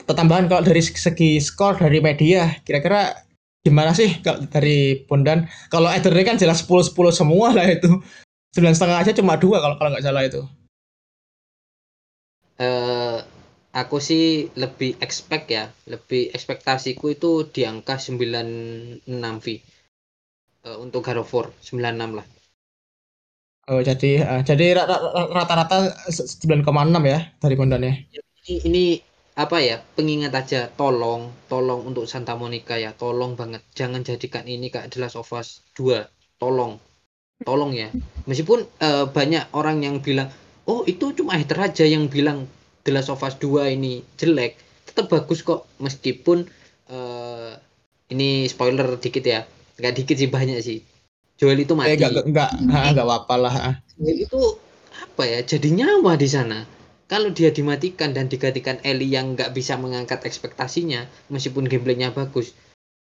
tambahan 0.05 0.49
kalau 0.49 0.65
dari 0.65 0.81
segi 0.81 1.37
skor 1.37 1.77
dari 1.77 2.01
media, 2.01 2.57
kira-kira 2.65 3.13
gimana 3.61 3.93
sih 3.93 4.17
kalau 4.25 4.45
dari 4.49 5.05
Bondan? 5.05 5.45
Kalau 5.69 5.89
Elden 5.89 6.13
Ring 6.13 6.27
kan 6.27 6.37
jelas 6.41 6.65
10 6.65 6.81
10 6.85 7.13
semua 7.13 7.53
lah 7.53 7.65
itu. 7.69 8.01
Sembilan 8.51 8.75
setengah 8.75 8.97
aja 8.99 9.11
cuma 9.15 9.39
dua 9.39 9.57
kalau 9.63 9.75
kalau 9.79 9.89
nggak 9.95 10.03
salah 10.03 10.23
itu. 10.27 10.41
eh 12.61 13.17
aku 13.71 13.97
sih 14.03 14.51
lebih 14.59 14.99
expect 14.99 15.45
ya 15.49 15.71
lebih 15.87 16.29
ekspektasiku 16.35 17.05
itu 17.15 17.31
di 17.47 17.63
angka 17.63 17.95
96 17.95 19.07
V 19.43 19.47
uh, 20.67 20.77
untuk 20.83 21.01
War 21.07 21.47
96 21.63 22.17
lah 22.19 22.27
Oh, 23.71 23.79
jadi 23.79 24.25
uh, 24.25 24.41
jadi 24.43 24.75
rata-rata 25.31 25.93
9,6 26.09 26.65
ya 27.07 27.19
dari 27.39 27.55
Bondannya. 27.55 27.93
Ini, 28.43 28.53
ini 28.67 28.85
apa 29.37 29.61
ya? 29.61 29.79
Pengingat 29.79 30.33
aja, 30.33 30.67
tolong, 30.75 31.31
tolong 31.47 31.85
untuk 31.87 32.09
Santa 32.09 32.33
Monica 32.35 32.75
ya, 32.75 32.91
tolong 32.97 33.37
banget 33.39 33.61
jangan 33.77 34.01
jadikan 34.03 34.43
ini 34.49 34.73
kayak 34.73 34.91
The 34.91 34.99
Last 34.99 35.15
of 35.15 35.29
Us 35.31 35.61
2. 35.77 36.03
Tolong. 36.41 36.81
Tolong 37.41 37.71
ya. 37.73 37.89
Meskipun 38.29 38.65
uh, 38.81 39.05
banyak 39.09 39.49
orang 39.57 39.81
yang 39.81 39.99
bilang, 39.99 40.29
"Oh, 40.69 40.85
itu 40.85 41.13
cuma 41.17 41.37
hater 41.37 41.57
aja 41.57 41.85
yang 41.85 42.07
bilang 42.07 42.45
The 42.85 42.93
Last 42.93 43.09
of 43.09 43.23
Us 43.25 43.37
2 43.41 43.73
ini 43.73 44.05
jelek." 44.17 44.57
Tetap 44.85 45.09
bagus 45.09 45.41
kok 45.41 45.65
meskipun 45.81 46.45
uh, 46.91 47.51
ini 48.13 48.45
spoiler 48.45 48.99
dikit 49.01 49.25
ya. 49.25 49.47
Nggak 49.81 49.93
dikit 49.97 50.15
sih 50.21 50.29
banyak 50.29 50.59
sih 50.61 50.79
Joel 51.41 51.65
itu 51.65 51.73
mati. 51.73 51.97
Eh, 51.97 51.97
enggak 51.97 52.53
enggak 52.61 53.01
apa-apa 53.01 53.35
lah. 53.41 53.53
Joel 53.97 54.29
itu 54.29 54.41
apa 55.01 55.23
ya? 55.25 55.41
Jadi 55.41 55.73
nyawa 55.73 56.13
di 56.13 56.29
sana. 56.29 56.61
Kalau 57.09 57.33
dia 57.33 57.49
dimatikan 57.49 58.13
dan 58.13 58.29
digantikan 58.29 58.77
Ellie 58.85 59.09
yang 59.09 59.33
nggak 59.33 59.51
bisa 59.57 59.75
mengangkat 59.75 60.21
ekspektasinya, 60.23 61.03
meskipun 61.27 61.67
gameplaynya 61.67 62.15
bagus, 62.15 62.55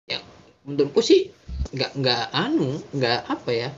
ya 0.08 0.24
menurutku 0.64 1.04
sih 1.04 1.28
nggak 1.76 1.92
nggak 2.00 2.24
anu, 2.32 2.80
nggak 2.96 3.28
apa 3.28 3.52
ya, 3.52 3.70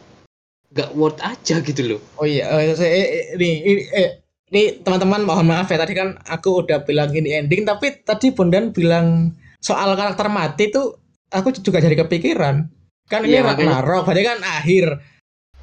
nggak 0.70 0.90
worth 0.94 1.22
aja 1.22 1.62
gitu 1.62 1.82
loh. 1.96 2.00
Oh 2.22 2.28
iya, 2.30 2.46
uh, 2.50 2.62
saya, 2.78 3.34
ini, 3.38 3.50
ini, 3.66 3.82
eh, 3.90 4.22
ini 4.54 4.82
teman-teman 4.86 5.26
mohon 5.26 5.50
maaf 5.50 5.70
ya 5.70 5.82
tadi 5.82 5.98
kan 5.98 6.18
aku 6.30 6.66
udah 6.66 6.86
bilang 6.86 7.10
ini 7.14 7.38
ending, 7.40 7.66
tapi 7.66 8.02
tadi 8.06 8.30
Bondan 8.34 8.70
bilang 8.74 9.34
soal 9.60 9.98
karakter 9.98 10.30
mati 10.30 10.70
tuh 10.70 10.96
aku 11.34 11.54
juga 11.58 11.82
jadi 11.82 12.06
kepikiran 12.06 12.70
Kan 13.10 13.26
ini 13.26 13.42
iya, 13.42 13.44
Ragnarok, 13.44 14.06
berarti 14.06 14.22
kan 14.22 14.40
akhir. 14.46 14.86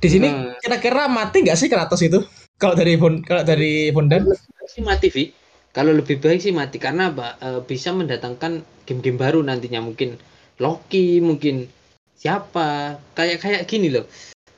Di 0.02 0.08
sini 0.10 0.28
hmm. 0.28 0.58
kira-kira 0.60 1.06
mati 1.06 1.46
nggak 1.46 1.54
sih 1.56 1.70
Kratos 1.70 2.02
itu? 2.02 2.20
Kalau 2.58 2.74
dari 2.74 2.98
kalau 3.22 3.42
dari 3.46 3.94
Bondan? 3.94 4.26
Sih 4.66 4.82
mati, 4.82 5.14
Vi. 5.14 5.30
Kalau 5.70 5.94
lebih 5.94 6.18
baik 6.18 6.42
sih 6.42 6.50
mati 6.50 6.82
karena 6.82 7.14
e, 7.14 7.62
bisa 7.62 7.94
mendatangkan 7.94 8.66
game-game 8.82 9.20
baru 9.20 9.44
nantinya 9.46 9.78
mungkin 9.78 10.18
Loki, 10.58 11.22
mungkin 11.22 11.70
siapa 12.18 12.98
kayak 13.14 13.38
kayak 13.44 13.62
gini 13.70 13.94
loh. 13.94 14.08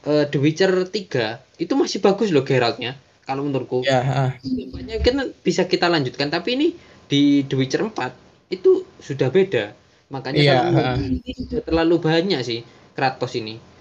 E, 0.05 0.27
The 0.31 0.39
Witcher 0.39 0.73
3 0.87 1.63
itu 1.63 1.73
masih 1.75 1.99
bagus 1.99 2.31
loh 2.31 2.47
Geraltnya 2.47 2.99
kalau 3.27 3.45
menurutku. 3.45 3.85
Ya, 3.85 4.01
uh. 4.01 4.31
Banyak 4.45 5.05
kan 5.05 5.33
bisa 5.45 5.69
kita 5.69 5.91
lanjutkan 5.91 6.33
tapi 6.33 6.57
ini 6.57 6.69
di 7.09 7.45
The 7.47 7.55
Witcher 7.57 7.83
4 7.85 8.53
itu 8.55 8.87
sudah 9.01 9.29
beda. 9.29 9.75
Makanya 10.09 10.41
iya, 10.41 10.59
uh. 10.65 10.97
ini 10.97 11.31
sudah 11.35 11.61
terlalu 11.65 12.01
banyak 12.01 12.41
sih 12.45 12.61
Kratos 12.97 13.37
ini 13.39 13.79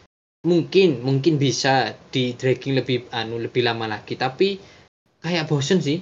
mungkin 0.48 1.04
mungkin 1.04 1.36
bisa 1.36 1.92
di 2.08 2.32
dragging 2.38 2.80
lebih 2.80 3.12
anu 3.12 3.36
lebih 3.36 3.68
lama 3.68 3.90
lagi 3.90 4.16
tapi 4.16 4.56
kayak 5.20 5.50
bosen 5.52 5.84
sih 5.84 6.00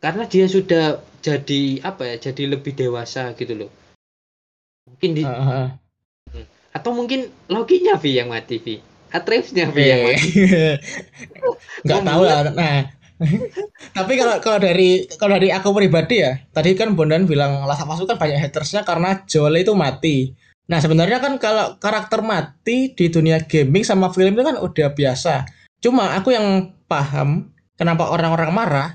karena 0.00 0.24
dia 0.24 0.48
sudah 0.48 1.04
jadi 1.20 1.84
apa 1.84 2.08
ya 2.08 2.16
jadi 2.30 2.56
lebih 2.56 2.72
dewasa 2.72 3.36
gitu 3.36 3.66
loh 3.66 3.70
mungkin 4.88 5.10
di 5.12 5.22
uh, 5.26 5.68
uh. 5.68 5.68
atau 6.72 6.90
mungkin 6.96 7.28
loginya 7.52 8.00
Vi 8.00 8.16
yang 8.16 8.32
mati 8.32 8.56
Vi 8.56 8.80
Atreusnya 9.14 9.70
Vi 9.70 9.84
yang 9.86 10.02
iya. 10.10 10.70
nggak 11.86 12.02
tahu 12.02 12.22
lah 12.26 12.50
nah 12.50 12.90
tapi 13.96 14.18
kalau 14.18 14.42
kalau 14.42 14.58
dari 14.58 15.06
kalau 15.14 15.38
dari 15.38 15.54
aku 15.54 15.70
pribadi 15.70 16.26
ya 16.26 16.34
tadi 16.50 16.74
kan 16.74 16.98
Bondan 16.98 17.30
bilang 17.30 17.62
Last 17.62 17.86
of 17.86 17.94
kan 18.10 18.18
banyak 18.18 18.42
hatersnya 18.42 18.82
karena 18.82 19.22
Joel 19.30 19.62
itu 19.62 19.70
mati 19.78 20.34
Nah 20.64 20.80
sebenarnya 20.80 21.20
kan 21.20 21.36
kalau 21.36 21.76
karakter 21.76 22.24
mati 22.24 22.96
di 22.96 23.12
dunia 23.12 23.44
gaming 23.44 23.84
sama 23.84 24.08
film 24.08 24.32
itu 24.32 24.44
kan 24.44 24.56
udah 24.56 24.88
biasa. 24.96 25.44
Cuma 25.84 26.16
aku 26.16 26.32
yang 26.32 26.72
paham 26.88 27.52
kenapa 27.76 28.08
orang-orang 28.08 28.50
marah. 28.52 28.90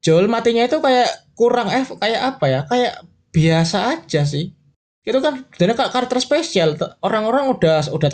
Joel 0.00 0.28
matinya 0.28 0.64
itu 0.64 0.80
kayak 0.80 1.32
kurang 1.36 1.68
eh 1.68 1.84
kayak 1.84 2.20
apa 2.36 2.44
ya? 2.48 2.60
Kayak 2.68 2.94
biasa 3.32 3.78
aja 3.92 4.24
sih. 4.24 4.56
Itu 5.04 5.20
kan 5.20 5.44
jadi 5.60 5.76
karakter 5.76 6.16
spesial. 6.18 6.80
Orang-orang 7.04 7.52
udah 7.52 7.84
udah 7.92 8.08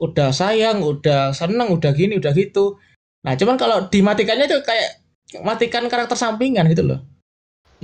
udah 0.00 0.28
sayang, 0.32 0.80
udah 0.80 1.36
seneng, 1.36 1.68
udah 1.68 1.92
gini, 1.92 2.16
udah 2.16 2.32
gitu. 2.32 2.80
Nah 3.22 3.36
cuman 3.36 3.60
kalau 3.60 3.86
dimatikannya 3.92 4.48
itu 4.48 4.58
kayak 4.64 5.04
matikan 5.44 5.86
karakter 5.92 6.16
sampingan 6.16 6.68
gitu 6.72 6.88
loh. 6.88 7.00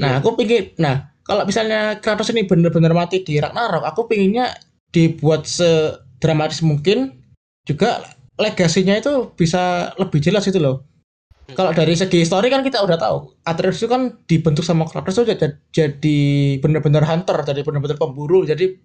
Nah 0.01 0.17
iya. 0.17 0.21
aku 0.21 0.39
pikir, 0.41 0.79
nah 0.81 1.13
kalau 1.29 1.45
misalnya 1.45 2.01
Kratos 2.01 2.33
ini 2.33 2.49
benar-benar 2.49 2.97
mati 2.97 3.21
di 3.21 3.37
Ragnarok, 3.37 3.85
aku 3.85 4.09
pinginnya 4.09 4.57
dibuat 4.89 5.45
sedramatis 5.45 6.65
mungkin 6.65 7.21
juga 7.69 8.01
legasinya 8.41 8.97
itu 8.97 9.29
bisa 9.37 9.93
lebih 10.01 10.25
jelas 10.25 10.49
itu 10.49 10.57
loh. 10.57 10.88
Kalau 11.49 11.73
dari 11.73 11.97
segi 11.97 12.29
story 12.29 12.53
kan 12.53 12.61
kita 12.61 12.85
udah 12.85 13.01
tahu, 13.01 13.17
Atreus 13.49 13.81
itu 13.81 13.89
kan 13.89 14.21
dibentuk 14.29 14.61
sama 14.61 14.85
Kratos 14.85 15.17
itu 15.17 15.33
jadi, 15.73 16.19
benar-benar 16.61 17.09
hunter, 17.09 17.41
jadi 17.41 17.65
benar-benar 17.65 17.97
pemburu, 17.97 18.45
jadi 18.45 18.77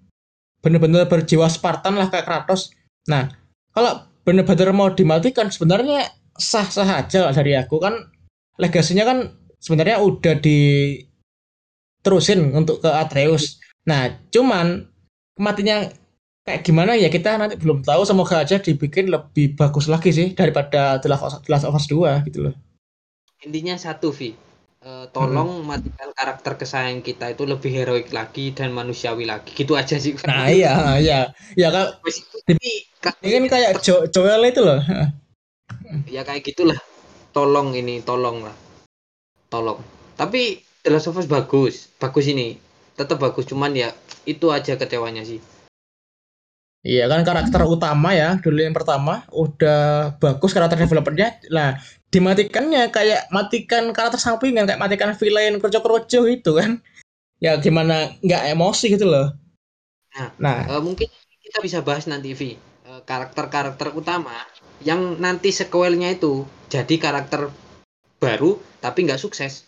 benar-benar 0.64 1.12
berjiwa 1.12 1.52
Spartan 1.52 2.00
lah 2.00 2.08
kayak 2.08 2.24
Kratos. 2.24 2.72
Nah, 3.12 3.28
kalau 3.76 4.08
benar-benar 4.24 4.72
mau 4.72 4.88
dimatikan 4.88 5.52
sebenarnya 5.52 6.08
sah-sah 6.40 7.04
aja 7.04 7.28
lah 7.28 7.34
dari 7.36 7.52
aku 7.60 7.84
kan 7.84 8.00
legasinya 8.56 9.04
kan 9.04 9.18
sebenarnya 9.60 10.00
udah 10.00 10.40
di 10.40 10.96
terusin 12.00 12.56
untuk 12.56 12.80
ke 12.80 12.88
Atreus. 12.88 13.60
Nah, 13.84 14.08
cuman 14.32 14.88
kematinya 15.36 15.92
kayak 16.44 16.62
gimana 16.68 17.00
ya 17.00 17.08
kita 17.08 17.40
nanti 17.40 17.56
belum 17.56 17.88
tahu 17.88 18.04
semoga 18.04 18.44
aja 18.44 18.60
dibikin 18.60 19.08
lebih 19.08 19.56
bagus 19.56 19.88
lagi 19.88 20.12
sih 20.12 20.36
daripada 20.36 21.00
The 21.00 21.08
Last 21.48 21.64
of 21.64 21.76
Us 21.76 21.88
2 21.88 22.28
gitu 22.28 22.52
loh. 22.52 22.56
Intinya 23.44 23.76
satu 23.80 24.12
Vi, 24.12 24.36
uh, 24.84 25.08
tolong 25.12 25.64
hmm. 25.64 25.68
matikan 25.68 26.12
karakter 26.16 26.60
kesayang 26.60 27.04
kita 27.04 27.32
itu 27.32 27.44
lebih 27.48 27.72
heroik 27.72 28.12
lagi 28.12 28.52
dan 28.52 28.76
manusiawi 28.76 29.24
lagi 29.28 29.52
gitu 29.56 29.76
aja 29.80 29.96
sih. 30.00 30.16
Nah 30.28 30.48
iya 30.52 31.00
iya 31.00 31.20
ya 31.56 31.72
kan. 31.72 31.96
Ini 33.24 33.32
kan 33.40 33.44
kayak 33.48 33.80
jo 33.84 34.08
Joel 34.12 34.44
itu 34.48 34.64
loh. 34.64 34.80
ya 36.08 36.28
kayak 36.28 36.44
gitulah. 36.44 36.80
Tolong 37.34 37.74
ini 37.74 38.04
tolong 38.06 38.46
lah, 38.46 38.56
tolong. 39.50 39.82
Tapi 40.14 40.62
The 40.86 40.94
Last 40.94 41.10
of 41.10 41.18
Us 41.18 41.26
bagus, 41.26 41.90
bagus 41.98 42.30
ini. 42.30 42.62
Tetap 42.94 43.18
bagus, 43.18 43.50
cuman 43.50 43.74
ya 43.74 43.90
itu 44.30 44.54
aja 44.54 44.78
kecewanya 44.78 45.26
sih. 45.26 45.42
Iya 46.84 47.08
kan 47.08 47.24
karakter 47.24 47.64
utama 47.64 48.12
ya 48.12 48.44
dulu 48.44 48.60
yang 48.60 48.76
pertama 48.76 49.24
udah 49.32 50.14
bagus 50.20 50.52
karakter 50.52 50.76
developernya. 50.84 51.40
Nah 51.48 51.80
dimatikannya 52.12 52.92
kayak 52.92 53.32
matikan 53.32 53.96
karakter 53.96 54.20
sampingan 54.20 54.68
kayak 54.68 54.84
matikan 54.84 55.16
villain 55.16 55.64
kroco-kroco 55.64 56.28
itu 56.28 56.60
kan. 56.60 56.84
Ya 57.40 57.56
gimana 57.60 58.12
nggak 58.20 58.52
emosi 58.52 59.00
gitu 59.00 59.08
loh. 59.08 59.32
Nah, 60.14 60.30
nah. 60.38 60.58
Uh, 60.70 60.84
mungkin 60.84 61.08
kita 61.44 61.60
bisa 61.64 61.80
bahas 61.84 62.08
nanti 62.08 62.36
Vi 62.36 62.56
uh, 62.88 63.02
karakter-karakter 63.04 63.96
utama 63.96 64.36
yang 64.84 65.20
nanti 65.20 65.52
sequelnya 65.56 66.12
itu 66.12 66.44
jadi 66.68 66.96
karakter 67.00 67.52
baru 68.20 68.60
tapi 68.80 69.08
nggak 69.08 69.20
sukses 69.20 69.68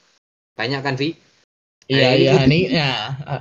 banyak 0.56 0.80
kan 0.80 0.96
Vi 0.96 1.16
iya 1.92 2.12
nah, 2.12 2.16
iya 2.16 2.32
ini 2.48 2.60
ya 2.72 2.92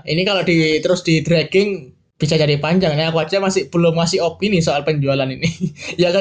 ini 0.07 0.22
kalau 0.27 0.43
di 0.43 0.83
terus 0.83 1.07
di 1.07 1.22
dragging 1.22 1.93
bisa 2.14 2.38
jadi 2.38 2.54
panjang. 2.62 2.94
Nah, 2.94 3.10
aku 3.10 3.18
aja 3.22 3.42
masih 3.42 3.66
belum 3.70 3.94
masih 3.98 4.22
opini 4.22 4.62
soal 4.62 4.86
penjualan 4.86 5.26
ini. 5.26 5.50
Ya 6.02 6.14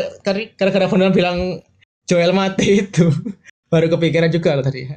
gara-gara 0.58 0.90
benar 0.90 1.14
bilang 1.14 1.62
Joel 2.10 2.34
mati 2.34 2.82
itu. 2.86 3.10
Baru 3.72 3.90
kepikiran 3.90 4.34
juga 4.34 4.58
loh 4.58 4.66
tadi. 4.66 4.90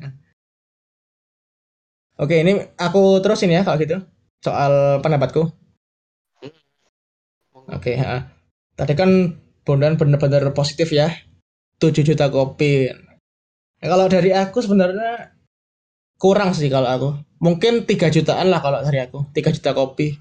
Oke 2.23 2.41
ini 2.41 2.57
aku 2.81 3.21
terusin 3.21 3.53
ya 3.53 3.65
kalau 3.65 3.79
gitu. 3.81 4.01
Soal 4.41 5.01
pendapatku. 5.05 5.53
Oke 7.67 7.99
ya. 7.99 8.31
tadi 8.77 8.93
kan 8.95 9.41
Bondan 9.67 9.99
benar-benar 9.99 10.55
positif 10.55 10.95
ya. 10.95 11.11
7 11.77 12.07
juta 12.07 12.33
kopi. 12.33 12.89
Nah, 13.83 13.89
kalau 13.91 14.07
dari 14.09 14.33
aku 14.33 14.65
sebenarnya 14.65 15.37
kurang 16.17 16.57
sih 16.57 16.73
kalau 16.73 16.89
aku. 16.89 17.09
Mungkin 17.37 17.85
tiga 17.85 18.09
jutaan 18.09 18.49
lah 18.49 18.65
kalau 18.65 18.81
dari 18.81 18.97
aku. 19.03 19.29
Tiga 19.37 19.53
juta 19.53 19.77
kopi 19.77 20.17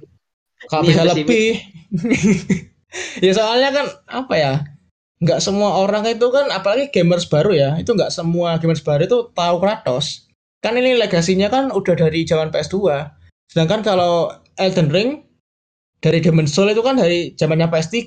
bisa 0.86 1.04
lebih. 1.08 1.62
ya 3.26 3.32
soalnya 3.36 3.70
kan 3.72 3.86
apa 4.08 4.34
ya 4.36 4.54
nggak 5.24 5.40
semua 5.40 5.80
orang 5.80 6.04
itu 6.08 6.28
kan 6.32 6.52
apalagi 6.52 6.92
gamers 6.92 7.28
baru 7.28 7.52
ya 7.56 7.70
itu 7.80 7.92
nggak 7.96 8.12
semua 8.12 8.60
gamers 8.60 8.84
baru 8.84 9.08
itu 9.08 9.20
tahu 9.32 9.56
Kratos. 9.62 10.28
Kan 10.60 10.76
ini 10.82 10.98
legasinya 10.98 11.48
kan 11.48 11.70
udah 11.70 11.94
dari 11.94 12.26
zaman 12.26 12.50
PS2 12.50 12.78
sedangkan 13.52 13.86
kalau 13.86 14.34
Elden 14.58 14.90
Ring 14.90 15.10
dari 16.04 16.22
Demon 16.22 16.46
Soul 16.46 16.70
itu 16.74 16.86
kan 16.86 17.02
dari 17.02 17.34
zamannya 17.34 17.66
PS3 17.72 17.98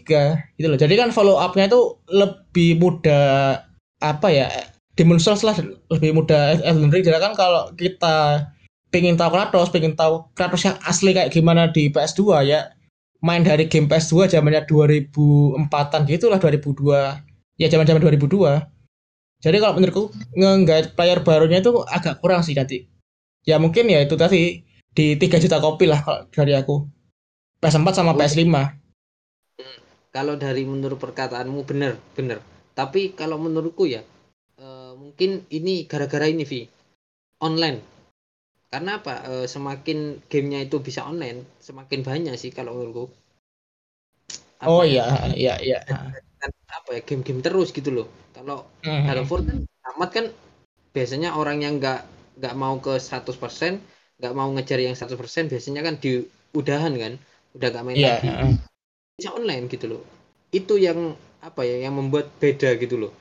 gitu 0.60 0.66
loh. 0.70 0.78
Jadi 0.78 0.94
kan 0.94 1.10
follow 1.10 1.34
upnya 1.34 1.66
itu 1.66 1.98
lebih 2.12 2.78
mudah 2.78 3.58
apa 3.98 4.28
ya 4.30 4.46
Demon 4.94 5.18
Souls 5.18 5.42
lah 5.42 5.58
lebih 5.90 6.14
mudah 6.14 6.62
Elden 6.62 6.94
Ring. 6.94 7.02
Jadi 7.02 7.18
kan 7.18 7.34
kalau 7.34 7.70
kita 7.74 8.46
pengen 8.88 9.16
tahu 9.16 9.30
Kratos 9.34 9.68
pengen 9.72 9.94
tahu 9.94 10.28
Kratos 10.32 10.64
yang 10.64 10.76
asli 10.84 11.12
kayak 11.12 11.32
gimana 11.32 11.70
di 11.70 11.92
PS2 11.92 12.22
ya. 12.48 12.72
Main 13.18 13.42
dari 13.42 13.66
game 13.66 13.90
PS2 13.90 14.30
zamannya 14.30 14.62
2004-an 14.70 16.06
gitu 16.06 16.30
lah 16.30 16.38
2002 16.38 17.58
ya 17.58 17.66
zaman-zaman 17.66 17.98
2002 17.98 18.78
jadi 19.38 19.56
kalau 19.62 19.74
menurutku 19.78 20.10
nge 20.34 20.94
player 20.98 21.22
barunya 21.22 21.62
itu 21.62 21.82
agak 21.86 22.18
kurang 22.18 22.42
sih 22.42 22.58
nanti. 22.58 22.90
Ya 23.46 23.58
mungkin 23.62 23.86
ya 23.86 24.02
itu 24.02 24.18
tadi 24.18 24.66
di 24.94 25.06
3 25.14 25.42
juta 25.42 25.62
kopi 25.62 25.86
lah 25.86 26.02
kalau 26.02 26.26
dari 26.30 26.54
aku. 26.58 26.86
PS4 27.58 27.90
sama 27.90 28.14
PS5 28.14 28.78
kalau 30.08 30.34
dari 30.40 30.66
menurut 30.66 30.98
perkataanmu 30.98 31.62
bener 31.62 31.94
bener. 32.16 32.42
Tapi 32.74 33.14
kalau 33.14 33.38
menurutku 33.38 33.86
ya 33.86 34.02
uh, 34.58 34.94
mungkin 34.98 35.46
ini 35.50 35.86
gara-gara 35.86 36.26
ini 36.26 36.42
Vi. 36.42 36.66
Online 37.38 37.97
karena 38.68 39.00
apa? 39.00 39.14
Uh, 39.24 39.46
semakin 39.48 40.20
gamenya 40.28 40.68
itu 40.68 40.76
bisa 40.84 41.04
online 41.08 41.44
semakin 41.58 42.04
banyak 42.04 42.34
sih 42.36 42.52
kalau 42.52 42.76
menurutku 42.76 43.08
apa 44.58 44.68
oh 44.68 44.82
ya? 44.82 45.06
iya 45.38 45.54
iya 45.62 45.78
iya. 45.86 45.98
Apa 46.66 46.98
ya? 46.98 47.00
Game-game 47.06 47.40
terus 47.40 47.70
gitu 47.70 47.94
loh. 47.94 48.06
Kalau 48.34 48.66
mm-hmm. 48.82 49.06
Kan 49.06 49.58
amat 49.96 50.10
kan 50.10 50.26
biasanya 50.90 51.38
orang 51.38 51.62
yang 51.62 51.78
nggak 51.78 52.02
nggak 52.38 52.54
mau 52.58 52.78
ke 52.82 52.98
100% 52.98 53.38
nggak 54.18 54.34
mau 54.34 54.50
ngejar 54.50 54.78
yang 54.82 54.98
100% 54.98 55.14
biasanya 55.46 55.80
kan 55.86 55.94
di 56.02 56.26
udahan 56.54 56.94
kan. 56.98 57.12
Udah 57.54 57.68
gak 57.72 57.84
main 57.86 57.96
yeah. 57.96 58.18
lagi. 58.20 58.60
bisa 59.18 59.34
online 59.34 59.66
gitu 59.70 59.86
loh. 59.90 60.02
Itu 60.50 60.78
yang 60.78 61.14
apa 61.38 61.62
ya 61.62 61.86
yang 61.86 61.94
membuat 61.98 62.30
beda 62.38 62.74
gitu 62.78 62.98
loh. 62.98 63.12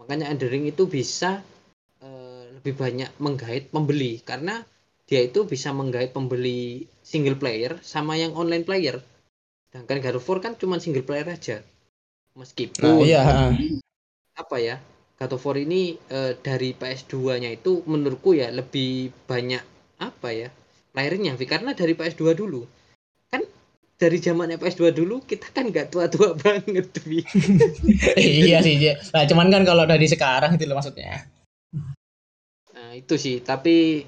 Makanya 0.00 0.32
Endering 0.32 0.68
itu 0.68 0.84
bisa 0.88 1.40
uh, 2.04 2.42
lebih 2.56 2.76
banyak 2.76 3.08
menggait 3.20 3.68
pembeli. 3.72 4.20
Karena 4.20 4.60
dia 5.06 5.22
itu 5.22 5.46
bisa 5.46 5.70
menggait 5.70 6.10
pembeli 6.10 6.90
single 7.00 7.38
player 7.38 7.78
sama 7.82 8.18
yang 8.18 8.34
online 8.34 8.66
player. 8.66 8.98
Sedangkan 9.70 10.02
God 10.02 10.18
of 10.18 10.26
War 10.26 10.38
kan 10.42 10.52
cuma 10.58 10.82
single 10.82 11.06
player 11.06 11.26
aja. 11.30 11.62
Meskipun 12.36 12.84
nah, 12.84 13.00
iya. 13.00 13.22
apa 14.36 14.56
ya 14.60 14.76
God 15.16 15.40
of 15.40 15.44
War 15.46 15.56
ini 15.56 15.96
uh, 16.12 16.36
dari 16.36 16.76
PS2 16.76 17.40
nya 17.40 17.50
itu 17.54 17.80
menurutku 17.88 18.36
ya 18.36 18.52
lebih 18.52 19.14
banyak 19.24 19.64
apa 19.96 20.28
ya 20.28 20.48
playernya 20.92 21.40
karena 21.48 21.72
dari 21.72 21.96
PS2 21.96 22.36
dulu 22.36 22.68
dari 23.96 24.20
zaman 24.20 24.52
PS2 24.60 24.92
dulu 24.92 25.24
kita 25.24 25.48
kan 25.56 25.72
nggak 25.72 25.88
tua-tua 25.88 26.36
banget 26.44 26.92
Bi. 27.00 27.24
iya 28.20 28.60
sih 28.60 28.76
nah 29.10 29.24
cuman 29.24 29.48
kan 29.48 29.62
kalau 29.64 29.88
dari 29.88 30.04
sekarang 30.04 30.60
itu 30.60 30.68
loh 30.68 30.76
maksudnya. 30.76 31.24
Nah 32.76 32.92
itu 32.92 33.16
sih. 33.16 33.40
Tapi 33.40 34.04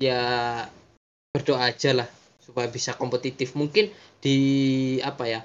ya 0.00 0.20
berdoa 1.30 1.68
aja 1.68 1.92
lah 1.92 2.08
supaya 2.40 2.66
bisa 2.66 2.96
kompetitif 2.96 3.54
mungkin 3.54 3.92
di 4.18 4.38
apa 5.04 5.28
ya 5.28 5.40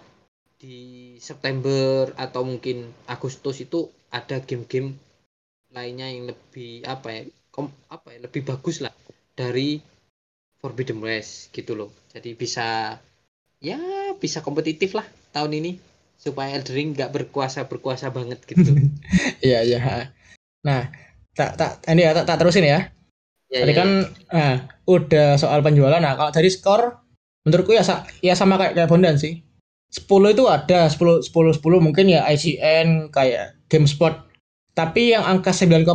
di 0.57 1.15
September 1.21 2.09
atau 2.17 2.41
mungkin 2.47 2.89
Agustus 3.05 3.61
itu 3.61 3.91
ada 4.09 4.41
game-game 4.41 4.95
lainnya 5.75 6.07
yang 6.07 6.31
lebih 6.31 6.87
apa 6.87 7.11
ya 7.11 7.21
kom, 7.51 7.69
apa 7.91 8.15
ya 8.15 8.23
lebih 8.23 8.47
bagus 8.47 8.79
lah 8.79 8.95
dari 9.35 9.83
Forbidden 10.63 11.03
West 11.03 11.51
gitu 11.51 11.75
loh 11.75 11.91
jadi 12.09 12.31
bisa 12.33 12.97
ya 13.59 13.77
bisa 14.17 14.39
kompetitif 14.39 14.95
lah 14.95 15.05
tahun 15.35 15.59
ini 15.59 15.71
supaya 16.15 16.55
Eldering 16.55 16.95
nggak 16.95 17.11
berkuasa 17.11 17.67
berkuasa 17.67 18.09
banget 18.09 18.41
gitu. 18.47 18.71
Iya 19.45 19.61
iya. 19.61 20.09
Nah 20.65 20.89
tak 21.37 21.59
tak 21.59 21.71
ini 21.91 22.07
ya 22.07 22.17
tak, 22.17 22.25
tak 22.25 22.37
terusin 22.41 22.65
ya. 22.65 22.89
Ya 23.51 23.63
Tadi 23.63 23.73
ya, 23.73 23.77
kan 23.77 23.89
ya. 24.03 24.35
Nah, 24.35 24.55
udah 24.85 25.27
soal 25.37 25.59
penjualan. 25.61 26.01
Nah 26.01 26.13
kalau 26.17 26.31
dari 26.33 26.49
skor 26.49 27.01
menurutku 27.45 27.77
ya 27.77 27.83
ya 28.21 28.33
sama 28.33 28.57
kayak 28.57 28.73
kayak 28.77 28.89
Bondan 28.89 29.17
sih. 29.17 29.45
10 29.95 30.35
itu 30.35 30.43
ada 30.49 30.91
10 30.91 31.23
10 31.23 31.55
10 31.61 31.85
mungkin 31.85 32.05
ya 32.11 32.27
IGN 32.27 33.13
kayak 33.13 33.69
GameSpot. 33.71 34.27
Tapi 34.75 35.15
yang 35.15 35.23
angka 35.23 35.55
9,5 35.55 35.87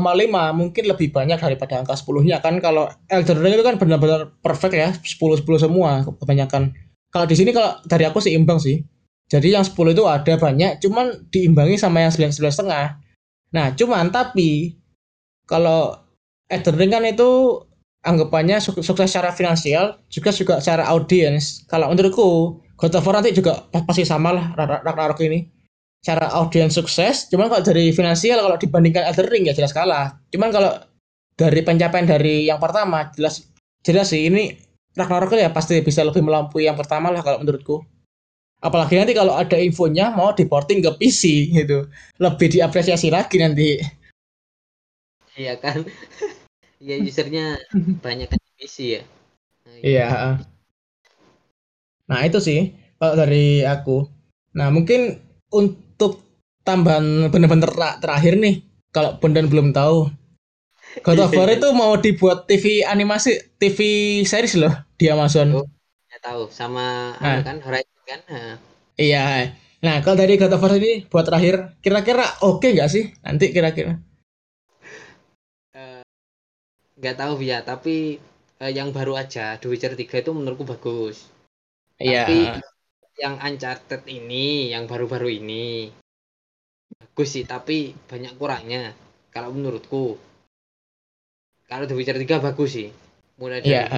mungkin 0.57 0.85
lebih 0.89 1.13
banyak 1.13 1.37
daripada 1.37 1.85
angka 1.85 2.01
10-nya 2.01 2.41
kan 2.41 2.65
kalau 2.65 2.89
Elden 3.13 3.45
Ring 3.45 3.61
itu 3.61 3.65
kan 3.67 3.77
benar-benar 3.77 4.33
perfect 4.41 4.73
ya 4.73 4.89
10 4.97 5.45
10 5.45 5.45
semua 5.69 6.01
kebanyakan 6.01 6.73
kalau 7.11 7.27
di 7.27 7.35
sini 7.35 7.51
kalau 7.51 7.83
dari 7.85 8.07
aku 8.07 8.23
sih 8.23 8.33
imbang 8.39 8.63
sih. 8.63 8.87
Jadi 9.31 9.55
yang 9.55 9.63
10 9.63 9.95
itu 9.95 10.07
ada 10.07 10.35
banyak, 10.35 10.83
cuman 10.83 11.31
diimbangi 11.31 11.79
sama 11.79 12.03
yang 12.03 12.11
9 12.11 12.35
9 12.35 12.51
setengah. 12.51 12.99
Nah, 13.55 13.75
cuman 13.79 14.11
tapi 14.11 14.79
kalau 15.47 15.95
Elden 16.51 16.77
Ring 16.77 16.91
kan 16.91 17.07
itu 17.07 17.63
anggapannya 18.03 18.59
sukses 18.59 18.91
secara 18.91 19.31
finansial, 19.31 20.03
juga 20.11 20.35
juga 20.35 20.59
secara 20.59 20.89
audiens. 20.91 21.63
Kalau 21.71 21.89
menurutku 21.93 22.59
God 22.81 22.97
of 22.97 23.07
War 23.07 23.21
nanti 23.21 23.31
juga 23.37 23.69
pasti 23.71 24.03
sama 24.03 24.35
lah 24.35 24.47
Ragnarok 24.59 25.21
ini. 25.23 25.47
Cara 26.01 26.33
audiens 26.33 26.73
sukses, 26.73 27.29
cuman 27.29 27.53
kalau 27.53 27.61
dari 27.61 27.93
finansial 27.93 28.41
kalau 28.41 28.57
dibandingkan 28.57 29.05
Elden 29.13 29.29
Ring 29.29 29.45
ya 29.45 29.53
jelas 29.53 29.77
kalah. 29.77 30.17
Cuman 30.33 30.49
kalau 30.49 30.73
dari 31.37 31.61
pencapaian 31.61 32.09
dari 32.09 32.49
yang 32.49 32.57
pertama 32.57 33.13
jelas 33.13 33.45
jelas 33.85 34.09
sih 34.09 34.33
ini 34.33 34.57
Ragnarok 34.97 35.37
ya 35.37 35.53
pasti 35.53 35.79
bisa 35.85 36.03
lebih 36.03 36.25
melampaui 36.25 36.67
yang 36.67 36.75
pertama 36.75 37.13
lah 37.13 37.21
kalau 37.21 37.45
menurutku. 37.45 37.85
Apalagi 38.61 38.97
nanti 38.97 39.17
kalau 39.17 39.37
ada 39.37 39.57
infonya 39.57 40.13
mau 40.13 40.33
diporting 40.37 40.85
ke 40.85 40.91
PC 41.01 41.53
gitu. 41.53 41.89
Lebih 42.21 42.61
diapresiasi 42.61 43.09
lagi 43.09 43.41
nanti. 43.41 43.81
Iya 45.37 45.57
kan? 45.57 45.85
Iya 46.81 46.97
usernya 47.05 47.61
banyak 48.05 48.27
kan 48.33 48.41
di 48.41 48.51
PC 48.57 48.77
ya. 48.97 49.03
Nah, 49.69 49.75
iya. 49.85 50.09
Nah 52.09 52.21
itu 52.25 52.41
sih 52.41 52.73
kalau 52.97 53.15
dari 53.21 53.63
aku. 53.63 54.09
Nah 54.57 54.73
mungkin 54.73 55.21
untuk 55.53 56.25
tambahan 56.65 57.29
bener-bener 57.29 57.71
terakhir 58.01 58.41
nih. 58.41 58.65
Kalau 58.91 59.21
Bondan 59.21 59.47
belum 59.47 59.71
tahu. 59.71 60.11
God 61.07 61.23
of 61.23 61.37
War 61.39 61.47
itu 61.55 61.69
mau 61.71 61.95
dibuat 61.95 62.51
TV 62.51 62.83
animasi, 62.83 63.55
TV 63.63 63.79
series 64.27 64.59
loh 64.59 64.75
di 64.99 65.07
Amazon. 65.07 65.63
Oh, 65.63 65.67
ya 66.11 66.19
tahu 66.19 66.51
sama 66.51 67.15
nah. 67.23 67.45
kan 67.47 67.63
Horizon 67.63 68.01
kan. 68.03 68.21
Nah. 68.27 68.57
Iya. 68.99 69.55
Nah, 69.81 70.03
kalau 70.03 70.19
dari 70.19 70.35
God 70.35 70.59
of 70.59 70.65
War 70.65 70.75
ini 70.75 71.07
buat 71.07 71.23
terakhir, 71.23 71.79
kira-kira 71.79 72.27
oke 72.43 72.67
okay 72.67 72.75
nggak 72.75 72.91
sih? 72.91 73.15
Nanti 73.23 73.55
kira-kira. 73.55 74.03
Nggak 77.01 77.17
tahu 77.17 77.41
ya, 77.41 77.65
tapi 77.65 78.21
uh, 78.61 78.69
yang 78.71 78.93
baru 78.93 79.17
aja 79.17 79.57
The 79.57 79.67
Witcher 79.73 79.97
3 79.97 80.21
itu 80.21 80.31
menurutku 80.37 80.69
bagus. 80.69 81.27
Iya. 81.97 82.29
Tapi 82.29 82.39
yang 83.21 83.41
Uncharted 83.41 84.05
ini, 84.05 84.73
yang 84.73 84.85
baru-baru 84.85 85.33
ini 85.33 85.89
bagus 87.01 87.29
sih, 87.33 87.49
tapi 87.49 87.97
banyak 88.09 88.37
kurangnya 88.37 88.93
kalau 89.33 89.57
menurutku 89.57 90.21
kalau 91.71 91.89
The 91.89 91.97
Witcher 91.97 92.21
3 92.21 92.43
bagus 92.43 92.71
sih 92.77 92.89
mulai 93.41 93.65
dari 93.65 93.73
yeah. 93.73 93.89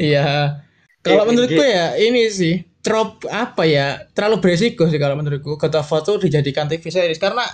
Iya. 0.00 0.26
Kalau 1.02 1.24
menurutku 1.28 1.62
ya 1.62 1.94
ini 1.96 2.26
sih 2.28 2.64
trop 2.82 3.22
apa 3.28 3.68
ya 3.68 4.06
terlalu 4.16 4.42
beresiko 4.42 4.86
sih 4.88 4.98
kalau 4.98 5.14
menurutku 5.18 5.58
God 5.58 5.74
of 5.78 5.90
War 5.92 6.00
tuh 6.02 6.18
dijadikan 6.18 6.66
TV 6.66 6.88
series 6.88 7.20
karena 7.20 7.44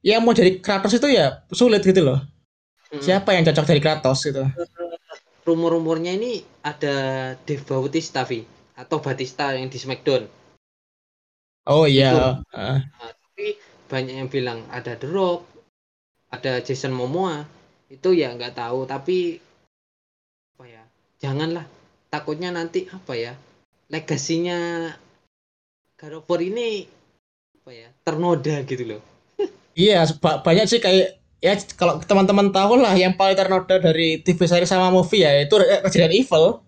yang 0.00 0.24
mau 0.24 0.32
jadi 0.32 0.60
Kratos 0.60 0.96
itu 0.96 1.08
ya 1.12 1.44
sulit 1.52 1.84
gitu 1.84 2.04
loh. 2.04 2.20
Hmm. 2.90 3.00
Siapa 3.00 3.36
yang 3.36 3.46
cocok 3.46 3.64
jadi 3.68 3.80
Kratos 3.80 4.26
gitu? 4.26 4.42
Rumor-rumornya 5.44 6.16
ini 6.16 6.42
ada 6.64 6.96
Dave 7.46 7.64
Bautista 7.64 8.24
Vi 8.24 8.44
atau 8.76 8.98
Batista 9.00 9.52
yang 9.52 9.68
di 9.68 9.76
Smackdown. 9.76 10.24
Oh 11.68 11.84
iya. 11.84 12.40
Uh. 12.50 12.80
Nah, 12.80 12.80
tapi 13.12 13.60
banyak 13.86 14.14
yang 14.24 14.28
bilang 14.32 14.64
ada 14.72 14.96
The 14.96 15.08
Rock, 15.08 15.44
ada 16.32 16.64
Jason 16.64 16.96
Momoa. 16.96 17.44
Itu 17.90 18.16
ya 18.16 18.32
nggak 18.32 18.56
tahu, 18.56 18.88
tapi 18.88 19.36
apa 20.56 20.64
ya? 20.64 20.82
Janganlah. 21.20 21.79
Takutnya 22.10 22.50
nanti 22.50 22.90
apa 22.90 23.14
ya? 23.14 23.32
Legasinya 23.86 24.90
God 25.94 26.22
of 26.22 26.26
War 26.26 26.42
ini 26.42 26.84
apa 27.62 27.70
ya? 27.70 27.88
Ternoda 28.02 28.66
gitu 28.66 28.84
loh. 28.84 29.02
iya, 29.78 30.04
banyak 30.20 30.66
sih 30.66 30.82
kayak 30.82 31.22
ya 31.40 31.56
kalau 31.78 32.02
teman-teman 32.04 32.52
tahu 32.52 32.76
lah 32.76 32.92
yang 32.92 33.16
paling 33.16 33.38
ternoda 33.38 33.80
dari 33.80 34.20
TV 34.20 34.44
series 34.44 34.68
sama 34.68 34.92
movie 34.92 35.24
ya 35.24 35.40
itu 35.40 35.56
Resident 35.56 36.12
Evil. 36.12 36.60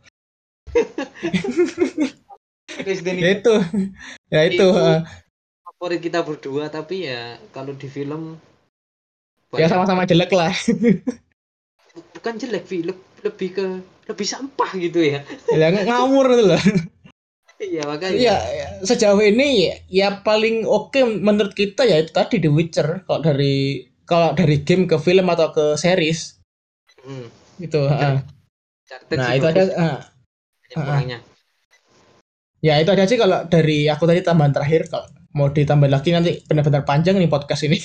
Resident 2.88 3.16
Evil. 3.20 3.32
itu 3.36 3.54
ya 4.32 4.40
itu, 4.48 4.64
itu 4.64 4.68
favorit 5.82 6.00
kita 6.00 6.24
berdua 6.24 6.72
tapi 6.72 7.10
ya 7.10 7.36
kalau 7.52 7.76
di 7.76 7.90
film 7.90 8.40
ya 9.52 9.68
sama-sama 9.68 10.08
jelek 10.08 10.32
lah 10.32 10.54
bukan 12.16 12.34
jelek 12.40 12.64
film 12.64 12.96
lebih 13.22 13.48
ke 13.54 13.66
lebih 14.10 14.26
sampah 14.26 14.70
gitu 14.78 14.98
ya 15.02 15.22
ya 15.60 15.66
ngamur 15.70 16.26
itu 16.34 16.44
loh 16.50 16.62
iya 17.62 17.82
makanya 17.86 18.14
iya 18.18 18.36
ya, 18.42 18.66
sejauh 18.82 19.22
ini 19.22 19.70
ya 19.86 20.22
paling 20.26 20.66
oke 20.66 20.98
menurut 21.22 21.54
kita 21.54 21.86
ya 21.86 22.02
itu 22.02 22.10
tadi 22.10 22.42
The 22.42 22.50
Witcher 22.50 23.06
kalau 23.06 23.22
dari 23.22 23.86
kalau 24.02 24.34
dari 24.34 24.60
game 24.66 24.90
ke 24.90 24.98
film 24.98 25.30
atau 25.30 25.54
ke 25.54 25.78
series 25.78 26.42
Hmm. 27.02 27.26
gitu. 27.58 27.82
Iya. 27.82 28.22
ah. 28.22 29.10
Nah 29.18 29.30
itu 29.34 29.46
ada 29.46 29.62
bagus, 29.66 29.68
ah, 29.74 29.98
banyak 30.62 30.76
kurangnya. 30.78 31.18
ya 32.62 32.78
itu 32.78 32.90
aja 32.94 33.04
sih 33.10 33.18
kalau 33.18 33.42
dari 33.50 33.90
aku 33.90 34.06
tadi 34.06 34.22
tambahan 34.22 34.54
terakhir 34.54 34.86
kalau 34.86 35.10
mau 35.34 35.50
ditambah 35.50 35.90
lagi 35.90 36.14
nanti 36.14 36.38
benar-benar 36.46 36.86
panjang 36.86 37.18
nih 37.18 37.26
podcast 37.26 37.66
ini. 37.66 37.78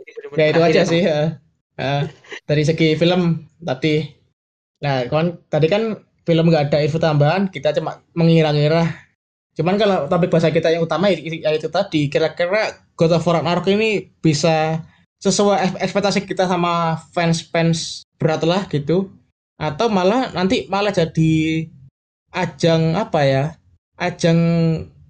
Jadi 0.00 0.10
bener-bener 0.16 0.40
ya 0.40 0.46
itu 0.48 0.60
aja 0.64 0.82
sih. 0.88 1.02
ah. 1.04 1.28
Ah, 1.78 2.02
dari 2.48 2.62
segi 2.64 2.96
film 2.96 3.44
tadi. 3.60 4.17
Nah 4.78 5.06
kan 5.10 5.42
tadi 5.50 5.66
kan 5.66 5.98
film 6.22 6.52
nggak 6.52 6.70
ada 6.70 6.78
info 6.84 7.00
tambahan 7.00 7.48
kita 7.50 7.74
cuma 7.74 8.04
mengira-ngira. 8.14 8.84
Cuman 9.58 9.74
kalau 9.74 10.06
topik 10.06 10.30
bahasa 10.30 10.54
kita 10.54 10.70
yang 10.70 10.86
utama 10.86 11.10
ya 11.10 11.18
ya 11.18 11.50
itu 11.50 11.66
tadi 11.66 12.06
kira-kira 12.06 12.78
God 12.94 13.18
of 13.18 13.26
War 13.26 13.42
ini 13.66 14.12
bisa 14.22 14.86
sesuai 15.18 15.56
ek- 15.58 15.80
ekspektasi 15.82 16.30
kita 16.30 16.46
sama 16.46 16.94
fans-fans 17.10 18.06
berat 18.22 18.46
lah 18.46 18.70
gitu. 18.70 19.10
Atau 19.58 19.90
malah 19.90 20.30
nanti 20.30 20.70
malah 20.70 20.94
jadi 20.94 21.66
ajang 22.30 22.94
apa 22.94 23.20
ya 23.26 23.44
ajang 23.98 24.38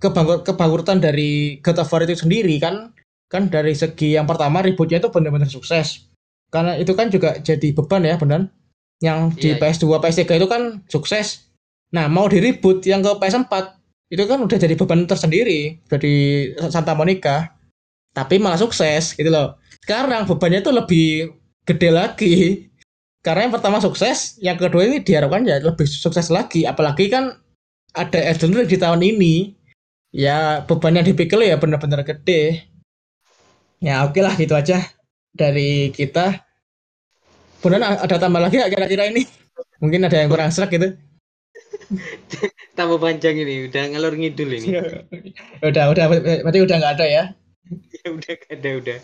kebangkrut 0.00 0.48
kebangkrutan 0.48 1.02
dari 1.02 1.60
God 1.60 1.84
of 1.84 1.92
War 1.92 2.08
itu 2.08 2.16
sendiri 2.16 2.56
kan. 2.56 2.96
Kan 3.28 3.52
dari 3.52 3.76
segi 3.76 4.16
yang 4.16 4.24
pertama 4.24 4.64
ributnya 4.64 4.96
itu 4.96 5.12
benar-benar 5.12 5.52
sukses. 5.52 6.08
Karena 6.48 6.80
itu 6.80 6.96
kan 6.96 7.12
juga 7.12 7.36
jadi 7.44 7.76
beban 7.76 8.08
ya 8.08 8.16
benar 8.16 8.48
yang 8.98 9.30
di 9.34 9.54
Iya, 9.54 9.56
iya. 9.56 9.60
PS2 9.62 9.86
PS3 10.02 10.22
itu 10.38 10.48
kan 10.50 10.62
sukses. 10.90 11.48
Nah 11.94 12.10
mau 12.10 12.26
diribut 12.26 12.82
yang 12.84 13.00
ke 13.00 13.12
PS4 13.16 13.52
itu 14.08 14.24
kan 14.24 14.38
udah 14.42 14.58
jadi 14.58 14.74
beban 14.74 15.06
tersendiri. 15.06 15.78
Dari 15.86 16.48
Santa 16.68 16.92
Monica. 16.98 17.54
Tapi 18.12 18.42
malah 18.42 18.58
sukses 18.58 19.14
gitu 19.14 19.30
loh. 19.30 19.60
Sekarang 19.84 20.26
bebannya 20.26 20.60
itu 20.64 20.72
lebih 20.74 21.08
gede 21.62 21.90
lagi. 21.94 22.36
Karena 23.22 23.46
yang 23.46 23.54
pertama 23.54 23.78
sukses 23.78 24.38
yang 24.42 24.58
kedua 24.58 24.86
ini 24.88 25.04
diharapkan 25.04 25.46
ya 25.46 25.62
lebih 25.62 25.86
sukses 25.86 26.32
lagi. 26.32 26.66
Apalagi 26.66 27.06
kan 27.06 27.38
ada 27.94 28.18
Elden 28.18 28.54
Ring 28.58 28.66
di 28.66 28.78
tahun 28.80 29.02
ini. 29.04 29.34
Ya 30.10 30.64
beban 30.64 30.96
yang 30.96 31.06
dipikul 31.06 31.44
ya 31.44 31.60
benar-benar 31.60 32.02
gede. 32.02 32.66
Ya 33.78 34.02
oke 34.02 34.18
lah 34.18 34.34
gitu 34.34 34.58
aja 34.58 34.82
dari 35.36 35.94
kita 35.94 36.47
Benar 37.58 38.06
ada 38.06 38.16
tambah 38.16 38.38
lagi 38.38 38.58
nggak 38.60 38.72
kira-kira 38.72 39.10
ini 39.10 39.26
mungkin 39.82 40.06
ada 40.06 40.18
yang 40.22 40.30
kurang 40.30 40.50
serak 40.54 40.70
gitu 40.74 40.94
Tambah 42.78 43.02
panjang 43.02 43.34
ini, 43.34 43.66
udah 43.66 43.90
ngalor 43.90 44.14
ngidul 44.14 44.50
ini. 44.54 44.78
udah 45.68 45.84
udah 45.90 46.04
berarti 46.44 46.60
udah 46.62 46.76
nggak 46.78 46.94
ada 47.00 47.06
ya 47.08 47.24
Ya 48.04 48.08
udah 48.16 48.34
ada 48.48 48.70
udah. 48.80 48.98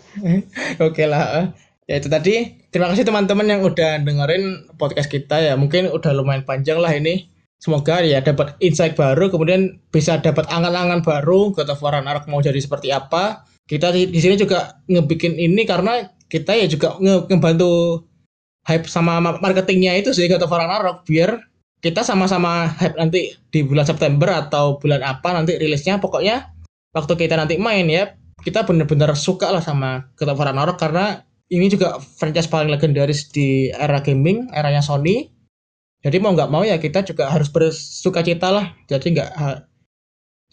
Oke 0.81 1.03
lah. 1.05 1.53
Ya 1.85 2.01
itu 2.01 2.09
tadi. 2.09 2.65
Terima 2.73 2.89
kasih 2.89 3.05
teman-teman 3.05 3.45
yang 3.45 3.61
udah 3.61 4.01
dengerin 4.01 4.73
podcast 4.81 5.09
kita 5.09 5.37
ya. 5.37 5.53
Mungkin 5.53 5.93
udah 5.93 6.11
lumayan 6.17 6.41
panjang 6.41 6.81
lah 6.81 6.89
ini. 6.93 7.29
Semoga 7.61 8.03
ya 8.03 8.19
dapat 8.19 8.57
insight 8.59 8.99
baru, 8.99 9.31
kemudian 9.31 9.79
bisa 9.89 10.19
dapat 10.19 10.45
angan-angan 10.51 11.01
baru 11.01 11.55
God 11.55 11.71
of 11.71 11.81
War 11.81 11.97
Ragnarok 11.97 12.27
mau 12.27 12.43
jadi 12.43 12.59
seperti 12.59 12.91
apa. 12.91 13.47
Kita 13.65 13.89
di, 13.89 14.11
di 14.11 14.19
sini 14.21 14.35
juga 14.37 14.81
ngebikin 14.85 15.33
ini 15.39 15.65
karena 15.65 16.09
kita 16.29 16.53
ya 16.53 16.67
juga 16.69 16.97
nge- 17.01 17.25
ngebantu 17.31 18.01
hype 18.65 18.89
sama 18.89 19.21
ma- 19.21 19.39
marketingnya 19.39 19.93
itu 19.97 20.11
sih 20.11 20.25
God 20.25 20.43
of 20.45 20.53
Ragnarok 20.53 21.05
biar 21.05 21.37
kita 21.79 22.01
sama-sama 22.01 22.69
hype 22.81 22.97
nanti 22.97 23.37
di 23.53 23.61
bulan 23.61 23.85
September 23.85 24.29
atau 24.33 24.81
bulan 24.81 25.05
apa 25.05 25.33
nanti 25.37 25.55
rilisnya. 25.61 26.01
Pokoknya 26.01 26.49
waktu 26.97 27.13
kita 27.13 27.37
nanti 27.37 27.61
main 27.61 27.85
ya 27.85 28.17
kita 28.41 28.65
bener-bener 28.65 29.13
suka 29.13 29.53
lah 29.53 29.61
sama 29.61 30.09
God 30.17 30.33
of 30.33 30.41
Ragnarok 30.41 30.77
karena 30.81 31.21
ini 31.53 31.69
juga 31.69 32.01
franchise 32.01 32.49
paling 32.49 32.73
legendaris 32.73 33.29
di 33.29 33.69
era 33.69 34.01
gaming, 34.01 34.49
eranya 34.49 34.81
Sony. 34.81 35.29
Jadi 36.01 36.17
mau 36.21 36.33
nggak 36.33 36.49
mau 36.49 36.61
ya 36.65 36.77
kita 36.77 37.05
juga 37.05 37.29
harus 37.29 37.49
bersuka 37.53 38.25
cita 38.25 38.49
lah. 38.49 38.73
Jadi 38.89 39.13
nggak 39.13 39.29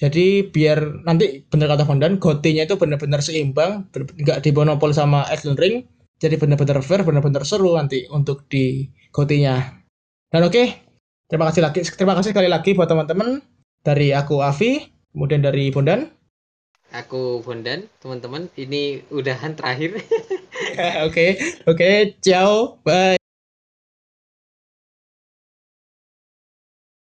jadi 0.01 0.51
biar 0.51 1.05
nanti 1.07 1.47
bener 1.47 1.69
kata 1.71 1.87
Fondan, 1.87 2.19
gotinya 2.19 2.67
itu 2.67 2.75
bener-bener 2.75 3.23
seimbang, 3.23 3.87
nggak 3.93 4.43
dimonopol 4.43 4.91
sama 4.91 5.29
Elden 5.31 5.55
Ring. 5.55 5.77
Jadi 6.23 6.39
bener-bener 6.39 6.79
fair, 6.87 7.03
bener-bener 7.03 7.43
seru 7.43 7.75
nanti 7.75 8.07
untuk 8.07 8.47
di 8.47 8.87
gotinya. 9.11 9.59
Dan 10.31 10.47
oke, 10.47 10.63
terima 11.27 11.51
kasih 11.51 11.67
lagi, 11.67 11.83
terima 11.83 12.15
kasih 12.15 12.31
sekali 12.31 12.47
lagi 12.47 12.79
buat 12.79 12.87
teman-teman 12.87 13.43
dari 13.83 14.15
aku 14.15 14.39
Avi, 14.39 14.87
kemudian 15.11 15.43
dari 15.43 15.75
Bondan. 15.75 16.07
Aku 16.95 17.43
Bondan, 17.43 17.91
teman-teman. 17.99 18.47
Ini 18.55 19.11
udahan 19.11 19.59
terakhir. 19.59 19.99
Oke, 21.09 21.37
oke, 21.67 22.17
ciao, 22.23 22.79
bye. 22.87 23.22